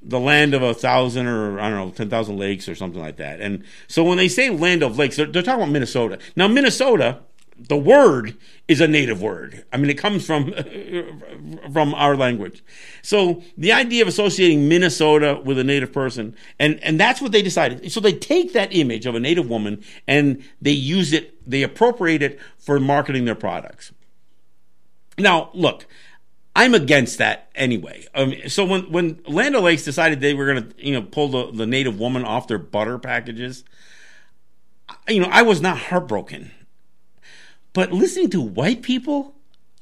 the 0.04 0.18
land 0.18 0.52
of 0.52 0.62
a 0.62 0.74
thousand 0.74 1.28
or 1.28 1.60
I 1.60 1.70
don't 1.70 1.78
know 1.78 1.90
ten 1.90 2.10
thousand 2.10 2.36
lakes 2.36 2.68
or 2.68 2.74
something 2.74 3.00
like 3.00 3.16
that. 3.16 3.40
And 3.40 3.64
so 3.86 4.02
when 4.02 4.18
they 4.18 4.28
say 4.28 4.50
land 4.50 4.82
of 4.82 4.98
lakes, 4.98 5.16
they're, 5.16 5.26
they're 5.26 5.42
talking 5.42 5.62
about 5.62 5.72
Minnesota. 5.72 6.18
Now 6.34 6.48
Minnesota 6.48 7.20
the 7.68 7.76
word 7.76 8.36
is 8.68 8.80
a 8.80 8.88
native 8.88 9.20
word. 9.22 9.64
I 9.72 9.76
mean, 9.76 9.90
it 9.90 9.98
comes 9.98 10.26
from 10.26 10.52
from 11.72 11.94
our 11.94 12.16
language. 12.16 12.62
So 13.02 13.42
the 13.56 13.72
idea 13.72 14.02
of 14.02 14.08
associating 14.08 14.68
Minnesota 14.68 15.40
with 15.44 15.58
a 15.58 15.64
native 15.64 15.92
person, 15.92 16.36
and 16.58 16.82
and 16.82 16.98
that's 16.98 17.20
what 17.20 17.32
they 17.32 17.42
decided. 17.42 17.90
So 17.92 18.00
they 18.00 18.12
take 18.12 18.52
that 18.52 18.74
image 18.74 19.06
of 19.06 19.14
a 19.14 19.20
native 19.20 19.48
woman 19.48 19.82
and 20.06 20.42
they 20.60 20.72
use 20.72 21.12
it, 21.12 21.34
they 21.48 21.62
appropriate 21.62 22.22
it 22.22 22.40
for 22.58 22.80
marketing 22.80 23.24
their 23.24 23.34
products. 23.34 23.92
Now, 25.18 25.50
look, 25.52 25.86
I'm 26.56 26.74
against 26.74 27.18
that 27.18 27.50
anyway. 27.54 28.06
Um, 28.14 28.34
so 28.48 28.64
when 28.64 28.90
when 28.90 29.22
Land 29.26 29.56
O'Lakes 29.56 29.84
decided 29.84 30.20
they 30.20 30.34
were 30.34 30.46
going 30.46 30.68
to 30.70 30.86
you 30.86 30.94
know 30.94 31.02
pull 31.02 31.28
the, 31.28 31.52
the 31.52 31.66
native 31.66 31.98
woman 31.98 32.24
off 32.24 32.48
their 32.48 32.58
butter 32.58 32.98
packages, 32.98 33.64
you 35.08 35.20
know, 35.20 35.28
I 35.30 35.42
was 35.42 35.60
not 35.60 35.78
heartbroken 35.78 36.50
but 37.72 37.92
listening 37.92 38.30
to 38.30 38.40
white 38.40 38.82
people 38.82 39.34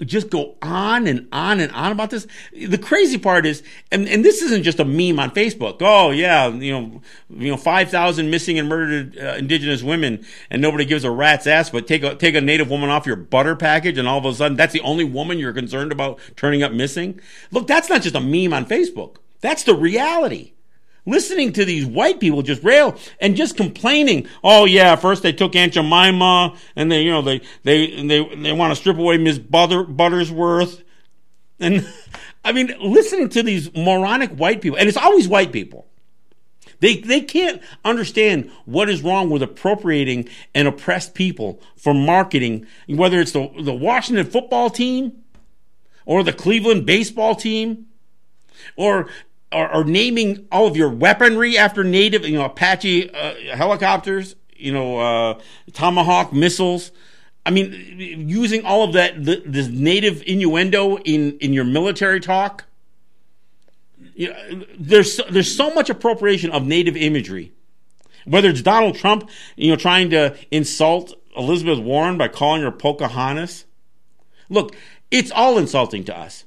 just 0.05 0.31
go 0.31 0.57
on 0.63 1.07
and 1.07 1.29
on 1.33 1.61
and 1.61 1.71
on 1.73 1.93
about 1.93 2.11
this. 2.11 2.27
The 2.53 2.79
crazy 2.79 3.19
part 3.19 3.45
is, 3.45 3.63
and, 3.93 4.09
and 4.09 4.25
this 4.25 4.41
isn't 4.43 4.63
just 4.63 4.81
a 4.81 4.85
meme 4.85 5.19
on 5.19 5.31
Facebook. 5.31 5.79
Oh 5.81 6.11
yeah, 6.11 6.49
you 6.49 6.73
know, 6.73 7.03
you 7.29 7.51
know, 7.51 7.57
five 7.57 7.91
thousand 7.91 8.31
missing 8.31 8.59
and 8.59 8.69
murdered 8.69 9.19
uh, 9.19 9.35
indigenous 9.37 9.83
women, 9.83 10.25
and 10.51 10.63
nobody 10.63 10.85
gives 10.85 11.05
a 11.05 11.11
rat's 11.11 11.47
ass. 11.47 11.71
But 11.71 11.87
take 11.87 12.03
a 12.03 12.15
take 12.15 12.35
a 12.35 12.41
native 12.41 12.71
woman 12.71 12.91
off 12.91 13.07
your 13.07 13.17
butter 13.17 13.57
package, 13.57 13.99
and 13.99 14.09
all 14.09 14.19
of 14.19 14.25
a 14.25 14.35
sudden, 14.35 14.57
that's 14.57 14.73
the 14.73 14.81
only 14.81 15.05
woman 15.05 15.39
you're 15.39 15.53
concerned 15.53 15.93
about 15.93 16.19
turning 16.37 16.63
up 16.63 16.73
missing. 16.73 17.21
Look, 17.51 17.67
that's 17.67 17.89
not 17.89 18.03
just 18.03 18.15
a 18.15 18.21
meme 18.21 18.53
on 18.53 18.67
Facebook. 18.67 19.17
That's 19.41 19.65
the 19.65 19.75
reality 19.75 20.53
listening 21.07 21.53
to 21.55 21.65
these 21.65 21.87
white 21.87 22.21
people 22.21 22.43
just 22.43 22.63
rail 22.63 22.97
and 23.21 23.37
just 23.37 23.57
complaining. 23.57 24.29
Oh 24.43 24.65
yeah, 24.65 24.97
first 24.97 25.23
they 25.23 25.33
took 25.33 25.57
Aunt 25.57 25.75
Jemima, 25.75 26.57
and 26.77 26.91
they 26.91 27.03
you 27.03 27.11
know 27.11 27.23
they 27.23 27.41
they 27.63 28.03
they 28.03 28.35
they 28.37 28.53
want 28.53 28.73
to 28.73 28.77
strip 28.77 28.99
away 28.99 29.19
Miss 29.19 29.39
Butter, 29.39 29.85
Buttersworth, 29.85 30.83
and 31.59 31.87
I 32.45 32.53
mean 32.53 32.75
listening 32.81 33.29
to 33.31 33.43
these 33.43 33.75
moronic 33.75 34.31
white 34.33 34.61
people, 34.61 34.79
and 34.79 34.89
it's 34.89 34.99
always 34.99 35.29
white 35.29 35.53
people. 35.53 35.87
They 36.81 36.97
they 36.97 37.21
can't 37.21 37.63
understand 37.85 38.51
what 38.65 38.89
is 38.89 39.03
wrong 39.03 39.31
with 39.31 39.43
appropriating 39.43 40.29
and 40.55 40.67
oppressed 40.67 41.15
people 41.15 41.61
for 41.77 41.93
marketing, 41.95 42.67
whether 42.89 43.21
it's 43.21 43.33
the 43.33 43.51
the 43.61 43.75
Washington 43.75 44.27
football 44.27 44.71
team 44.71 45.23
or 46.07 46.23
the 46.23 46.33
Cleveland 46.33 46.87
baseball 46.87 47.35
team 47.35 47.87
or 48.77 49.09
or, 49.53 49.73
or, 49.75 49.85
naming 49.85 50.47
all 50.53 50.67
of 50.67 50.77
your 50.77 50.89
weaponry 50.89 51.59
after 51.59 51.83
native, 51.83 52.25
you 52.25 52.39
know, 52.39 52.45
Apache 52.45 53.11
uh, 53.11 53.35
helicopters, 53.57 54.37
you 54.55 54.73
know, 54.73 54.99
uh, 54.99 55.41
Tomahawk 55.73 56.33
missiles. 56.33 56.93
I 57.45 57.51
mean, 57.51 57.73
using 58.29 58.65
all 58.65 58.85
of 58.85 58.93
that, 58.93 59.25
the, 59.25 59.43
this 59.45 59.69
native 59.69 60.23
innuendo 60.27 60.99
in, 60.99 61.39
in 61.39 61.53
your 61.53 61.65
military 61.65 62.21
talk. 62.21 62.65
You 64.15 64.29
know, 64.29 64.65
there's 64.79 65.19
there's 65.31 65.55
so 65.55 65.73
much 65.73 65.89
appropriation 65.89 66.51
of 66.51 66.67
native 66.67 66.97
imagery, 66.97 67.53
whether 68.27 68.51
it's 68.51 68.61
Donald 68.61 68.97
Trump, 68.97 69.31
you 69.57 69.71
know, 69.71 69.77
trying 69.77 70.11
to 70.11 70.37
insult 70.51 71.15
Elizabeth 71.37 71.79
Warren 71.79 72.19
by 72.19 72.29
calling 72.29 72.63
her 72.63 72.71
Pocahontas. 72.71 73.65
Look, 74.51 74.77
it's 75.11 75.31
all 75.31 75.57
insulting 75.57 76.05
to 76.05 76.17
us 76.17 76.45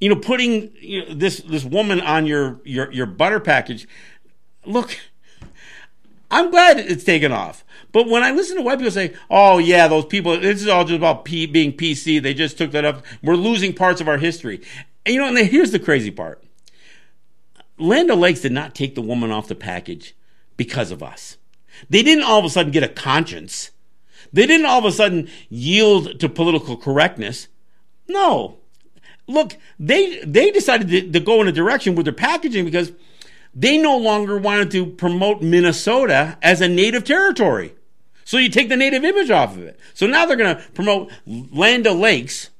you 0.00 0.08
know, 0.08 0.16
putting 0.16 0.70
you 0.80 1.06
know, 1.06 1.14
this 1.14 1.38
this 1.38 1.64
woman 1.64 2.00
on 2.00 2.26
your 2.26 2.60
your 2.64 2.90
your 2.92 3.06
butter 3.06 3.38
package. 3.38 3.86
Look, 4.64 4.98
I'm 6.30 6.50
glad 6.50 6.78
it's 6.78 7.04
taken 7.04 7.32
off. 7.32 7.64
But 7.92 8.08
when 8.08 8.22
I 8.22 8.30
listen 8.30 8.56
to 8.56 8.62
white 8.62 8.78
people 8.78 8.92
say, 8.92 9.14
"Oh 9.28 9.58
yeah, 9.58 9.88
those 9.88 10.06
people," 10.06 10.38
this 10.38 10.62
is 10.62 10.68
all 10.68 10.84
just 10.84 10.96
about 10.96 11.24
P, 11.24 11.46
being 11.46 11.72
PC. 11.72 12.22
They 12.22 12.34
just 12.34 12.56
took 12.56 12.70
that 12.72 12.84
up. 12.84 13.04
We're 13.22 13.34
losing 13.36 13.74
parts 13.74 14.00
of 14.00 14.08
our 14.08 14.18
history. 14.18 14.62
And 15.04 15.14
you 15.14 15.20
know, 15.20 15.28
and 15.28 15.38
here's 15.38 15.72
the 15.72 15.78
crazy 15.78 16.10
part. 16.10 16.42
Land 17.78 18.10
O'Lakes 18.10 18.40
did 18.40 18.52
not 18.52 18.74
take 18.74 18.94
the 18.94 19.02
woman 19.02 19.30
off 19.30 19.48
the 19.48 19.54
package 19.54 20.14
because 20.56 20.90
of 20.90 21.02
us. 21.02 21.38
They 21.88 22.02
didn't 22.02 22.24
all 22.24 22.38
of 22.38 22.44
a 22.44 22.50
sudden 22.50 22.72
get 22.72 22.82
a 22.82 22.88
conscience. 22.88 23.70
They 24.32 24.46
didn't 24.46 24.66
all 24.66 24.78
of 24.78 24.84
a 24.84 24.92
sudden 24.92 25.28
yield 25.48 26.20
to 26.20 26.28
political 26.28 26.76
correctness. 26.76 27.48
No. 28.06 28.59
Look, 29.30 29.56
they 29.78 30.18
they 30.24 30.50
decided 30.50 30.88
to, 30.88 31.12
to 31.12 31.20
go 31.20 31.40
in 31.40 31.48
a 31.48 31.52
direction 31.52 31.94
with 31.94 32.04
their 32.04 32.12
packaging 32.12 32.64
because 32.64 32.92
they 33.54 33.78
no 33.78 33.96
longer 33.96 34.38
wanted 34.38 34.70
to 34.72 34.86
promote 34.86 35.40
Minnesota 35.40 36.36
as 36.42 36.60
a 36.60 36.68
native 36.68 37.04
territory. 37.04 37.74
So 38.24 38.38
you 38.38 38.48
take 38.48 38.68
the 38.68 38.76
native 38.76 39.04
image 39.04 39.30
off 39.30 39.56
of 39.56 39.62
it. 39.62 39.78
So 39.94 40.06
now 40.06 40.26
they're 40.26 40.36
going 40.36 40.56
to 40.56 40.62
promote 40.72 41.10
Land 41.26 41.84
Lakes, 41.84 42.50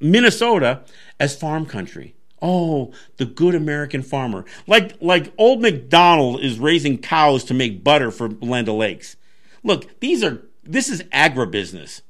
Minnesota, 0.00 0.82
as 1.20 1.36
farm 1.36 1.66
country. 1.66 2.14
Oh, 2.40 2.92
the 3.16 3.26
good 3.26 3.54
American 3.54 4.02
farmer. 4.02 4.44
Like, 4.66 4.96
like 5.02 5.32
old 5.36 5.60
McDonald 5.60 6.40
is 6.40 6.58
raising 6.58 6.96
cows 6.98 7.44
to 7.44 7.54
make 7.54 7.84
butter 7.84 8.10
for 8.10 8.28
Land 8.28 8.68
Lakes. 8.68 9.16
Look, 9.62 10.00
these 10.00 10.22
are, 10.24 10.42
this 10.62 10.88
is 10.88 11.02
agribusiness. 11.04 12.00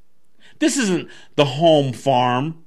This 0.59 0.77
isn't 0.77 1.09
the 1.35 1.45
home 1.45 1.93
farm. 1.93 2.65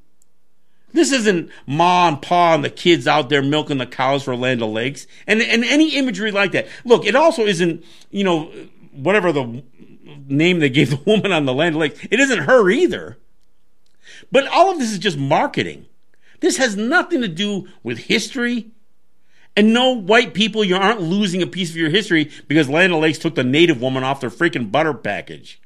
This 0.93 1.11
isn't 1.11 1.49
ma 1.65 2.07
and 2.07 2.21
pa 2.21 2.53
and 2.53 2.63
the 2.63 2.69
kids 2.69 3.07
out 3.07 3.29
there 3.29 3.41
milking 3.41 3.77
the 3.77 3.85
cows 3.85 4.23
for 4.23 4.35
Land 4.35 4.61
O'Lakes. 4.61 5.07
And, 5.27 5.41
and 5.41 5.63
any 5.63 5.95
imagery 5.95 6.31
like 6.31 6.51
that. 6.51 6.67
Look, 6.85 7.05
it 7.05 7.15
also 7.15 7.45
isn't, 7.45 7.83
you 8.09 8.23
know, 8.23 8.51
whatever 8.91 9.31
the 9.31 9.63
name 10.27 10.59
they 10.59 10.69
gave 10.69 10.89
the 11.05 11.09
woman 11.09 11.31
on 11.31 11.45
the 11.45 11.53
Land 11.53 11.75
O'Lakes. 11.75 11.99
It 12.09 12.19
isn't 12.19 12.39
her 12.39 12.69
either. 12.69 13.17
But 14.31 14.47
all 14.47 14.71
of 14.71 14.79
this 14.79 14.91
is 14.91 14.99
just 14.99 15.17
marketing. 15.17 15.85
This 16.39 16.57
has 16.57 16.75
nothing 16.75 17.21
to 17.21 17.27
do 17.27 17.67
with 17.83 17.97
history. 17.97 18.71
And 19.55 19.73
no, 19.73 19.91
white 19.91 20.33
people, 20.33 20.63
you 20.63 20.75
aren't 20.75 21.01
losing 21.01 21.41
a 21.41 21.47
piece 21.47 21.69
of 21.69 21.75
your 21.75 21.89
history 21.89 22.31
because 22.47 22.69
Land 22.69 22.93
O'Lakes 22.93 23.19
took 23.19 23.35
the 23.35 23.43
native 23.43 23.81
woman 23.81 24.03
off 24.03 24.21
their 24.21 24.29
freaking 24.29 24.71
butter 24.71 24.93
package. 24.93 25.61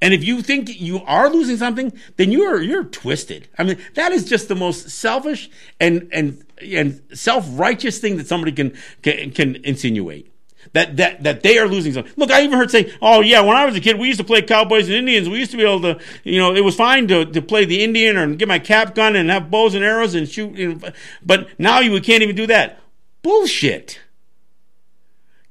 And 0.00 0.14
if 0.14 0.24
you 0.24 0.42
think 0.42 0.80
you 0.80 1.02
are 1.04 1.30
losing 1.30 1.56
something, 1.56 1.92
then 2.16 2.32
you're 2.32 2.60
you're 2.60 2.84
twisted. 2.84 3.48
I 3.58 3.64
mean, 3.64 3.78
that 3.94 4.12
is 4.12 4.28
just 4.28 4.48
the 4.48 4.54
most 4.54 4.90
selfish 4.90 5.50
and 5.78 6.08
and 6.12 6.44
and 6.60 7.02
self 7.14 7.46
righteous 7.52 7.98
thing 7.98 8.16
that 8.16 8.26
somebody 8.26 8.52
can, 8.52 8.76
can 9.02 9.30
can 9.30 9.56
insinuate 9.64 10.30
that 10.72 10.96
that 10.96 11.22
that 11.22 11.42
they 11.42 11.58
are 11.58 11.66
losing 11.66 11.92
something. 11.92 12.12
Look, 12.16 12.30
I 12.30 12.42
even 12.42 12.58
heard 12.58 12.70
saying, 12.70 12.90
"Oh 13.00 13.20
yeah, 13.20 13.40
when 13.40 13.56
I 13.56 13.64
was 13.64 13.76
a 13.76 13.80
kid, 13.80 13.98
we 13.98 14.06
used 14.06 14.20
to 14.20 14.24
play 14.24 14.42
cowboys 14.42 14.88
and 14.88 14.96
Indians. 14.96 15.28
We 15.28 15.38
used 15.38 15.50
to 15.52 15.56
be 15.56 15.64
able 15.64 15.80
to, 15.82 16.00
you 16.24 16.38
know, 16.38 16.54
it 16.54 16.64
was 16.64 16.76
fine 16.76 17.08
to, 17.08 17.24
to 17.24 17.42
play 17.42 17.64
the 17.64 17.82
Indian 17.82 18.16
or 18.16 18.34
get 18.34 18.48
my 18.48 18.58
cap 18.58 18.94
gun 18.94 19.16
and 19.16 19.30
have 19.30 19.50
bows 19.50 19.74
and 19.74 19.84
arrows 19.84 20.14
and 20.14 20.28
shoot. 20.28 20.56
You 20.56 20.80
but 21.24 21.48
now 21.58 21.80
you 21.80 21.98
can't 22.00 22.22
even 22.22 22.36
do 22.36 22.46
that. 22.46 22.80
Bullshit. 23.22 24.00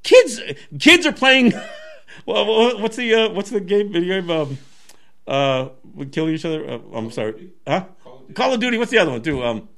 Kids, 0.02 0.40
kids 0.78 1.06
are 1.06 1.12
playing. 1.12 1.52
well, 2.32 2.80
what's 2.80 2.96
the 2.96 3.14
uh, 3.14 3.28
what's 3.30 3.50
the 3.50 3.60
game 3.60 3.92
video 3.92 4.20
game? 4.20 4.30
Um, 4.30 4.58
uh, 5.26 5.68
we 5.94 6.06
kill 6.06 6.28
each 6.28 6.44
other. 6.44 6.68
Uh, 6.68 6.78
I'm 6.94 7.10
sorry, 7.10 7.50
huh? 7.66 7.84
Call 8.02 8.24
of, 8.28 8.34
Call 8.34 8.54
of 8.54 8.60
Duty. 8.60 8.78
What's 8.78 8.90
the 8.90 8.98
other 8.98 9.12
one 9.12 9.22
too? 9.22 9.42
Um, 9.42 9.68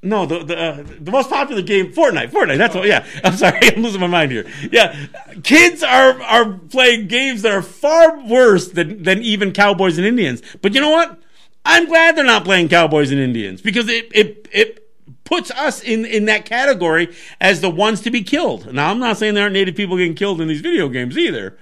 no, 0.00 0.26
the 0.26 0.44
the, 0.44 0.56
uh, 0.56 0.84
the 1.00 1.10
most 1.10 1.28
popular 1.28 1.62
game, 1.62 1.92
Fortnite. 1.92 2.30
Fortnite. 2.30 2.58
That's 2.58 2.74
what. 2.74 2.86
Yeah, 2.86 3.04
I'm 3.24 3.36
sorry, 3.36 3.58
I'm 3.76 3.82
losing 3.82 4.00
my 4.00 4.06
mind 4.06 4.30
here. 4.30 4.46
Yeah, 4.70 5.06
kids 5.42 5.82
are 5.82 6.22
are 6.22 6.52
playing 6.70 7.08
games 7.08 7.42
that 7.42 7.52
are 7.52 7.62
far 7.62 8.24
worse 8.24 8.68
than 8.68 9.02
than 9.02 9.22
even 9.22 9.52
Cowboys 9.52 9.98
and 9.98 10.06
Indians. 10.06 10.40
But 10.62 10.74
you 10.74 10.80
know 10.80 10.90
what? 10.90 11.20
I'm 11.64 11.86
glad 11.86 12.16
they're 12.16 12.24
not 12.24 12.44
playing 12.44 12.68
Cowboys 12.68 13.10
and 13.10 13.20
Indians 13.20 13.60
because 13.60 13.88
it 13.88 14.08
it 14.14 14.48
it 14.52 14.87
puts 15.28 15.50
us 15.50 15.82
in 15.82 16.06
in 16.06 16.24
that 16.24 16.46
category 16.46 17.14
as 17.40 17.60
the 17.60 17.68
ones 17.68 18.00
to 18.00 18.10
be 18.10 18.22
killed. 18.22 18.72
Now, 18.72 18.90
I'm 18.90 18.98
not 18.98 19.18
saying 19.18 19.34
there 19.34 19.44
aren't 19.44 19.52
Native 19.52 19.76
people 19.76 19.98
getting 19.98 20.14
killed 20.14 20.40
in 20.40 20.48
these 20.48 20.62
video 20.62 20.88
games 20.88 21.18
either. 21.18 21.58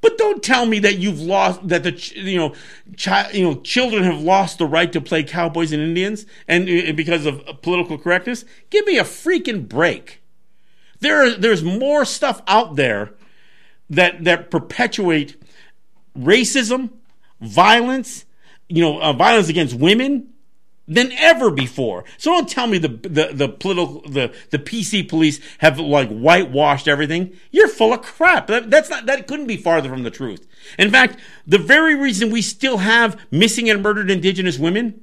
But 0.00 0.16
don't 0.16 0.42
tell 0.42 0.64
me 0.64 0.78
that 0.78 0.98
you've 0.98 1.20
lost 1.20 1.68
that 1.68 1.82
the 1.82 1.90
you 2.14 2.38
know 2.38 2.54
child 2.96 3.34
you 3.34 3.44
know 3.44 3.56
children 3.56 4.04
have 4.04 4.20
lost 4.20 4.58
the 4.58 4.66
right 4.66 4.90
to 4.92 5.00
play 5.00 5.24
cowboys 5.24 5.72
and 5.72 5.82
Indians 5.82 6.24
and, 6.46 6.68
and 6.68 6.96
because 6.96 7.26
of 7.26 7.42
political 7.62 7.98
correctness. 7.98 8.44
Give 8.70 8.86
me 8.86 8.96
a 8.96 9.04
freaking 9.04 9.68
break. 9.68 10.22
There 11.00 11.36
there's 11.36 11.62
more 11.62 12.04
stuff 12.04 12.40
out 12.46 12.76
there 12.76 13.12
that 13.90 14.24
that 14.24 14.50
perpetuate 14.50 15.36
racism, 16.16 16.90
violence, 17.40 18.24
you 18.68 18.82
know, 18.82 19.00
uh, 19.00 19.12
violence 19.12 19.48
against 19.48 19.74
women, 19.74 20.28
than 20.88 21.12
ever 21.12 21.50
before. 21.50 22.04
So 22.16 22.30
don't 22.30 22.48
tell 22.48 22.66
me 22.66 22.78
the, 22.78 22.88
the, 22.88 23.30
the 23.32 23.48
political, 23.48 24.00
the, 24.08 24.34
the 24.50 24.58
PC 24.58 25.08
police 25.08 25.38
have 25.58 25.78
like 25.78 26.08
whitewashed 26.08 26.88
everything. 26.88 27.36
You're 27.50 27.68
full 27.68 27.92
of 27.92 28.02
crap. 28.02 28.46
That, 28.46 28.70
that's 28.70 28.88
not, 28.88 29.06
that 29.06 29.26
couldn't 29.26 29.46
be 29.46 29.58
farther 29.58 29.90
from 29.90 30.02
the 30.02 30.10
truth. 30.10 30.48
In 30.78 30.90
fact, 30.90 31.18
the 31.46 31.58
very 31.58 31.94
reason 31.94 32.30
we 32.30 32.42
still 32.42 32.78
have 32.78 33.20
missing 33.30 33.68
and 33.68 33.82
murdered 33.82 34.10
indigenous 34.10 34.58
women 34.58 35.02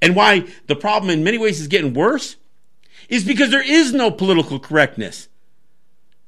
and 0.00 0.14
why 0.14 0.46
the 0.66 0.76
problem 0.76 1.10
in 1.10 1.24
many 1.24 1.38
ways 1.38 1.60
is 1.60 1.68
getting 1.68 1.94
worse 1.94 2.36
is 3.08 3.24
because 3.24 3.50
there 3.50 3.66
is 3.66 3.92
no 3.92 4.10
political 4.10 4.58
correctness. 4.58 5.28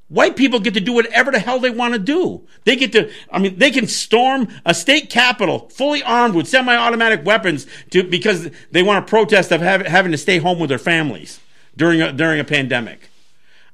White 0.09 0.37
people 0.37 0.61
get 0.61 0.75
to 0.75 0.81
do 0.81 0.93
whatever 0.93 1.33
the 1.33 1.41
hell 1.41 1.59
they 1.59 1.71
want 1.71 1.95
to 1.95 1.99
do. 1.99 2.47
They 2.65 2.77
get 2.77 2.93
to, 2.93 3.11
I 3.31 3.41
mean, 3.41 3.59
they 3.59 3.73
can 3.73 3.89
storm 3.89 4.47
a 4.65 4.73
state 4.73 5.11
capitol 5.11 5.69
fully 5.71 6.01
armed 6.03 6.37
with 6.37 6.47
semi-automatic 6.47 7.25
weapons 7.25 7.67
to, 7.91 8.05
because 8.05 8.49
they 8.71 8.85
want 8.85 9.05
to 9.05 9.11
protest 9.11 9.51
of 9.51 9.61
have, 9.63 9.85
having 9.85 10.13
to 10.13 10.19
stay 10.19 10.39
home 10.39 10.61
with 10.61 10.69
their 10.69 10.79
families 10.79 11.41
during 11.77 12.01
a, 12.01 12.13
during 12.13 12.39
a 12.39 12.45
pandemic. 12.45 13.11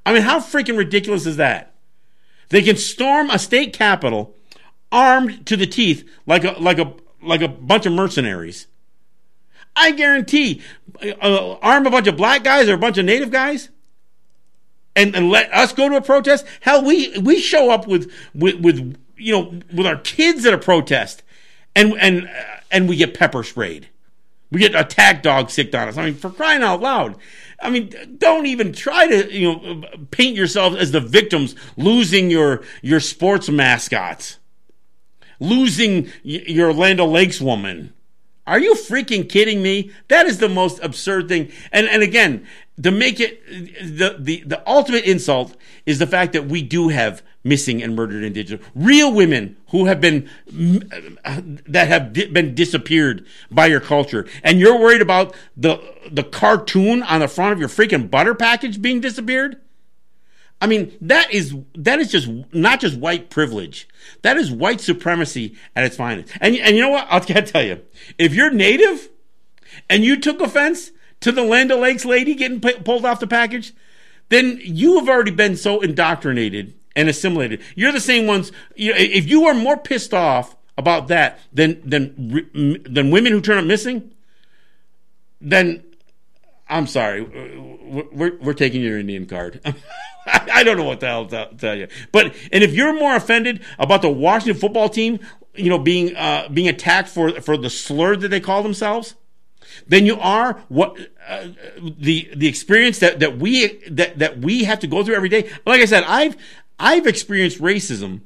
I 0.07 0.13
mean, 0.13 0.23
how 0.23 0.39
freaking 0.39 0.75
ridiculous 0.75 1.27
is 1.27 1.37
that? 1.37 1.75
They 2.49 2.63
can 2.63 2.77
storm 2.77 3.29
a 3.29 3.37
state 3.37 3.71
capitol 3.71 4.35
armed 4.91 5.45
to 5.45 5.55
the 5.55 5.67
teeth 5.67 6.09
like 6.25 6.43
a, 6.43 6.53
like 6.53 6.79
a, 6.79 6.93
like 7.21 7.41
a 7.41 7.47
bunch 7.47 7.85
of 7.85 7.93
mercenaries. 7.93 8.65
I 9.75 9.91
guarantee, 9.91 10.61
uh, 11.21 11.53
arm 11.61 11.85
a 11.85 11.91
bunch 11.91 12.07
of 12.07 12.17
black 12.17 12.43
guys 12.43 12.67
or 12.67 12.73
a 12.73 12.77
bunch 12.79 12.97
of 12.97 13.05
native 13.05 13.29
guys 13.29 13.69
and, 14.95 15.15
and 15.15 15.29
let 15.29 15.53
us 15.53 15.73
go 15.73 15.89
to 15.89 15.95
a 15.95 16.01
protest. 16.01 16.45
Hell, 16.61 16.83
we 16.83 17.17
we 17.19 17.39
show 17.39 17.71
up 17.71 17.87
with 17.87 18.11
with, 18.33 18.59
with 18.59 18.97
you 19.17 19.33
know 19.33 19.59
with 19.73 19.87
our 19.87 19.97
kids 19.97 20.45
at 20.45 20.53
a 20.53 20.57
protest, 20.57 21.23
and 21.75 21.93
and 21.99 22.27
uh, 22.27 22.59
and 22.71 22.87
we 22.87 22.95
get 22.95 23.17
pepper 23.17 23.43
sprayed. 23.43 23.89
We 24.51 24.59
get 24.59 24.75
attack 24.75 25.23
dog 25.23 25.49
sicked 25.49 25.73
on 25.73 25.87
us. 25.87 25.97
I 25.97 26.05
mean, 26.05 26.13
for 26.15 26.29
crying 26.29 26.61
out 26.61 26.79
loud. 26.79 27.17
I 27.59 27.69
mean, 27.69 27.91
don't 28.17 28.45
even 28.45 28.73
try 28.73 29.07
to 29.07 29.33
you 29.33 29.55
know 29.55 29.83
paint 30.11 30.35
yourself 30.35 30.75
as 30.75 30.91
the 30.91 30.99
victims 30.99 31.55
losing 31.77 32.29
your 32.29 32.63
your 32.81 32.99
sports 32.99 33.49
mascots, 33.49 34.37
losing 35.39 36.09
your 36.23 36.73
Land 36.73 36.99
O'Lakes 36.99 37.41
woman. 37.41 37.93
Are 38.45 38.59
you 38.59 38.73
freaking 38.73 39.29
kidding 39.29 39.61
me? 39.61 39.91
That 40.09 40.25
is 40.25 40.39
the 40.39 40.49
most 40.49 40.79
absurd 40.83 41.29
thing. 41.29 41.51
And 41.71 41.87
and 41.87 42.03
again, 42.03 42.45
to 42.81 42.91
make 42.91 43.19
it 43.19 43.45
the, 43.47 44.17
the 44.19 44.43
the 44.45 44.69
ultimate 44.69 45.05
insult 45.05 45.55
is 45.85 45.99
the 45.99 46.07
fact 46.07 46.33
that 46.33 46.47
we 46.47 46.61
do 46.61 46.89
have 46.89 47.21
missing 47.43 47.83
and 47.83 47.95
murdered 47.95 48.23
indigenous 48.23 48.65
real 48.73 49.13
women 49.13 49.55
who 49.69 49.85
have 49.85 49.99
been 50.01 50.29
that 50.47 51.87
have 51.87 52.13
been 52.13 52.55
disappeared 52.55 53.25
by 53.51 53.65
your 53.65 53.81
culture 53.81 54.25
and 54.43 54.59
you're 54.59 54.79
worried 54.79 55.01
about 55.01 55.35
the 55.55 55.77
the 56.09 56.23
cartoon 56.23 57.03
on 57.03 57.19
the 57.19 57.27
front 57.27 57.53
of 57.53 57.59
your 57.59 57.69
freaking 57.69 58.09
butter 58.09 58.33
package 58.33 58.81
being 58.81 59.01
disappeared 59.01 59.59
I 60.63 60.65
mean, 60.65 60.97
that 61.01 61.29
is 61.33 61.53
that 61.75 61.99
is 61.99 62.09
just 62.09 62.29
not 62.53 62.79
just 62.79 62.97
white 62.97 63.29
privilege. 63.29 63.85
That 64.21 64.37
is 64.37 64.49
white 64.49 64.79
supremacy 64.79 65.57
at 65.75 65.83
its 65.83 65.97
finest. 65.97 66.31
And 66.39 66.55
and 66.55 66.77
you 66.77 66.81
know 66.81 66.89
what? 66.89 67.05
I'll 67.09 67.19
tell 67.21 67.61
you, 67.61 67.81
if 68.17 68.33
you're 68.33 68.49
native 68.49 69.09
and 69.89 70.05
you 70.05 70.17
took 70.17 70.39
offense 70.39 70.91
to 71.19 71.33
the 71.33 71.43
Land 71.43 71.69
O'Lakes 71.69 72.05
lady 72.05 72.33
getting 72.33 72.61
p- 72.61 72.79
pulled 72.79 73.03
off 73.03 73.19
the 73.19 73.27
package, 73.27 73.73
then 74.29 74.57
you 74.63 74.99
have 74.99 75.09
already 75.09 75.31
been 75.31 75.57
so 75.57 75.81
indoctrinated 75.81 76.73
and 76.95 77.09
assimilated. 77.09 77.61
You're 77.75 77.91
the 77.91 77.99
same 77.99 78.25
ones. 78.25 78.53
You 78.77 78.91
know, 78.91 78.97
if 78.97 79.27
you 79.27 79.45
are 79.47 79.53
more 79.53 79.75
pissed 79.75 80.13
off 80.13 80.55
about 80.77 81.09
that 81.09 81.41
than 81.51 81.81
than 81.83 82.79
than 82.85 83.11
women 83.11 83.33
who 83.33 83.41
turn 83.41 83.57
up 83.57 83.65
missing, 83.65 84.13
then 85.41 85.83
I'm 86.73 86.87
sorry, 86.87 87.21
we're 87.21 88.37
we're 88.41 88.53
taking 88.53 88.81
your 88.81 88.97
Indian 88.97 89.27
card. 89.27 89.61
I 90.25 90.63
don't 90.63 90.75
know 90.77 90.85
what 90.85 91.01
the 91.01 91.07
hell 91.07 91.27
to 91.27 91.49
tell 91.57 91.75
you. 91.75 91.87
But 92.11 92.35
and 92.51 92.63
if 92.63 92.73
you're 92.73 92.93
more 92.93 93.15
offended 93.15 93.63
about 93.77 94.01
the 94.01 94.09
Washington 94.09 94.59
football 94.59 94.89
team, 94.89 95.19
you 95.53 95.69
know, 95.69 95.77
being 95.77 96.15
uh, 96.15 96.49
being 96.51 96.67
attacked 96.67 97.09
for 97.09 97.39
for 97.41 97.57
the 97.57 97.69
slur 97.69 98.15
that 98.15 98.29
they 98.29 98.39
call 98.39 98.63
themselves, 98.63 99.15
then 99.87 100.07
you 100.07 100.17
are 100.19 100.63
what 100.67 100.97
uh, 101.27 101.49
the 101.79 102.27
the 102.35 102.47
experience 102.47 102.97
that 102.99 103.19
that 103.19 103.37
we 103.37 103.77
that 103.89 104.17
that 104.17 104.39
we 104.39 104.63
have 104.63 104.79
to 104.79 104.87
go 104.87 105.03
through 105.03 105.15
every 105.15 105.29
day. 105.29 105.51
Like 105.67 105.81
I 105.81 105.85
said, 105.85 106.03
I've 106.07 106.35
I've 106.79 107.05
experienced 107.05 107.61
racism 107.61 108.21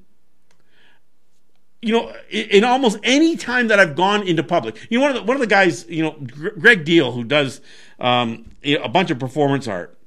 you 1.82 1.94
know, 1.94 2.12
in 2.30 2.64
almost 2.64 2.98
any 3.04 3.38
time 3.38 3.68
that 3.68 3.80
I've 3.80 3.96
gone 3.96 4.28
into 4.28 4.44
public, 4.44 4.76
you 4.90 4.98
know, 4.98 5.04
one 5.04 5.16
of 5.16 5.18
the, 5.18 5.24
one 5.24 5.38
of 5.38 5.42
the 5.42 5.48
guys, 5.48 5.88
you 5.88 6.04
know, 6.04 6.18
Greg 6.60 6.84
Deal, 6.84 7.12
who 7.12 7.24
does 7.24 7.62
um, 8.00 8.46
a 8.64 8.90
bunch 8.90 9.12
of 9.12 9.20
performance 9.20 9.68
art. 9.68 9.98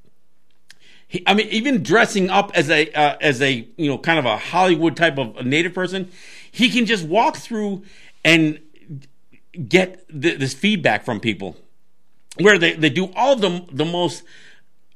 He, 1.06 1.22
I 1.26 1.34
mean, 1.34 1.48
even 1.48 1.82
dressing 1.82 2.30
up 2.30 2.52
as 2.54 2.70
a 2.70 2.90
uh, 2.92 3.16
as 3.20 3.42
a 3.42 3.66
you 3.76 3.88
know 3.90 3.98
kind 3.98 4.18
of 4.18 4.24
a 4.24 4.36
Hollywood 4.36 4.96
type 4.96 5.18
of 5.18 5.44
native 5.44 5.74
person, 5.74 6.08
he 6.50 6.70
can 6.70 6.86
just 6.86 7.04
walk 7.04 7.36
through 7.36 7.82
and 8.24 8.60
get 9.68 10.08
th- 10.08 10.38
this 10.38 10.54
feedback 10.54 11.04
from 11.04 11.18
people, 11.18 11.56
where 12.38 12.58
they, 12.58 12.74
they 12.74 12.90
do 12.90 13.12
all 13.16 13.34
the 13.34 13.66
the 13.72 13.84
most 13.84 14.22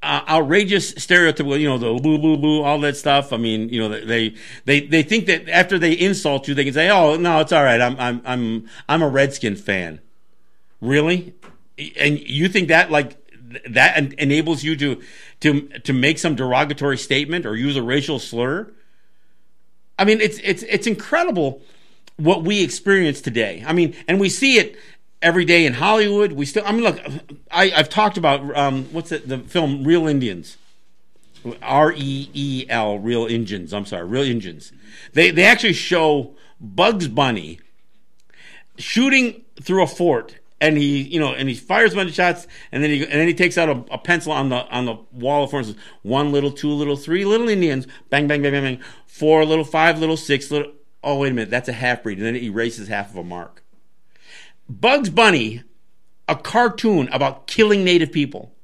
uh, 0.04 0.20
outrageous 0.28 0.94
stereotypical, 0.94 1.58
you 1.58 1.68
know, 1.68 1.78
the 1.78 2.00
boo 2.00 2.18
boo 2.18 2.36
boo, 2.36 2.62
all 2.62 2.78
that 2.80 2.96
stuff. 2.96 3.32
I 3.32 3.36
mean, 3.36 3.68
you 3.70 3.80
know, 3.80 3.88
they 3.88 4.34
they 4.66 4.80
they 4.80 5.02
think 5.02 5.26
that 5.26 5.48
after 5.48 5.78
they 5.78 5.92
insult 5.94 6.46
you, 6.46 6.54
they 6.54 6.64
can 6.64 6.74
say, 6.74 6.90
"Oh, 6.90 7.16
no, 7.16 7.40
it's 7.40 7.52
all 7.52 7.64
right. 7.64 7.80
I'm 7.80 7.96
I'm 7.98 8.22
I'm 8.24 8.68
I'm 8.88 9.02
a 9.02 9.08
Redskin 9.08 9.56
fan." 9.56 10.00
Really? 10.80 11.34
And 11.96 12.18
you 12.20 12.48
think 12.48 12.68
that 12.68 12.90
like 12.90 13.16
that 13.68 14.14
enables 14.14 14.62
you 14.62 14.76
to 14.76 15.02
to 15.40 15.68
to 15.80 15.92
make 15.92 16.18
some 16.18 16.34
derogatory 16.34 16.98
statement 16.98 17.46
or 17.46 17.56
use 17.56 17.76
a 17.76 17.82
racial 17.82 18.18
slur? 18.18 18.70
I 19.98 20.04
mean, 20.04 20.20
it's 20.20 20.38
it's 20.42 20.62
it's 20.64 20.86
incredible 20.86 21.62
what 22.16 22.42
we 22.42 22.62
experience 22.62 23.20
today. 23.20 23.64
I 23.66 23.72
mean, 23.72 23.94
and 24.06 24.20
we 24.20 24.28
see 24.28 24.58
it 24.58 24.76
every 25.22 25.44
day 25.44 25.66
in 25.66 25.74
Hollywood. 25.74 26.32
We 26.32 26.46
still, 26.46 26.64
I 26.66 26.72
mean, 26.72 26.82
look, 26.82 27.00
I, 27.50 27.68
have 27.68 27.88
talked 27.88 28.16
about 28.16 28.56
um, 28.56 28.84
what's 28.92 29.10
it, 29.10 29.28
the 29.28 29.38
film 29.38 29.84
Real 29.84 30.06
Indians, 30.06 30.56
R 31.62 31.92
E 31.96 32.30
E 32.32 32.66
L, 32.68 32.98
Reel 32.98 33.26
Injuns. 33.26 33.72
I'm 33.72 33.86
sorry, 33.86 34.06
Reel 34.06 34.24
Injuns. 34.24 34.72
They 35.12 35.30
they 35.30 35.44
actually 35.44 35.72
show 35.72 36.34
Bugs 36.60 37.08
Bunny 37.08 37.60
shooting 38.78 39.42
through 39.60 39.82
a 39.82 39.86
fort. 39.86 40.36
And 40.64 40.78
he, 40.78 41.02
you 41.02 41.20
know, 41.20 41.34
and 41.34 41.46
he 41.46 41.54
fires 41.54 41.92
a 41.92 41.96
bunch 41.96 42.08
of 42.08 42.14
shots, 42.14 42.46
and 42.72 42.82
then 42.82 42.88
he, 42.90 43.02
and 43.02 43.12
then 43.12 43.28
he 43.28 43.34
takes 43.34 43.58
out 43.58 43.68
a, 43.68 43.84
a 43.92 43.98
pencil 43.98 44.32
on 44.32 44.48
the 44.48 44.66
on 44.74 44.86
the 44.86 44.96
wall 45.12 45.44
of 45.44 45.50
says, 45.50 45.76
"One 46.00 46.32
little, 46.32 46.50
two 46.50 46.70
little, 46.70 46.96
three 46.96 47.26
little 47.26 47.50
Indians, 47.50 47.86
bang, 48.08 48.26
bang, 48.26 48.40
bang, 48.40 48.52
bang, 48.52 48.62
bang, 48.62 48.80
four 49.06 49.44
little, 49.44 49.64
five 49.64 49.98
little, 49.98 50.16
six 50.16 50.50
little." 50.50 50.72
Oh, 51.02 51.18
wait 51.18 51.32
a 51.32 51.34
minute, 51.34 51.50
that's 51.50 51.68
a 51.68 51.74
half 51.74 52.02
breed, 52.02 52.16
and 52.16 52.26
then 52.26 52.34
he 52.34 52.46
erases 52.46 52.88
half 52.88 53.10
of 53.10 53.16
a 53.18 53.22
mark. 53.22 53.62
Bugs 54.70 55.10
Bunny, 55.10 55.62
a 56.26 56.34
cartoon 56.34 57.10
about 57.12 57.46
killing 57.46 57.84
native 57.84 58.10
people. 58.10 58.54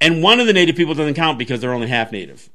And 0.00 0.24
one 0.24 0.40
of 0.40 0.48
the 0.48 0.52
native 0.52 0.74
people 0.74 0.94
doesn't 0.94 1.14
count 1.14 1.38
because 1.38 1.60
they're 1.60 1.72
only 1.72 1.86
half 1.86 2.10
native. 2.10 2.50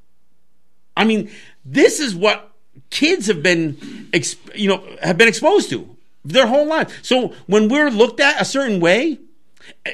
I 0.97 1.05
mean, 1.05 1.31
this 1.63 2.01
is 2.01 2.13
what 2.13 2.51
kids 2.89 3.27
have 3.27 3.41
been, 3.41 4.09
you 4.53 4.67
know, 4.67 4.83
have 5.01 5.17
been 5.17 5.29
exposed 5.29 5.69
to 5.69 5.95
their 6.23 6.47
whole 6.47 6.67
life. 6.67 6.99
So 7.03 7.33
when 7.47 7.69
we're 7.69 7.89
looked 7.89 8.19
at 8.19 8.41
a 8.41 8.45
certain 8.45 8.79
way, 8.79 9.19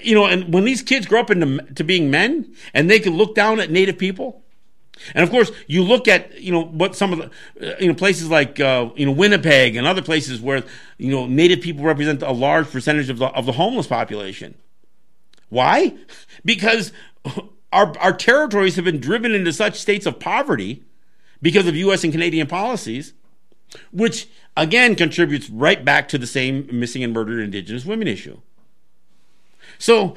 you 0.01 0.15
know, 0.15 0.25
and 0.25 0.53
when 0.53 0.65
these 0.65 0.81
kids 0.81 1.05
grow 1.05 1.21
up 1.21 1.29
into 1.29 1.59
to 1.73 1.83
being 1.83 2.09
men 2.09 2.53
and 2.73 2.89
they 2.89 2.99
can 2.99 3.15
look 3.15 3.35
down 3.35 3.59
at 3.59 3.71
native 3.71 3.97
people, 3.97 4.43
and 5.13 5.23
of 5.23 5.29
course, 5.29 5.51
you 5.67 5.83
look 5.83 6.07
at 6.07 6.39
you 6.41 6.51
know 6.51 6.63
what 6.63 6.95
some 6.95 7.13
of 7.13 7.19
the 7.19 7.73
uh, 7.73 7.75
you 7.79 7.87
know 7.87 7.93
places 7.93 8.29
like 8.29 8.59
uh, 8.59 8.89
you 8.95 9.05
know 9.05 9.11
Winnipeg 9.11 9.75
and 9.75 9.85
other 9.85 10.01
places 10.01 10.41
where 10.41 10.63
you 10.97 11.11
know 11.11 11.27
Native 11.27 11.61
people 11.61 11.83
represent 11.83 12.21
a 12.21 12.31
large 12.31 12.69
percentage 12.71 13.09
of 13.09 13.19
the 13.19 13.27
of 13.27 13.45
the 13.45 13.53
homeless 13.53 13.87
population. 13.87 14.55
Why? 15.49 15.95
Because 16.45 16.93
our 17.73 17.97
our 17.97 18.13
territories 18.13 18.75
have 18.77 18.85
been 18.85 18.99
driven 18.99 19.33
into 19.33 19.51
such 19.51 19.79
states 19.79 20.05
of 20.05 20.19
poverty 20.19 20.83
because 21.41 21.67
of 21.67 21.75
U.S. 21.75 22.03
and 22.03 22.13
Canadian 22.13 22.47
policies, 22.47 23.13
which 23.91 24.29
again 24.57 24.95
contributes 24.95 25.49
right 25.49 25.85
back 25.85 26.09
to 26.09 26.17
the 26.17 26.27
same 26.27 26.67
missing 26.71 27.03
and 27.03 27.13
murdered 27.13 27.39
Indigenous 27.39 27.85
women 27.85 28.07
issue. 28.07 28.39
So, 29.77 30.15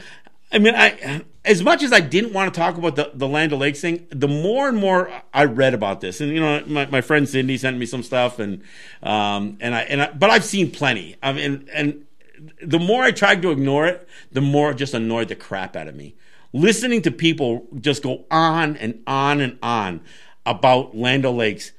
I 0.51 0.59
mean, 0.59 0.75
I 0.75 1.23
as 1.45 1.63
much 1.63 1.83
as 1.83 1.93
I 1.93 2.01
didn't 2.01 2.33
want 2.33 2.53
to 2.53 2.59
talk 2.59 2.77
about 2.77 2.97
the, 2.97 3.11
the 3.15 3.29
Land 3.29 3.53
O'Lakes 3.53 3.81
thing, 3.81 4.07
the 4.11 4.29
more 4.29 4.69
and 4.69 4.77
more 4.77 5.11
I 5.33 5.45
read 5.45 5.75
about 5.75 6.01
this, 6.01 6.21
and 6.21 6.33
you 6.33 6.41
know, 6.41 6.63
my, 6.67 6.87
my 6.87 7.01
friend 7.01 7.29
Cindy 7.29 7.57
sent 7.57 7.79
me 7.79 7.87
some 7.87 8.03
stuff, 8.03 8.39
and 8.39 8.63
um, 9.03 9.59
and 9.61 9.75
I 9.75 9.83
and 9.83 10.03
I, 10.03 10.13
but 10.13 10.31
I've 10.31 10.45
seen 10.45 10.71
plenty. 10.71 11.17
I 11.23 11.33
mean, 11.33 11.69
and 11.73 12.07
the 12.63 12.79
more 12.79 13.03
I 13.03 13.11
tried 13.11 13.43
to 13.43 13.51
ignore 13.51 13.87
it, 13.87 14.09
the 14.33 14.41
more 14.41 14.71
it 14.73 14.77
just 14.77 14.95
annoyed 14.95 15.29
the 15.29 15.37
crap 15.37 15.77
out 15.77 15.89
of 15.89 15.95
me. 15.95 16.15
Listening 16.53 17.01
to 17.03 17.11
people 17.11 17.69
just 17.79 18.03
go 18.03 18.25
on 18.31 18.77
and 18.77 19.03
on 19.07 19.41
and 19.41 19.59
on 19.63 20.01
about 20.45 20.97
Land 20.97 21.25
O'Lakes. 21.25 21.73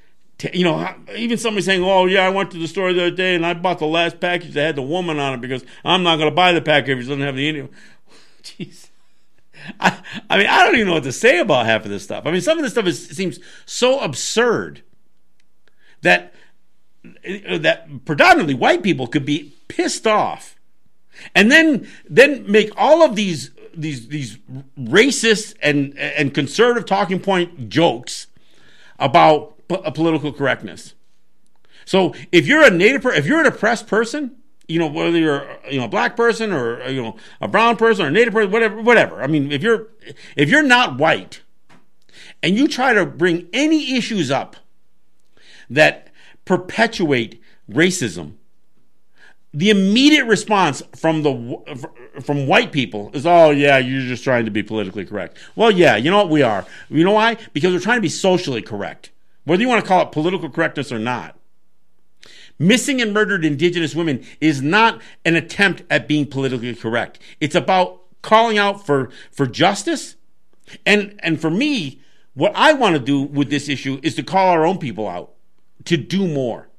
You 0.54 0.64
know, 0.64 0.96
even 1.16 1.38
somebody 1.38 1.64
saying, 1.64 1.84
"Oh 1.84 2.06
yeah, 2.06 2.26
I 2.26 2.30
went 2.30 2.52
to 2.52 2.58
the 2.58 2.68
store 2.68 2.94
the 2.94 3.08
other 3.08 3.16
day 3.16 3.36
and 3.36 3.46
I 3.46 3.54
bought 3.54 3.80
the 3.80 3.86
last 3.86 4.20
package 4.20 4.54
that 4.54 4.66
had 4.66 4.76
the 4.76 4.82
woman 4.82 5.20
on 5.20 5.34
it 5.34 5.42
because 5.42 5.64
I'm 5.84 6.04
not 6.04 6.18
going 6.18 6.30
to 6.30 6.36
buy 6.36 6.52
the 6.52 6.62
package 6.62 6.89
if 6.89 7.06
it 7.06 7.10
doesn't 7.10 7.22
have 7.22 7.36
the 7.36 7.48
Indian." 7.48 7.70
Jeez. 8.44 8.88
I, 9.80 10.02
I 10.30 10.38
mean, 10.38 10.48
I 10.48 10.64
don't 10.64 10.76
even 10.76 10.88
know 10.88 10.94
what 10.94 11.04
to 11.04 11.12
say 11.12 11.39
about 11.39 11.66
half 11.66 11.86
of 11.86 11.92
this 11.92 12.04
stuff. 12.04 12.26
I 12.26 12.32
mean, 12.32 12.42
some 12.42 12.58
of 12.58 12.64
this 12.64 12.74
stuff 12.74 12.88
is, 12.88 13.10
seems 13.10 13.39
so 13.66 14.00
absurd 14.00 14.82
that 16.02 16.34
uh, 17.06 17.58
that 17.60 18.06
predominantly 18.06 18.54
white 18.54 18.84
people 18.84 19.08
could 19.08 19.26
be 19.26 19.54
pissed 19.68 20.08
off, 20.08 20.56
and 21.36 21.52
then 21.52 21.88
then 22.10 22.50
make 22.50 22.72
all 22.76 23.04
of 23.04 23.16
these 23.16 23.52
these 23.76 24.08
these 24.08 24.38
racist 24.80 25.56
and 25.62 25.98
and 25.98 26.34
conservative 26.34 26.86
talking 26.86 27.20
point 27.20 27.70
jokes 27.70 28.28
about 29.00 29.58
political 29.78 30.32
correctness. 30.32 30.93
So 31.86 32.13
if 32.32 32.47
you're 32.47 32.63
a 32.63 32.69
native, 32.69 33.05
if 33.05 33.26
you're 33.26 33.39
an 33.39 33.47
oppressed 33.47 33.88
person, 33.88 34.38
you 34.67 34.80
know, 34.80 34.88
whether 34.88 35.17
you're 35.17 35.45
you 35.69 35.80
know 35.80 35.86
a 35.86 35.89
black 35.89 36.15
person 36.15 36.51
or 36.51 36.88
you 36.88 37.01
know 37.01 37.15
a 37.41 37.47
brown 37.47 37.76
person 37.76 38.05
or 38.05 38.07
a 38.07 38.11
native 38.11 38.34
person, 38.34 38.51
whatever, 38.51 38.82
whatever. 38.82 39.22
I 39.22 39.28
mean, 39.28 39.51
if 39.51 39.61
you're 39.61 39.88
if 40.36 40.49
you're 40.49 40.63
not 40.63 40.97
white 40.97 41.41
and 42.41 42.55
you 42.55 42.67
try 42.67 42.93
to 42.93 43.05
bring 43.05 43.47
any 43.53 43.95
issues 43.95 44.32
up 44.32 44.55
that 45.69 46.09
perpetuate 46.45 47.41
racism, 47.69 48.36
the 49.53 49.69
immediate 49.69 50.26
response 50.26 50.82
from 50.95 51.24
the 51.24 51.88
from 52.22 52.47
white 52.47 52.72
people 52.72 53.11
is, 53.13 53.26
"Oh 53.26 53.51
yeah, 53.51 53.78
you're 53.78 54.07
just 54.07 54.24
trying 54.24 54.45
to 54.45 54.51
be 54.51 54.63
politically 54.63 55.05
correct." 55.05 55.38
Well, 55.55 55.72
yeah, 55.72 55.97
you 55.97 56.09
know 56.09 56.17
what 56.17 56.30
we 56.30 56.41
are. 56.41 56.65
You 56.89 57.03
know 57.03 57.11
why? 57.11 57.38
Because 57.53 57.74
we're 57.74 57.80
trying 57.80 57.97
to 57.97 58.01
be 58.01 58.09
socially 58.09 58.61
correct, 58.61 59.11
whether 59.46 59.62
you 59.62 59.68
want 59.68 59.84
to 59.84 59.88
call 59.88 60.02
it 60.02 60.12
political 60.12 60.50
correctness 60.50 60.92
or 60.92 61.00
not. 61.00 61.38
Missing 62.60 63.02
and 63.02 63.14
murdered 63.14 63.44
indigenous 63.44 63.96
women 63.96 64.24
is 64.39 64.62
not 64.62 65.02
an 65.26 65.36
attempt 65.36 65.84
at 65.89 66.08
being 66.08 66.28
politically 66.28 66.76
correct. 66.76 67.20
It's 67.39 67.56
about 67.56 68.02
calling 68.22 68.58
out 68.58 68.86
for, 68.86 69.10
for 69.32 69.48
justice. 69.48 70.16
And, 70.86 71.20
and 71.20 71.42
for 71.42 71.50
me, 71.50 72.02
what 72.34 72.52
I 72.56 72.74
want 72.74 72.96
to 72.96 73.02
do 73.02 73.22
with 73.22 73.50
this 73.50 73.68
issue 73.68 74.00
is 74.04 74.16
to 74.16 74.24
call 74.24 74.50
our 74.50 74.66
own 74.66 74.78
people 74.78 75.08
out 75.08 75.34
to 75.86 75.98
do 75.98 76.28
more. 76.28 76.70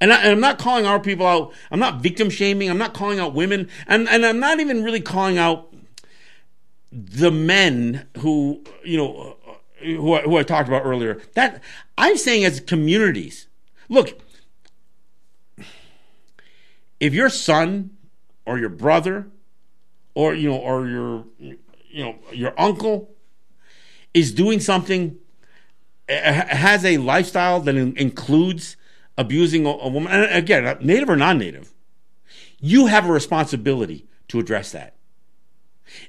And, 0.00 0.12
I, 0.12 0.26
am 0.26 0.40
not 0.40 0.58
calling 0.58 0.86
our 0.86 1.00
people 1.00 1.26
out. 1.26 1.52
I'm 1.70 1.80
not 1.80 2.00
victim 2.00 2.30
shaming. 2.30 2.70
I'm 2.70 2.78
not 2.78 2.94
calling 2.94 3.18
out 3.18 3.34
women. 3.34 3.68
And, 3.86 4.08
and 4.08 4.24
I'm 4.24 4.38
not 4.38 4.60
even 4.60 4.82
really 4.82 5.00
calling 5.00 5.38
out 5.38 5.74
the 6.90 7.30
men 7.30 8.06
who, 8.18 8.62
you 8.84 8.96
know, 8.96 9.36
who, 9.80 10.16
who 10.18 10.36
I 10.36 10.42
talked 10.42 10.68
about 10.68 10.84
earlier. 10.84 11.20
That 11.34 11.62
I'm 11.96 12.16
saying 12.16 12.44
as 12.44 12.60
communities, 12.60 13.46
look, 13.88 14.20
if 17.00 17.14
your 17.14 17.28
son 17.28 17.90
or 18.46 18.58
your 18.58 18.68
brother 18.68 19.28
or 20.14 20.34
you 20.34 20.48
know 20.48 20.56
or 20.56 20.86
your 20.88 21.24
you 21.38 22.04
know 22.04 22.16
your 22.32 22.58
uncle 22.58 23.14
is 24.14 24.32
doing 24.32 24.60
something 24.60 25.16
has 26.08 26.84
a 26.84 26.96
lifestyle 26.96 27.60
that 27.60 27.76
includes 27.76 28.76
abusing 29.16 29.66
a, 29.66 29.88
woman 29.88 30.10
and 30.10 30.32
again 30.32 30.78
native 30.80 31.10
or 31.10 31.16
non-native 31.16 31.72
you 32.60 32.86
have 32.86 33.08
a 33.08 33.12
responsibility 33.12 34.06
to 34.26 34.38
address 34.38 34.72
that 34.72 34.96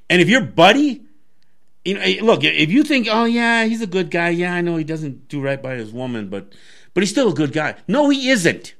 and 0.09 0.21
if 0.21 0.29
your 0.29 0.41
buddy 0.41 1.03
you 1.89 1.95
know 1.95 2.01
eh, 2.01 2.19
look 2.21 2.43
if 2.43 2.69
you 2.69 2.83
think 2.83 3.07
oh 3.09 3.25
yeah 3.25 3.65
he's 3.65 3.81
a 3.81 3.87
good 3.87 4.09
guy 4.09 4.29
yeah 4.29 4.53
i 4.53 4.61
know 4.61 4.75
he 4.75 4.83
doesn't 4.83 5.27
do 5.27 5.41
right 5.41 5.61
by 5.61 5.75
his 5.75 5.91
woman 5.91 6.29
but 6.29 6.53
but 6.93 7.01
he's 7.01 7.09
still 7.09 7.29
a 7.29 7.33
good 7.33 7.51
guy 7.51 7.75
no 7.87 8.09
he 8.09 8.29
isn't 8.29 8.75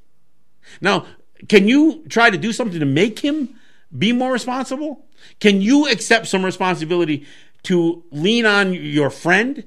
now 0.80 1.06
can 1.48 1.68
you 1.68 2.04
try 2.08 2.30
to 2.30 2.38
do 2.38 2.52
something 2.52 2.80
to 2.80 2.86
make 2.86 3.20
him 3.20 3.56
be 3.96 4.12
more 4.12 4.32
responsible? 4.32 5.06
Can 5.40 5.60
you 5.60 5.88
accept 5.88 6.26
some 6.26 6.44
responsibility 6.44 7.26
to 7.64 8.04
lean 8.10 8.46
on 8.46 8.72
your 8.72 9.10
friend? 9.10 9.64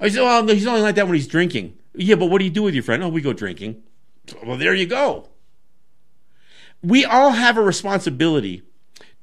Oh, 0.00 0.06
I 0.06 0.08
say, 0.08 0.20
well, 0.20 0.46
he's 0.46 0.66
only 0.66 0.82
like 0.82 0.94
that 0.96 1.06
when 1.06 1.14
he's 1.14 1.26
drinking. 1.26 1.76
Yeah, 1.94 2.14
but 2.14 2.26
what 2.26 2.38
do 2.38 2.44
you 2.44 2.50
do 2.50 2.62
with 2.62 2.74
your 2.74 2.82
friend? 2.82 3.02
Oh, 3.02 3.08
we 3.08 3.20
go 3.20 3.32
drinking. 3.32 3.82
Well, 4.44 4.56
there 4.56 4.74
you 4.74 4.86
go. 4.86 5.28
We 6.82 7.04
all 7.04 7.30
have 7.30 7.58
a 7.58 7.62
responsibility, 7.62 8.62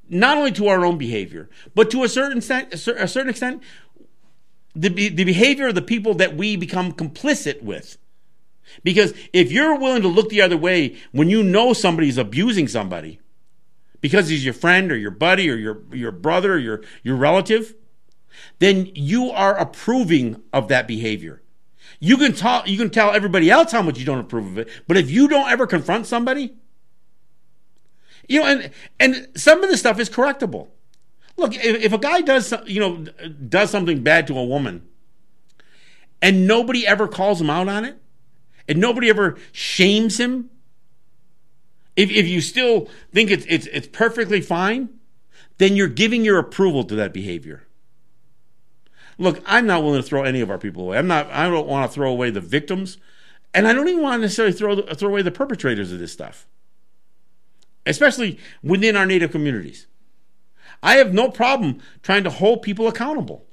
not 0.10 0.38
only 0.38 0.52
to 0.54 0.68
our 0.68 0.86
own 0.86 0.98
behavior, 0.98 1.50
but 1.76 1.92
to 1.92 2.04
a 2.04 2.10
certain 2.10 2.38
extent, 2.38 2.74
a 2.74 2.78
certain 2.78 3.30
extent, 3.30 3.64
the, 4.76 4.90
the 4.90 5.24
behavior 5.24 5.68
of 5.68 5.76
the 5.76 5.82
people 5.82 6.14
that 6.16 6.36
we 6.36 6.56
become 6.56 6.94
complicit 6.94 7.62
with. 7.62 7.98
Because 8.84 9.14
if 9.34 9.52
you're 9.52 9.78
willing 9.78 10.02
to 10.02 10.08
look 10.08 10.30
the 10.30 10.42
other 10.42 10.58
way 10.58 10.98
when 11.12 11.30
you 11.30 11.44
know 11.44 11.74
somebody's 11.74 12.18
abusing 12.18 12.68
somebody, 12.68 13.20
because 14.02 14.30
he's 14.30 14.46
your 14.46 14.54
friend 14.54 14.92
or 14.92 14.96
your 14.96 15.12
buddy 15.12 15.50
or 15.50 15.56
your, 15.56 15.82
your 15.92 16.12
brother 16.12 16.54
or 16.54 16.58
your, 16.58 16.82
your 17.02 17.16
relative, 17.16 17.76
then 18.60 18.92
you 18.94 19.32
are 19.32 19.58
approving 19.58 20.42
of 20.54 20.68
that 20.68 20.88
behavior. 20.88 21.42
You 22.00 22.18
can 22.18 22.34
talk, 22.34 22.68
you 22.68 22.78
can 22.78 22.92
tell 22.92 23.12
everybody 23.12 23.50
else 23.50 23.72
how 23.72 23.82
much 23.82 23.98
you 23.98 24.06
don't 24.06 24.20
approve 24.20 24.46
of 24.48 24.58
it, 24.60 24.70
but 24.88 24.98
if 24.98 25.10
you 25.10 25.28
don't 25.28 25.50
ever 25.50 25.66
confront 25.66 26.06
somebody, 26.06 26.56
you 28.28 28.42
know, 28.42 28.48
and 28.48 28.72
and 29.00 29.28
some 29.36 29.64
of 29.64 29.70
this 29.70 29.80
stuff 29.80 30.00
is 30.00 30.10
correctable. 30.10 30.70
Look, 31.38 31.54
if, 31.56 31.84
if 31.84 31.94
a 31.94 31.98
guy 31.98 32.22
does, 32.22 32.54
you 32.66 32.80
know, 32.80 33.06
does 33.30 33.70
something 33.70 34.04
bad 34.04 34.28
to 34.28 34.38
a 34.38 34.44
woman, 34.44 34.88
and 36.22 36.48
nobody 36.48 36.86
ever 36.86 37.08
calls 37.08 37.40
him 37.40 37.50
out 37.50 37.68
on 37.68 37.86
it, 37.86 37.98
and 38.68 38.80
nobody 38.80 39.10
ever 39.10 39.38
shames 39.52 40.20
him, 40.20 40.50
if 41.96 42.10
if 42.10 42.28
you 42.28 42.42
still 42.42 42.90
think 43.14 43.32
it's 43.32 43.46
it's 43.48 43.68
it's 43.68 43.88
perfectly 43.88 44.42
fine, 44.42 44.90
then 45.58 45.76
you're 45.76 45.88
giving 45.88 46.26
your 46.26 46.40
approval 46.40 46.84
to 46.86 46.96
that 46.96 47.14
behavior. 47.14 47.64
Look, 49.20 49.42
I'm 49.46 49.66
not 49.66 49.84
willing 49.84 50.02
to 50.02 50.08
throw 50.08 50.24
any 50.24 50.42
of 50.42 50.52
our 50.52 50.60
people 50.60 50.84
away. 50.84 50.98
I'm 50.98 51.08
not. 51.08 51.30
I 51.32 51.50
don't 51.50 51.68
want 51.68 51.90
to 51.90 51.94
throw 51.94 52.12
away 52.12 52.30
the 52.30 52.42
victims, 52.42 52.98
and 53.54 53.68
I 53.68 53.74
don't 53.74 53.88
even 53.88 54.04
want 54.04 54.16
to 54.16 54.22
necessarily 54.22 54.54
throw 54.54 54.82
throw 54.82 55.10
away 55.10 55.24
the 55.24 55.32
perpetrators 55.32 55.92
of 55.92 56.00
this 56.00 56.12
stuff, 56.12 56.48
especially 57.88 58.40
within 58.64 58.96
our 58.96 59.06
native 59.06 59.32
communities. 59.32 59.88
I 60.84 60.96
have 60.96 61.14
no 61.14 61.30
problem 61.30 61.80
trying 62.04 62.24
to 62.24 62.30
hold 62.30 62.62
people 62.62 62.88
accountable. 62.88 63.46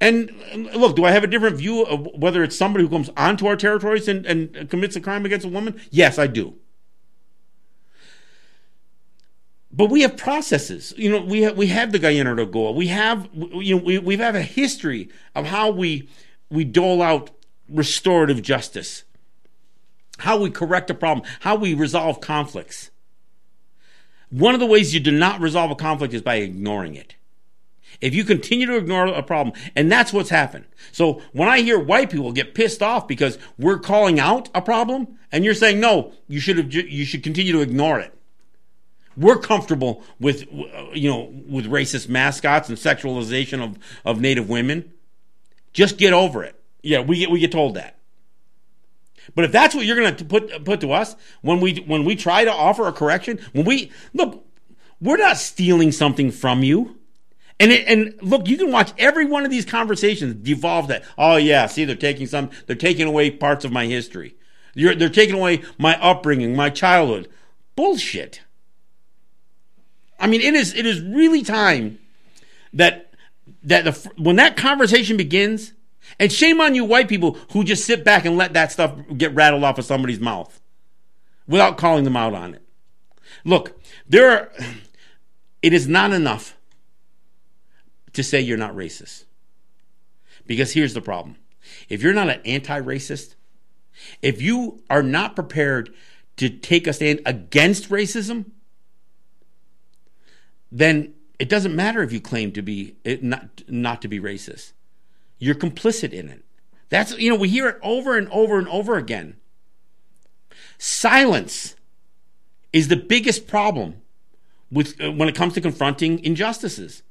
And 0.00 0.30
look, 0.74 0.94
do 0.94 1.04
I 1.04 1.10
have 1.10 1.24
a 1.24 1.26
different 1.26 1.56
view 1.56 1.82
of 1.82 2.06
whether 2.14 2.42
it's 2.42 2.56
somebody 2.56 2.84
who 2.84 2.90
comes 2.90 3.10
onto 3.16 3.46
our 3.46 3.56
territories 3.56 4.08
and, 4.08 4.26
and 4.26 4.68
commits 4.68 4.94
a 4.94 5.00
crime 5.00 5.24
against 5.24 5.46
a 5.46 5.48
woman? 5.48 5.80
Yes, 5.90 6.18
I 6.18 6.26
do. 6.26 6.56
But 9.72 9.90
we 9.90 10.02
have 10.02 10.16
processes. 10.16 10.94
You 10.96 11.10
know, 11.10 11.20
we 11.20 11.42
have, 11.42 11.56
we 11.56 11.66
have 11.68 11.92
the 11.92 11.98
Gayanashagowa. 11.98 12.74
We 12.74 12.88
have 12.88 13.28
you 13.34 13.76
know 13.76 13.82
we 13.82 13.98
we 13.98 14.16
have 14.16 14.34
a 14.34 14.42
history 14.42 15.10
of 15.34 15.46
how 15.46 15.70
we 15.70 16.08
we 16.50 16.64
dole 16.64 17.02
out 17.02 17.30
restorative 17.68 18.40
justice, 18.42 19.04
how 20.18 20.38
we 20.38 20.50
correct 20.50 20.88
a 20.88 20.94
problem, 20.94 21.26
how 21.40 21.56
we 21.56 21.74
resolve 21.74 22.20
conflicts. 22.20 22.90
One 24.30 24.54
of 24.54 24.60
the 24.60 24.66
ways 24.66 24.92
you 24.92 25.00
do 25.00 25.12
not 25.12 25.40
resolve 25.40 25.70
a 25.70 25.76
conflict 25.76 26.14
is 26.14 26.22
by 26.22 26.36
ignoring 26.36 26.94
it. 26.94 27.14
If 28.00 28.14
you 28.14 28.24
continue 28.24 28.66
to 28.66 28.76
ignore 28.76 29.06
a 29.06 29.22
problem, 29.22 29.54
and 29.74 29.90
that's 29.90 30.12
what's 30.12 30.30
happened. 30.30 30.66
So 30.92 31.22
when 31.32 31.48
I 31.48 31.60
hear 31.60 31.78
white 31.78 32.10
people 32.10 32.32
get 32.32 32.54
pissed 32.54 32.82
off 32.82 33.08
because 33.08 33.38
we're 33.58 33.78
calling 33.78 34.20
out 34.20 34.50
a 34.54 34.60
problem, 34.60 35.18
and 35.32 35.44
you're 35.44 35.54
saying 35.54 35.80
no, 35.80 36.12
you 36.28 36.40
should 36.40 36.58
have, 36.58 36.72
you 36.72 37.04
should 37.04 37.22
continue 37.22 37.52
to 37.52 37.60
ignore 37.60 38.00
it. 38.00 38.12
We're 39.16 39.38
comfortable 39.38 40.02
with, 40.20 40.42
uh, 40.42 40.88
you 40.92 41.08
know, 41.08 41.32
with 41.48 41.66
racist 41.66 42.08
mascots 42.08 42.68
and 42.68 42.76
sexualization 42.76 43.62
of, 43.62 43.78
of 44.04 44.20
Native 44.20 44.48
women. 44.50 44.92
Just 45.72 45.96
get 45.96 46.12
over 46.12 46.44
it. 46.44 46.60
Yeah, 46.82 47.00
we 47.00 47.18
get 47.20 47.30
we 47.30 47.40
get 47.40 47.52
told 47.52 47.74
that. 47.74 47.95
But 49.34 49.44
if 49.44 49.52
that's 49.52 49.74
what 49.74 49.84
you're 49.84 49.96
going 49.96 50.16
to 50.16 50.24
put 50.24 50.64
put 50.64 50.80
to 50.80 50.92
us 50.92 51.16
when 51.42 51.60
we 51.60 51.76
when 51.86 52.04
we 52.04 52.16
try 52.16 52.44
to 52.44 52.52
offer 52.52 52.86
a 52.86 52.92
correction, 52.92 53.38
when 53.52 53.64
we 53.64 53.90
look, 54.14 54.46
we're 55.00 55.16
not 55.16 55.36
stealing 55.36 55.92
something 55.92 56.30
from 56.30 56.62
you. 56.62 56.96
And 57.58 57.72
it, 57.72 57.86
and 57.88 58.14
look, 58.20 58.48
you 58.48 58.58
can 58.58 58.70
watch 58.70 58.92
every 58.98 59.24
one 59.24 59.44
of 59.44 59.50
these 59.50 59.64
conversations 59.64 60.34
devolve 60.34 60.88
that. 60.88 61.04
Oh 61.16 61.36
yeah, 61.36 61.66
see, 61.66 61.84
they're 61.84 61.96
taking 61.96 62.26
some, 62.26 62.50
they're 62.66 62.76
taking 62.76 63.06
away 63.06 63.30
parts 63.30 63.64
of 63.64 63.72
my 63.72 63.86
history. 63.86 64.36
You're, 64.74 64.94
they're 64.94 65.08
taking 65.08 65.36
away 65.36 65.62
my 65.78 65.98
upbringing, 66.02 66.54
my 66.54 66.68
childhood. 66.68 67.28
Bullshit. 67.74 68.42
I 70.20 70.26
mean, 70.26 70.40
it 70.42 70.54
is 70.54 70.74
it 70.74 70.86
is 70.86 71.00
really 71.00 71.42
time 71.42 71.98
that 72.72 73.14
that 73.62 73.84
the, 73.84 74.12
when 74.16 74.36
that 74.36 74.56
conversation 74.56 75.16
begins, 75.16 75.72
and 76.18 76.32
shame 76.32 76.60
on 76.60 76.74
you, 76.74 76.84
white 76.84 77.08
people 77.08 77.38
who 77.52 77.64
just 77.64 77.84
sit 77.84 78.04
back 78.04 78.24
and 78.24 78.36
let 78.36 78.54
that 78.54 78.72
stuff 78.72 78.94
get 79.16 79.34
rattled 79.34 79.64
off 79.64 79.78
of 79.78 79.84
somebody's 79.84 80.20
mouth 80.20 80.60
without 81.46 81.76
calling 81.76 82.04
them 82.04 82.16
out 82.16 82.34
on 82.34 82.54
it. 82.54 82.62
Look, 83.44 83.80
there 84.08 84.30
are, 84.30 84.52
it 85.62 85.72
is 85.72 85.86
not 85.86 86.12
enough 86.12 86.56
to 88.12 88.22
say 88.22 88.40
you're 88.40 88.56
not 88.56 88.74
racist. 88.74 89.24
Because 90.46 90.72
here's 90.72 90.94
the 90.94 91.00
problem 91.00 91.36
if 91.88 92.02
you're 92.02 92.14
not 92.14 92.30
an 92.30 92.40
anti 92.44 92.80
racist, 92.80 93.34
if 94.22 94.40
you 94.40 94.82
are 94.88 95.02
not 95.02 95.34
prepared 95.34 95.92
to 96.36 96.48
take 96.48 96.86
a 96.86 96.92
stand 96.92 97.20
against 97.26 97.90
racism, 97.90 98.52
then 100.70 101.14
it 101.38 101.48
doesn't 101.48 101.74
matter 101.74 102.02
if 102.02 102.12
you 102.12 102.20
claim 102.20 102.52
to 102.52 102.62
be 102.62 102.96
not 103.22 103.62
not 103.68 104.02
to 104.02 104.08
be 104.08 104.20
racist. 104.20 104.72
You're 105.38 105.54
complicit 105.54 106.12
in 106.12 106.28
it. 106.28 106.44
That's, 106.88 107.16
you 107.18 107.30
know, 107.30 107.36
we 107.36 107.48
hear 107.48 107.68
it 107.68 107.78
over 107.82 108.16
and 108.16 108.28
over 108.30 108.58
and 108.58 108.68
over 108.68 108.96
again. 108.96 109.36
Silence 110.78 111.74
is 112.72 112.88
the 112.88 112.96
biggest 112.96 113.46
problem 113.46 113.96
with, 114.70 115.00
uh, 115.00 115.10
when 115.12 115.28
it 115.28 115.34
comes 115.34 115.54
to 115.54 115.60
confronting 115.60 116.22
injustices. 116.24 117.02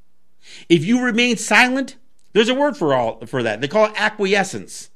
If 0.69 0.85
you 0.85 1.03
remain 1.03 1.37
silent, 1.37 1.97
there's 2.33 2.49
a 2.49 2.55
word 2.55 2.77
for 2.77 2.93
all 2.93 3.25
for 3.25 3.43
that. 3.43 3.61
They 3.61 3.67
call 3.67 3.85
it 3.85 3.93
acquiescence. 3.95 4.89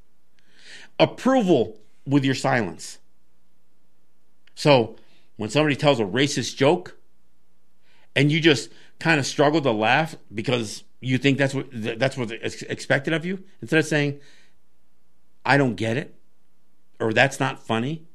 Approval 1.00 1.80
with 2.06 2.26
your 2.26 2.36
silence. 2.36 3.00
So, 4.56 4.98
when 5.38 5.50
somebody 5.50 5.76
tells 5.76 6.00
a 6.00 6.06
racist 6.06 6.58
joke 6.58 6.98
and 8.16 8.32
you 8.32 8.42
just 8.42 8.70
kind 9.00 9.20
of 9.20 9.26
struggle 9.26 9.62
to 9.62 9.72
laugh 9.72 10.16
because 10.34 10.84
you 11.02 11.18
think 11.18 11.38
that's 11.38 11.54
what 11.54 11.68
that's 11.72 12.18
what's 12.18 12.32
expected 12.64 13.14
of 13.14 13.26
you? 13.26 13.44
Instead 13.62 13.80
of 13.80 13.86
saying 13.86 14.20
i 15.46 15.56
don't 15.56 15.76
get 15.76 15.96
it 15.96 16.16
or 17.00 17.14
that's 17.14 17.40
not 17.40 17.66
funny 17.66 18.06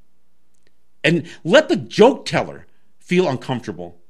and 1.05 1.29
let 1.45 1.69
the 1.69 1.77
joke 1.77 2.25
teller 2.25 2.67
feel 2.99 3.29
uncomfortable. 3.29 4.01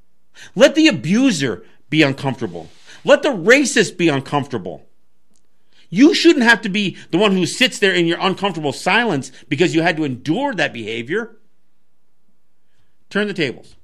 Let 0.54 0.76
the 0.76 0.86
abuser 0.86 1.66
be 1.90 2.02
uncomfortable. 2.02 2.70
Let 3.04 3.22
the 3.22 3.30
racist 3.30 3.98
be 3.98 4.08
uncomfortable. 4.08 4.86
You 5.90 6.14
shouldn't 6.14 6.44
have 6.44 6.62
to 6.62 6.68
be 6.68 6.96
the 7.10 7.18
one 7.18 7.32
who 7.32 7.44
sits 7.44 7.78
there 7.78 7.92
in 7.92 8.06
your 8.06 8.18
uncomfortable 8.20 8.72
silence 8.72 9.30
because 9.48 9.74
you 9.74 9.82
had 9.82 9.96
to 9.96 10.04
endure 10.04 10.54
that 10.54 10.72
behavior. 10.72 11.36
Turn 13.10 13.26
the 13.26 13.34
tables. 13.34 13.76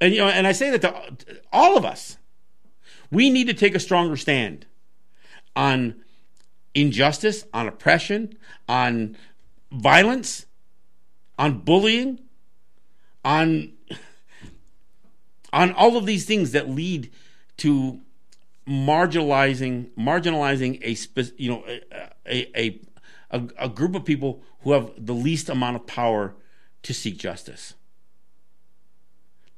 And 0.00 0.12
you 0.12 0.20
know 0.20 0.28
and 0.28 0.46
i 0.46 0.52
say 0.52 0.70
that 0.70 0.82
to 0.82 1.40
all 1.52 1.78
of 1.78 1.84
us 1.84 2.18
we 3.10 3.30
need 3.30 3.46
to 3.46 3.54
take 3.54 3.74
a 3.74 3.80
stronger 3.80 4.16
stand 4.16 4.66
on 5.56 5.96
injustice, 6.74 7.44
on 7.52 7.68
oppression, 7.68 8.36
on 8.68 9.16
violence, 9.72 10.46
on 11.38 11.60
bullying, 11.60 12.20
on 13.24 13.72
on 15.52 15.72
all 15.72 15.96
of 15.96 16.04
these 16.04 16.26
things 16.26 16.52
that 16.52 16.68
lead 16.68 17.10
to 17.58 18.00
marginalizing 18.66 19.90
marginalizing 19.94 20.80
a 20.82 21.42
you 21.42 21.50
know 21.50 21.64
a, 22.26 22.60
a 22.60 22.80
a, 23.30 23.42
a 23.58 23.68
group 23.68 23.94
of 23.94 24.04
people 24.04 24.42
who 24.60 24.72
have 24.72 24.92
the 24.96 25.12
least 25.12 25.48
amount 25.48 25.76
of 25.76 25.86
power 25.86 26.34
to 26.82 26.94
seek 26.94 27.18
justice. 27.18 27.74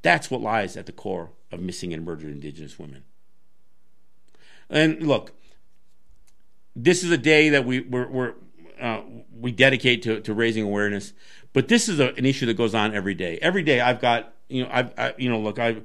That's 0.02 0.30
what 0.30 0.40
lies 0.40 0.76
at 0.76 0.86
the 0.86 0.92
core 0.92 1.30
of 1.50 1.60
missing 1.60 1.92
and 1.92 2.04
murdered 2.04 2.30
Indigenous 2.30 2.78
women. 2.78 3.04
And 4.68 5.06
look, 5.06 5.32
this 6.74 7.02
is 7.02 7.10
a 7.10 7.18
day 7.18 7.50
that 7.50 7.64
we 7.64 7.80
we're, 7.80 8.08
we're 8.08 8.34
uh, 8.80 9.00
we 9.38 9.52
dedicate 9.52 10.02
to, 10.02 10.20
to 10.20 10.34
raising 10.34 10.64
awareness. 10.64 11.12
But 11.52 11.68
this 11.68 11.88
is 11.88 12.00
a, 12.00 12.12
an 12.14 12.26
issue 12.26 12.46
that 12.46 12.54
goes 12.54 12.74
on 12.74 12.94
every 12.94 13.14
day. 13.14 13.38
Every 13.40 13.62
day, 13.62 13.80
I've 13.80 14.00
got 14.00 14.34
you 14.48 14.64
know 14.64 14.70
I've 14.72 14.92
I, 14.98 15.14
you 15.16 15.30
know 15.30 15.40
look 15.40 15.58
I 15.58 15.78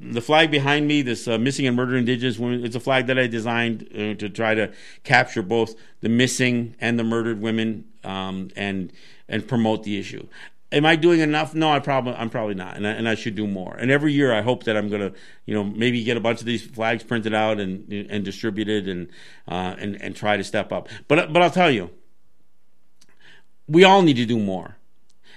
the 0.00 0.20
flag 0.20 0.50
behind 0.50 0.86
me, 0.86 1.02
this 1.02 1.26
uh, 1.26 1.38
missing 1.38 1.66
and 1.66 1.76
murdered 1.76 1.96
indigenous 1.96 2.38
women. 2.38 2.64
It's 2.64 2.76
a 2.76 2.80
flag 2.80 3.06
that 3.06 3.18
I 3.18 3.26
designed 3.26 3.88
uh, 3.92 4.14
to 4.14 4.28
try 4.28 4.54
to 4.54 4.72
capture 5.04 5.42
both 5.42 5.74
the 6.00 6.08
missing 6.08 6.74
and 6.80 6.98
the 6.98 7.04
murdered 7.04 7.40
women 7.40 7.84
um, 8.04 8.50
and 8.56 8.92
and 9.28 9.46
promote 9.46 9.82
the 9.82 9.98
issue. 9.98 10.26
Am 10.70 10.84
I 10.84 10.96
doing 10.96 11.20
enough? 11.20 11.54
No, 11.54 11.70
I 11.70 11.78
probably 11.78 12.12
I'm 12.12 12.28
probably 12.28 12.54
not, 12.54 12.76
and 12.76 12.86
I, 12.86 12.90
and 12.90 13.08
I 13.08 13.14
should 13.14 13.34
do 13.34 13.46
more. 13.46 13.74
And 13.74 13.90
every 13.90 14.12
year, 14.12 14.34
I 14.34 14.42
hope 14.42 14.64
that 14.64 14.76
I'm 14.76 14.90
gonna, 14.90 15.12
you 15.46 15.54
know, 15.54 15.64
maybe 15.64 16.04
get 16.04 16.18
a 16.18 16.20
bunch 16.20 16.40
of 16.40 16.46
these 16.46 16.62
flags 16.62 17.02
printed 17.02 17.32
out 17.32 17.58
and 17.58 17.90
and 17.90 18.22
distributed, 18.22 18.86
and 18.86 19.08
uh, 19.46 19.76
and 19.78 20.00
and 20.00 20.14
try 20.14 20.36
to 20.36 20.44
step 20.44 20.70
up. 20.70 20.88
But 21.08 21.32
but 21.32 21.40
I'll 21.40 21.50
tell 21.50 21.70
you, 21.70 21.90
we 23.66 23.82
all 23.82 24.02
need 24.02 24.16
to 24.16 24.26
do 24.26 24.38
more, 24.38 24.76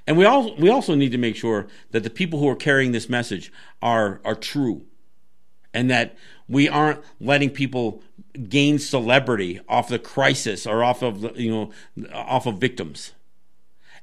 and 0.06 0.18
we 0.18 0.26
all 0.26 0.54
we 0.58 0.70
also 0.70 0.96
need 0.96 1.14
to 1.14 1.18
make 1.18 1.38
sure 1.38 1.68
that 1.92 2.04
the 2.04 2.10
people 2.10 2.40
who 2.40 2.50
are 2.50 2.56
carrying 2.56 2.92
this 2.92 3.08
message 3.08 3.54
are 3.82 4.20
are 4.26 4.36
true, 4.36 4.86
and 5.74 5.90
that 5.90 6.18
we 6.50 6.68
aren't 6.68 7.00
letting 7.22 7.52
people 7.52 8.04
gain 8.50 8.80
celebrity 8.80 9.62
off 9.70 9.88
the 9.88 10.00
crisis 10.00 10.68
or 10.68 10.84
off 10.84 11.02
of 11.02 11.40
you 11.40 11.50
know 11.50 11.72
off 12.14 12.46
of 12.46 12.58
victims. 12.58 13.14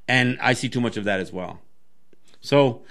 And 0.08 0.38
I 0.40 0.54
see 0.54 0.68
too 0.68 0.80
much 0.80 0.96
of 0.96 1.04
that 1.04 1.20
as 1.20 1.32
well. 1.32 1.60
So 2.40 2.82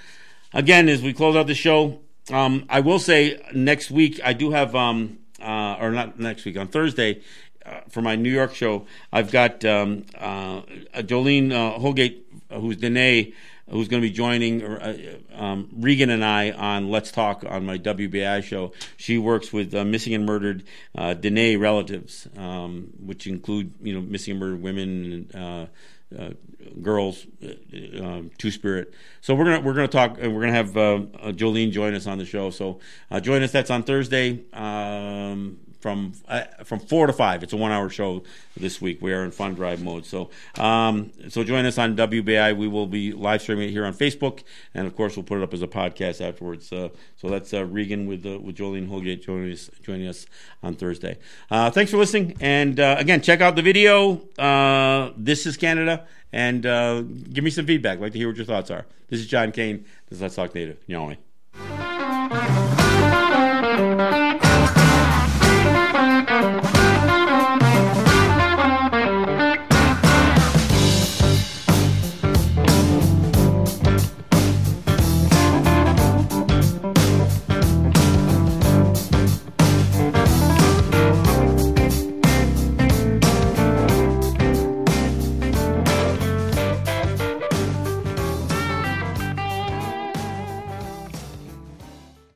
again, 0.53 0.87
as 0.87 1.01
we 1.01 1.13
close 1.13 1.35
out 1.35 1.47
the 1.47 1.55
show, 1.55 1.99
um, 2.31 2.65
I 2.69 2.79
will 2.79 2.99
say 2.99 3.41
next 3.53 3.89
week 3.89 4.21
I 4.23 4.33
do 4.33 4.51
have 4.51 4.75
um, 4.75 5.19
uh, 5.41 5.77
or 5.79 5.91
not 5.91 6.19
next 6.19 6.45
week 6.45 6.57
on 6.57 6.67
Thursday 6.67 7.21
uh, 7.65 7.81
for 7.89 8.01
my 8.01 8.15
New 8.15 8.31
York 8.31 8.53
show. 8.53 8.85
I've 9.11 9.31
got 9.31 9.65
um, 9.65 10.05
uh, 10.17 10.61
Jolene 10.97 11.51
uh, 11.51 11.79
Holgate, 11.79 12.25
who's 12.51 12.77
Diné 12.77 13.33
who's 13.69 13.87
going 13.87 14.01
to 14.01 14.07
be 14.07 14.13
joining 14.13 14.63
uh, 14.63 15.17
um, 15.33 15.69
Regan 15.73 16.09
and 16.09 16.23
I 16.23 16.51
on 16.51 16.89
Let's 16.89 17.11
Talk 17.11 17.43
on 17.47 17.65
my 17.65 17.77
WBAI 17.77 18.43
show. 18.43 18.71
She 18.95 19.17
works 19.17 19.51
with 19.51 19.73
uh, 19.75 19.83
missing 19.83 20.13
and 20.13 20.25
murdered 20.25 20.63
uh, 20.95 21.15
Diné 21.15 21.59
relatives, 21.59 22.27
um, 22.37 22.93
which 22.99 23.27
include 23.27 23.73
you 23.81 23.93
know 23.93 24.01
missing 24.01 24.31
and 24.31 24.39
murdered 24.39 24.61
women. 24.61 25.29
Uh, 25.33 25.67
uh, 26.17 26.29
girls, 26.81 27.25
uh, 27.43 28.03
um, 28.03 28.31
Two 28.37 28.51
Spirit. 28.51 28.93
So 29.21 29.35
we're 29.35 29.45
gonna 29.45 29.61
we're 29.61 29.73
gonna 29.73 29.87
talk. 29.87 30.17
we're 30.17 30.41
gonna 30.41 30.51
have 30.51 30.75
uh, 30.77 30.99
Jolene 31.31 31.71
join 31.71 31.93
us 31.93 32.07
on 32.07 32.17
the 32.17 32.25
show. 32.25 32.49
So 32.49 32.79
uh, 33.11 33.19
join 33.19 33.43
us. 33.43 33.51
That's 33.51 33.69
on 33.69 33.83
Thursday. 33.83 34.43
Um, 34.53 35.59
from 35.79 36.13
uh, 36.27 36.43
from 36.63 36.79
four 36.79 37.07
to 37.07 37.13
five. 37.13 37.43
It's 37.43 37.53
a 37.53 37.57
one 37.57 37.71
hour 37.71 37.89
show 37.89 38.23
this 38.55 38.81
week. 38.81 39.01
We 39.01 39.13
are 39.13 39.23
in 39.23 39.31
fun 39.31 39.53
drive 39.55 39.81
mode. 39.81 40.05
So 40.05 40.29
um, 40.55 41.11
so 41.29 41.43
join 41.43 41.65
us 41.65 41.77
on 41.77 41.95
WBAI. 41.95 42.57
We 42.57 42.67
will 42.67 42.87
be 42.87 43.13
live 43.13 43.41
streaming 43.41 43.69
it 43.69 43.71
here 43.71 43.85
on 43.85 43.93
Facebook, 43.93 44.43
and 44.73 44.87
of 44.87 44.95
course 44.95 45.15
we'll 45.15 45.23
put 45.23 45.39
it 45.39 45.43
up 45.43 45.53
as 45.53 45.61
a 45.61 45.67
podcast 45.67 46.27
afterwards. 46.27 46.71
Uh, 46.71 46.89
so 47.15 47.29
that's 47.29 47.53
uh, 47.53 47.65
Regan 47.65 48.07
with 48.07 48.25
uh, 48.25 48.39
with 48.39 48.57
Jolene 48.57 48.87
Holgate 48.87 49.23
joining 49.23 49.51
us 49.51 49.69
joining 49.83 50.07
us 50.07 50.25
on 50.63 50.75
Thursday. 50.75 51.17
Uh, 51.49 51.69
thanks 51.69 51.91
for 51.91 51.97
listening, 51.97 52.35
and 52.41 52.79
uh, 52.79 52.95
again 52.97 53.21
check 53.21 53.41
out 53.41 53.55
the 53.55 53.61
video. 53.61 54.21
this 55.17 55.45
is 55.45 55.57
Canada, 55.57 56.07
and 56.31 56.63
give 57.33 57.43
me 57.43 57.49
some 57.49 57.65
feedback. 57.65 57.97
I'd 57.97 58.01
like 58.01 58.13
to 58.13 58.17
hear 58.17 58.27
what 58.27 58.37
your 58.37 58.45
thoughts 58.45 58.71
are. 58.71 58.85
This 59.09 59.19
is 59.19 59.27
John 59.27 59.51
Kane. 59.51 59.85
This 60.09 60.17
is 60.17 60.21
Let's 60.21 60.35
Talk 60.35 60.53
Native. 60.53 60.85
Nyawen. 60.87 61.17